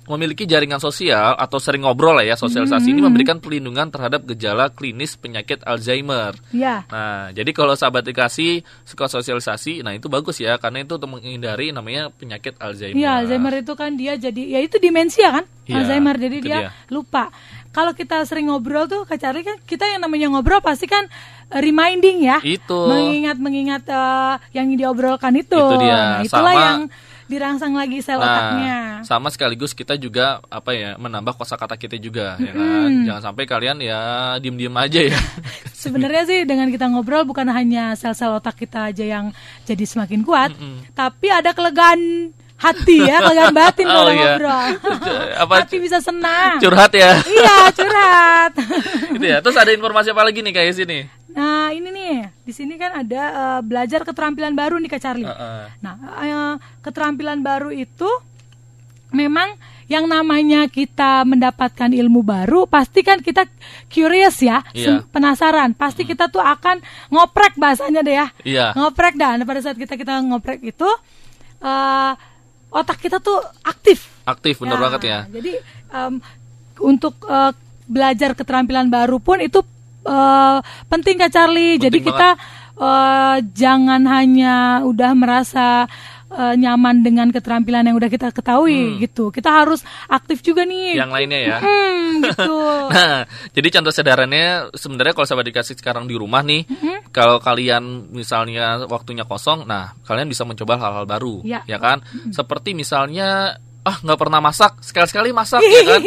memiliki 0.07 0.43
jaringan 0.43 0.79
sosial 0.79 1.35
atau 1.35 1.59
sering 1.59 1.83
ngobrol 1.83 2.13
lah 2.13 2.23
ya 2.23 2.35
sosialisasi 2.35 2.79
Mm-hmm. 2.79 2.93
ini 2.93 3.01
memberikan 3.03 3.37
perlindungan 3.37 3.89
terhadap 3.89 4.23
gejala 4.25 4.69
klinis 4.69 5.15
penyakit 5.15 5.61
Alzheimer. 5.61 6.39
ya 6.51 6.87
Nah, 6.87 7.31
jadi 7.31 7.51
kalau 7.51 7.73
sahabat 7.73 8.05
dikasih 8.05 8.59
suka 8.83 9.07
sosialisasi, 9.07 9.81
nah 9.81 9.91
itu 9.91 10.07
bagus 10.07 10.39
ya 10.39 10.55
karena 10.57 10.81
itu 10.81 10.95
untuk 10.95 11.11
menghindari 11.11 11.71
namanya 11.71 12.09
penyakit 12.09 12.55
Alzheimer. 12.57 12.95
Iya, 12.97 13.11
Alzheimer 13.21 13.53
itu 13.57 13.73
kan 13.73 13.95
dia 13.95 14.15
jadi 14.15 14.43
ya 14.49 14.61
itu 14.61 14.77
demensia 14.77 15.29
kan? 15.33 15.45
Iya, 15.65 15.75
Alzheimer 15.77 16.15
jadi 16.15 16.37
dia, 16.39 16.59
dia. 16.61 16.71
lupa. 16.89 17.35
Kalau 17.69 17.93
kita 17.93 18.25
sering 18.25 18.47
ngobrol 18.47 18.87
tuh 18.87 19.05
Kak 19.05 19.19
Charlie 19.19 19.43
kan 19.43 19.61
kita 19.61 19.85
yang 19.87 20.01
namanya 20.01 20.31
ngobrol 20.31 20.61
pasti 20.61 20.87
kan 20.87 21.05
eh, 21.47 21.61
reminding 21.61 22.23
ya. 22.23 22.39
Itu. 22.41 22.87
Mengingat 22.87 23.37
mengingat 23.37 23.83
eh, 23.85 24.35
yang 24.53 24.71
diobrolkan 24.71 25.35
itu. 25.35 25.53
Itu 25.55 25.77
dia. 25.77 25.93
Nah, 25.93 26.19
itulah 26.23 26.55
Sama- 26.55 26.65
yang 26.65 26.81
dirangsang 27.27 27.75
lagi 27.75 27.99
sel 28.01 28.19
Nah, 28.19 28.27
otaknya. 28.27 28.79
sama 29.03 29.29
sekaligus 29.31 29.75
kita 29.75 29.99
juga 29.99 30.39
apa 30.47 30.71
ya 30.75 30.95
menambah 30.97 31.35
kosakata 31.35 31.75
kita 31.75 31.99
juga 31.99 32.39
ya 32.39 32.53
kan. 32.55 32.91
Jangan 33.07 33.23
sampai 33.33 33.45
kalian 33.47 33.79
ya 33.83 34.01
diem-diem 34.39 34.75
aja 34.75 35.01
ya. 35.11 35.19
Sebenarnya 35.87 36.23
sih 36.27 36.43
dengan 36.47 36.71
kita 36.71 36.87
ngobrol 36.91 37.27
bukan 37.27 37.47
hanya 37.51 37.95
sel-sel 37.95 38.35
otak 38.35 38.59
kita 38.59 38.91
aja 38.91 39.05
yang 39.05 39.31
jadi 39.67 39.85
semakin 39.87 40.23
kuat, 40.27 40.51
tapi 40.95 41.31
ada 41.31 41.55
kelegaan 41.55 42.33
hati 42.57 43.05
ya, 43.05 43.21
kelegaan 43.21 43.53
batin 43.53 43.85
Oh, 43.85 43.93
kalau 43.93 44.11
iya. 44.11 44.21
ngobrol. 44.33 44.69
Apa- 45.37 45.57
hati 45.61 45.77
bisa 45.77 46.01
senang. 46.01 46.57
Curhat 46.57 46.93
ya. 46.93 47.21
Iya, 47.21 47.57
curhat. 47.71 48.53
gitu 49.15 49.27
ya. 49.27 49.39
Terus 49.41 49.57
ada 49.57 49.71
informasi 49.71 50.09
apa 50.11 50.25
lagi 50.25 50.41
nih 50.41 50.53
kayak 50.53 50.73
sini? 50.73 50.99
Nah, 51.31 51.69
ini 51.69 51.93
nih, 51.93 52.17
di 52.43 52.53
sini 52.53 52.75
kan 52.75 52.97
ada 52.97 53.23
eh, 53.29 53.61
belajar 53.61 54.01
keterampilan 54.03 54.57
baru 54.57 54.81
nih 54.81 54.89
Kak 54.89 55.01
Charlie. 55.01 55.29
Heeh. 55.29 55.65
Nah, 55.85 55.95
eh, 56.19 56.55
keterampilan 56.81 57.45
baru 57.45 57.69
itu 57.69 58.09
memang 59.13 59.53
yang 59.87 60.09
namanya 60.09 60.67
kita 60.67 61.23
mendapatkan 61.23 61.95
ilmu 61.95 62.19
baru, 62.21 62.67
pasti 62.67 63.07
kan 63.07 63.23
kita 63.23 63.47
curious 63.87 64.43
ya, 64.43 64.67
Iya. 64.75 65.07
penasaran. 65.07 65.79
Pasti 65.79 66.03
kita 66.03 66.27
tuh 66.27 66.43
akan 66.43 66.83
ngoprek 67.07 67.55
bahasanya 67.55 68.03
deh 68.03 68.17
ya. 68.17 68.27
Iya. 68.43 68.67
Ngoprek 68.75 69.15
dan 69.15 69.45
pada 69.45 69.61
saat 69.61 69.77
kita 69.77 69.95
kita 69.95 70.19
ngoprek 70.25 70.59
itu 70.65 70.89
eh, 71.59 72.13
otak 72.77 73.01
kita 73.01 73.17
tuh 73.19 73.41
aktif. 73.65 74.13
Aktif 74.29 74.61
bener 74.61 74.77
Ya, 74.77 74.83
banget 74.83 75.01
ya. 75.03 75.19
Jadi 75.27 75.53
em, 75.91 76.15
untuk 76.79 77.17
eh, 77.25 77.53
belajar 77.87 78.37
keterampilan 78.37 78.93
baru 78.93 79.17
pun 79.17 79.41
itu 79.41 79.65
eh, 80.05 80.59
penting 80.87 81.17
Kak 81.17 81.33
Charlie. 81.33 81.81
jadi 81.81 81.97
Penting 81.97 82.13
kita 82.13 82.29
eh, 82.77 83.37
jangan 83.57 84.03
hanya 84.05 84.57
udah 84.85 85.13
merasa 85.17 85.89
eh, 86.29 86.55
nyaman 86.59 87.03
dengan 87.03 87.29
keterampilan 87.31 87.87
yang 87.87 87.97
udah 87.97 88.11
kita 88.11 88.31
ketahui 88.31 88.99
gitu. 88.99 89.31
Kita 89.31 89.63
harus 89.63 89.83
aktif 90.07 90.43
juga 90.43 90.67
nih. 90.67 90.97
Hmm. 90.97 91.01
Yang 91.07 91.11
lainnya 91.15 91.41
ya. 91.41 91.59
Hmm, 91.61 92.11
gitu. 92.23 92.57
Nah, 92.97 93.27
jadi 93.53 93.69
contoh 93.77 93.93
sederhananya 93.93 94.71
sebenarnya 94.73 95.13
kalau 95.13 95.27
sahabat 95.27 95.47
dikasih 95.51 95.75
sekarang 95.77 96.07
di 96.09 96.15
rumah 96.17 96.41
nih, 96.41 96.65
Mm-hmm. 96.67 96.97
kalau 97.13 97.37
kalian 97.43 98.09
misalnya 98.15 98.87
waktunya 98.89 99.27
kosong, 99.29 99.67
nah 99.69 99.93
kalian 100.07 100.31
bisa 100.31 100.47
mencoba 100.49 100.79
hal-hal 100.81 101.05
baru, 101.05 101.43
Ya. 101.45 101.61
ya 101.69 101.77
kan? 101.77 102.01
Seperti 102.33 102.73
misalnya 102.73 103.59
ah 103.87 103.97
nggak 104.03 104.19
pernah 104.19 104.43
masak, 104.43 104.83
sekali-sekali 104.83 105.31
masak 105.31 105.63
ya 105.63 105.83
kan? 105.87 106.03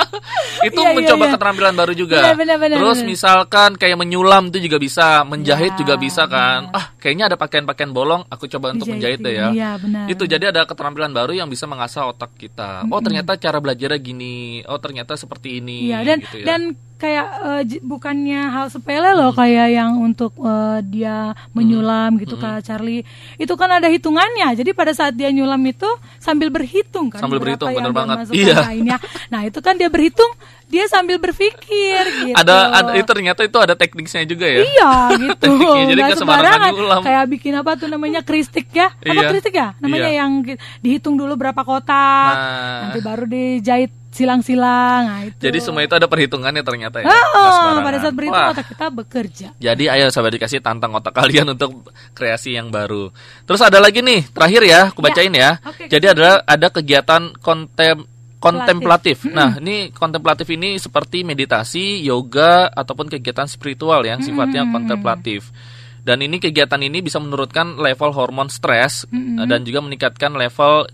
itu 0.68 0.80
Iya, 0.80 0.90
iya, 0.92 0.96
mencoba 0.96 1.24
iya. 1.28 1.32
keterampilan 1.36 1.74
baru 1.76 1.92
juga. 1.92 2.16
Benar, 2.32 2.56
benar, 2.56 2.76
Terus 2.80 2.98
benar. 3.00 3.10
misalkan 3.12 3.70
kayak 3.76 3.96
menyulam 4.00 4.48
itu 4.48 4.58
juga 4.64 4.78
bisa, 4.80 5.06
menjahit 5.28 5.72
Ya, 5.76 5.78
juga 5.84 5.94
bisa 6.00 6.24
kan? 6.24 6.72
Ah 6.72 6.96
kayaknya 6.96 7.28
ada 7.32 7.36
pakaian-pakaian 7.36 7.92
bolong, 7.92 8.24
aku 8.32 8.48
coba 8.48 8.72
untuk 8.72 8.88
menjahit 8.88 9.20
deh 9.20 9.36
ya. 9.36 9.52
Iya, 9.52 9.70
benar. 9.76 10.04
Itu 10.08 10.24
jadi 10.24 10.48
ada 10.48 10.64
keterampilan 10.64 11.12
baru 11.12 11.32
yang 11.36 11.48
bisa 11.52 11.68
mengasah 11.68 12.08
otak 12.08 12.32
kita. 12.40 12.88
Oh 12.88 13.00
ternyata 13.04 13.36
cara 13.36 13.60
belajarnya 13.60 14.00
gini. 14.00 14.64
Oh 14.64 14.80
ternyata 14.80 15.12
seperti 15.16 15.60
ini. 15.60 15.92
Iya 15.92 16.00
dan 16.04 16.18
gitu 16.24 16.36
ya. 16.40 16.46
dan 16.48 16.60
kayak 17.00 17.26
j- 17.64 17.80
bukannya 17.80 18.42
hal 18.46 18.68
sepele 18.68 19.10
loh 19.10 19.32
kayak 19.32 19.72
yang 19.72 19.96
untuk 19.96 20.36
eh, 20.36 20.78
dia 20.84 21.32
menyulam 21.50 22.14
gitu 22.16 22.36
Kak 22.36 22.60
Charlie. 22.60 23.02
Itu 23.34 23.56
kan 23.56 23.72
ada 23.72 23.88
hitungannya. 23.88 24.52
Jadi 24.52 24.70
pada 24.70 24.92
saat 24.92 25.12
dia 25.12 25.28
nyulam 25.28 25.58
itu 25.64 25.88
sambil 26.16 26.48
berhitung 26.48 27.08
kan. 27.08 27.18
Sambil 27.18 27.40
berhitung, 27.40 27.72
bener 27.72 27.88
dia 27.88 27.96
banget. 27.96 28.16
Iya. 28.30 28.56
lainnya. 28.62 28.96
Nah, 29.26 29.40
itu 29.42 29.58
kan 29.58 29.74
dia 29.74 29.88
berhitung, 29.88 30.28
dia 30.66 30.84
sambil 30.86 31.16
berpikir 31.16 32.02
gitu. 32.22 32.36
ada 32.36 32.56
ada 32.70 32.90
itu 32.94 33.08
ternyata 33.08 33.40
itu 33.40 33.56
ada 33.56 33.72
tekniknya 33.72 34.22
juga 34.22 34.44
ya. 34.44 34.60
Iya 34.60 34.92
gitu. 35.24 35.48
Tekniknya, 35.48 35.82
jadi 35.88 36.00
nggak 36.04 36.18
sembarangan 36.18 36.70
nyulam. 36.70 37.02
Kayak 37.02 37.24
bikin 37.30 37.52
apa 37.54 37.70
tuh 37.74 37.88
namanya 37.88 38.20
kristik 38.20 38.68
ya? 38.70 38.92
Apa 38.92 39.08
Iya. 39.16 39.28
kristik 39.30 39.54
ya? 39.54 39.72
Namanya 39.78 40.08
Iya. 40.08 40.20
yang 40.20 40.32
dihitung 40.78 41.14
dulu 41.14 41.32
berapa 41.34 41.60
kotak, 41.60 42.34
Nah. 42.36 42.78
nanti 42.84 42.98
baru 43.00 43.24
dijahit 43.24 43.90
silang-silang. 44.10 45.02
Nah, 45.06 45.20
itu. 45.26 45.38
Jadi 45.38 45.58
semua 45.62 45.86
itu 45.86 45.94
ada 45.94 46.10
perhitungannya 46.10 46.62
ternyata 46.66 47.00
ya. 47.00 47.06
Oh, 47.08 47.78
pada 47.80 47.98
saat 48.02 48.14
berhitung 48.14 48.36
Wah. 48.36 48.52
otak 48.52 48.66
kita 48.68 48.86
bekerja. 48.90 49.46
Jadi 49.56 49.84
ayo 49.86 50.10
sahabat 50.10 50.34
dikasih 50.34 50.60
tantang 50.60 50.92
otak 50.92 51.14
kalian 51.14 51.46
untuk 51.54 51.88
kreasi 52.12 52.58
yang 52.58 52.68
baru. 52.74 53.14
Terus 53.46 53.62
ada 53.62 53.78
lagi 53.78 54.02
nih, 54.02 54.26
terakhir 54.34 54.62
ya, 54.66 54.80
aku 54.90 55.00
bacain 55.00 55.30
ya. 55.32 55.62
Oke, 55.62 55.86
Jadi 55.86 56.06
ada 56.10 56.42
ada 56.42 56.66
kegiatan 56.68 57.32
kontem 57.38 58.04
kontemplatif. 58.40 59.28
Hmm. 59.28 59.36
Nah, 59.36 59.50
ini 59.60 59.92
kontemplatif 59.92 60.48
ini 60.48 60.80
seperti 60.80 61.22
meditasi, 61.22 62.00
yoga 62.00 62.72
ataupun 62.72 63.12
kegiatan 63.12 63.44
spiritual 63.44 64.00
yang 64.02 64.24
sifatnya 64.24 64.64
Hmm. 64.64 64.72
kontemplatif. 64.72 65.52
Dan 66.00 66.24
ini 66.24 66.40
kegiatan 66.40 66.80
ini 66.80 67.04
bisa 67.04 67.20
menurunkan 67.20 67.76
level 67.76 68.16
hormon 68.16 68.48
stres 68.48 69.04
Hmm. 69.12 69.44
dan 69.44 69.60
juga 69.62 69.84
meningkatkan 69.84 70.32
level 70.32 70.88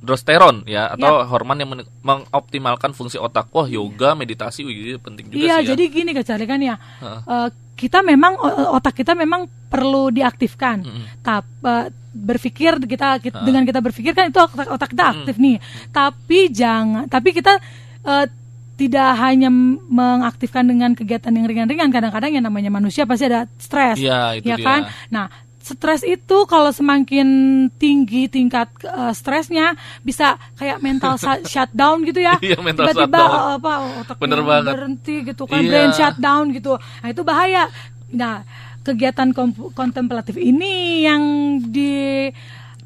dehidropiandrosteron 0.00 0.64
ya 0.64 0.88
atau 0.90 1.24
hormon 1.24 1.56
yang 1.56 1.70
men- 1.70 1.88
mengoptimalkan 2.00 2.90
fungsi 2.90 3.16
otak. 3.16 3.52
Wah, 3.52 3.68
yoga, 3.68 4.12
meditasi 4.14 4.64
wih, 4.64 4.96
penting 4.98 5.28
juga 5.28 5.38
Iya, 5.38 5.54
sih 5.54 5.62
ya. 5.62 5.68
jadi 5.70 5.82
gini 5.86 6.10
Kak 6.12 6.24
Charlie 6.24 6.48
kan 6.48 6.60
ya. 6.60 6.76
eh, 7.02 7.48
kita 7.76 8.00
memang 8.00 8.36
otak 8.70 8.92
kita 8.94 9.12
memang 9.14 9.48
perlu 9.68 10.08
diaktifkan. 10.10 10.84
Tapi 11.20 11.92
berpikir 12.10 12.74
kita, 12.82 13.22
kita- 13.22 13.46
dengan 13.46 13.62
kita 13.62 13.78
berpikir 13.78 14.10
kan 14.12 14.26
itu 14.26 14.36
otak, 14.36 14.66
otak 14.66 14.90
kita 14.90 15.04
aktif 15.14 15.36
nih. 15.36 15.62
Tapi 15.88 16.50
jangan 16.50 17.06
tapi 17.06 17.30
kita 17.30 17.60
eh, 18.02 18.26
tidak 18.74 19.12
hanya 19.20 19.52
mengaktifkan 19.52 20.64
dengan 20.64 20.96
kegiatan 20.96 21.28
yang 21.28 21.44
ringan-ringan. 21.44 21.92
Kadang-kadang 21.92 22.32
yang 22.32 22.42
namanya 22.42 22.72
manusia 22.72 23.04
pasti 23.04 23.28
ada 23.28 23.44
stres. 23.60 24.00
Iya, 24.00 24.40
itu 24.40 24.48
ya 24.48 24.56
dia. 24.56 24.64
kan? 24.64 24.80
Nah, 25.12 25.28
stres 25.70 26.02
itu 26.02 26.36
kalau 26.44 26.70
semakin 26.70 27.28
tinggi 27.72 28.26
tingkat 28.26 28.66
eh, 28.82 29.12
stresnya 29.12 29.72
bisa 30.00 30.26
kayak 30.54 30.78
mental 30.78 31.14
shutdown 31.46 32.02
gitu 32.02 32.18
ya. 32.18 32.34
Iya, 32.38 32.58
mental 32.58 32.86
Tiba-tiba 32.86 33.06
shutdown. 33.16 33.30
eh, 33.30 33.52
apa 33.56 33.72
otaknya 34.00 34.20
Bener 34.20 34.40
banget. 34.42 34.72
berhenti 34.74 35.14
gitu 35.24 35.42
kan 35.44 35.60
Iya. 35.60 35.70
brain 35.70 35.92
shutdown 35.92 36.44
gitu. 36.50 36.72
Nah, 36.74 37.08
itu 37.08 37.22
bahaya. 37.22 37.64
Nah, 38.10 38.42
kegiatan 38.80 39.30
kontemplatif 39.70 40.34
ini 40.34 41.04
yang 41.04 41.22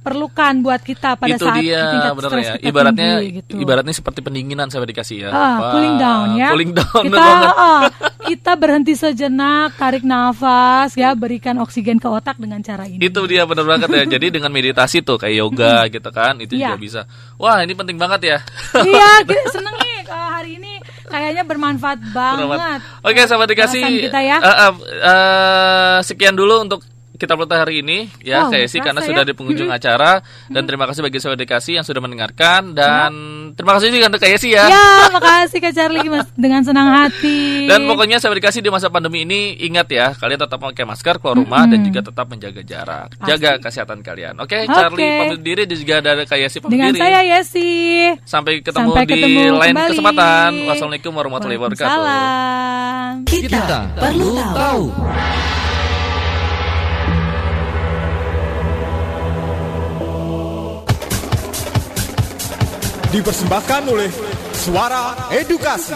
diperlukan 0.05 0.61
buat 0.61 0.85
kita 0.85 1.17
pada 1.17 1.33
itu 1.33 1.41
saat 1.43 1.57
dia 1.59 1.81
tingkat 1.89 2.13
bener 2.13 2.29
stres 2.29 2.45
ya 2.45 2.55
kita 2.55 2.69
ibaratnya 2.69 3.09
tinggi, 3.17 3.37
gitu. 3.41 3.55
ibaratnya 3.57 3.95
seperti 3.97 4.21
pendinginan 4.21 4.69
saya 4.69 4.85
dikasih 4.85 5.17
ya 5.19 5.29
Ah, 5.29 5.41
Wah, 5.57 5.73
cooling 5.73 5.97
down 5.97 6.27
ya. 6.37 6.49
cooling 6.53 6.73
down 6.73 7.03
Kita 7.03 7.25
ah, 7.51 7.83
kita 8.23 8.53
berhenti 8.55 8.93
sejenak, 8.93 9.73
tarik 9.75 10.05
nafas 10.05 10.93
ya, 10.93 11.13
berikan 11.15 11.57
oksigen 11.57 11.97
ke 11.97 12.05
otak 12.07 12.37
dengan 12.37 12.61
cara 12.61 12.85
ini. 12.85 13.01
itu 13.01 13.21
dia 13.25 13.45
bener 13.45 13.65
banget 13.65 13.89
ya 13.91 14.05
jadi 14.07 14.27
dengan 14.31 14.53
meditasi 14.53 15.01
tuh 15.01 15.17
kayak 15.17 15.37
yoga 15.39 15.89
gitu 15.89 16.11
kan 16.11 16.37
itu 16.37 16.53
Iya. 16.55 16.69
juga 16.71 16.77
bisa 16.79 17.01
wah 17.37 17.65
ini 17.65 17.73
penting 17.73 17.97
banget 17.97 18.21
ya 18.27 18.39
iya, 18.79 19.25
kita 19.25 19.51
seneng 19.51 19.73
nih 19.75 20.05
kalau 20.05 20.29
hari 20.31 20.51
ini 20.55 20.73
kayaknya 21.05 21.43
bermanfaat 21.43 22.01
banget. 22.11 22.81
Oke, 23.01 23.21
sahabat 23.23 23.47
dikasih. 23.47 23.83
Kita 24.03 24.19
ya. 24.19 24.37
eh, 24.37 24.57
eh, 24.59 24.73
eh, 25.05 25.97
sekian 26.03 26.35
dulu 26.35 26.61
untuk 26.61 26.81
kita 27.15 27.33
pelita 27.33 27.57
hari 27.57 27.81
ini 27.81 28.11
ya 28.21 28.45
Wow, 28.45 28.51
saya 28.51 28.67
sih 28.67 28.79
karena 28.79 28.99
kerasa 28.99 29.09
sudah 29.09 29.23
ya. 29.23 29.29
di 29.31 29.35
penghujung 29.35 29.71
acara 29.79 30.19
dan 30.51 30.63
terima 30.65 30.85
kasih 30.85 31.01
bagi 31.01 31.19
sahabat 31.19 31.39
dikasih 31.39 31.73
yang 31.79 31.87
sudah 31.87 31.99
mendengarkan 31.99 32.75
dan 32.75 33.11
terima 33.55 33.79
kasih 33.79 33.89
juga 33.89 34.11
untuk 34.11 34.19
Kak 34.19 34.31
Yesi 34.31 34.51
ya. 34.51 34.67
Ya, 34.67 34.87
makasih 35.09 35.59
Kak 35.59 35.73
Charlie 35.73 36.03
Mas, 36.05 36.27
dengan 36.35 36.61
senang 36.61 36.91
hati. 36.91 37.65
Dan 37.65 37.87
pokoknya 37.87 38.19
sahabat 38.19 38.43
dikasih 38.43 38.61
di 38.61 38.69
masa 38.69 38.91
pandemi 38.91 39.23
ini 39.23 39.55
ingat 39.61 39.87
ya 39.89 40.11
kalian 40.13 40.43
tetap 40.43 40.59
pakai 40.59 40.83
masker 40.83 41.17
keluar 41.17 41.39
rumah 41.39 41.65
dan 41.65 41.81
juga 41.81 42.03
tetap 42.03 42.27
menjaga 42.27 42.61
jarak. 42.61 43.09
Jaga 43.21 43.51
kesehatan 43.59 44.03
kalian. 44.03 44.35
Oke, 44.39 44.67
Charlie 44.67 44.99
Oke. 44.99 45.19
pamit 45.23 45.41
diri 45.41 45.63
dan 45.65 45.77
juga 45.77 45.95
ada 46.01 46.13
Kak 46.21 46.35
Yesi 46.37 46.59
pamit 46.59 46.73
dengan 46.75 46.91
diri. 46.91 47.01
saya 47.01 47.21
Yesi. 47.23 47.71
Sampai 48.27 48.59
ketemu 48.59 48.91
Sampai 48.91 49.07
di 49.07 49.13
ketemu 49.15 49.43
lain 49.55 49.71
kembali. 49.73 49.91
kesempatan. 49.95 50.51
Wassalamualaikum 50.67 51.13
warahmatullahi 51.15 51.59
wabarakatuh. 51.59 51.95
Waalaikumsalam. 51.95 53.15
Kita 53.25 53.79
perlu 53.95 54.29
tahu. 54.51 54.85
Dipersembahkan 63.15 63.83
oleh 63.87 64.11
Suara 64.51 65.31
Edukasi. 65.31 65.95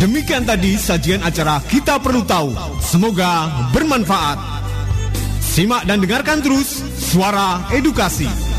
Demikian 0.00 0.48
tadi 0.48 0.80
sajian 0.80 1.20
acara 1.20 1.60
Kita 1.68 2.00
Perlu 2.00 2.24
Tahu. 2.24 2.56
Semoga 2.80 3.68
bermanfaat. 3.76 4.40
Simak 5.44 5.84
dan 5.84 6.00
dengarkan 6.00 6.40
terus 6.40 6.80
Suara 6.96 7.68
Edukasi. 7.68 8.51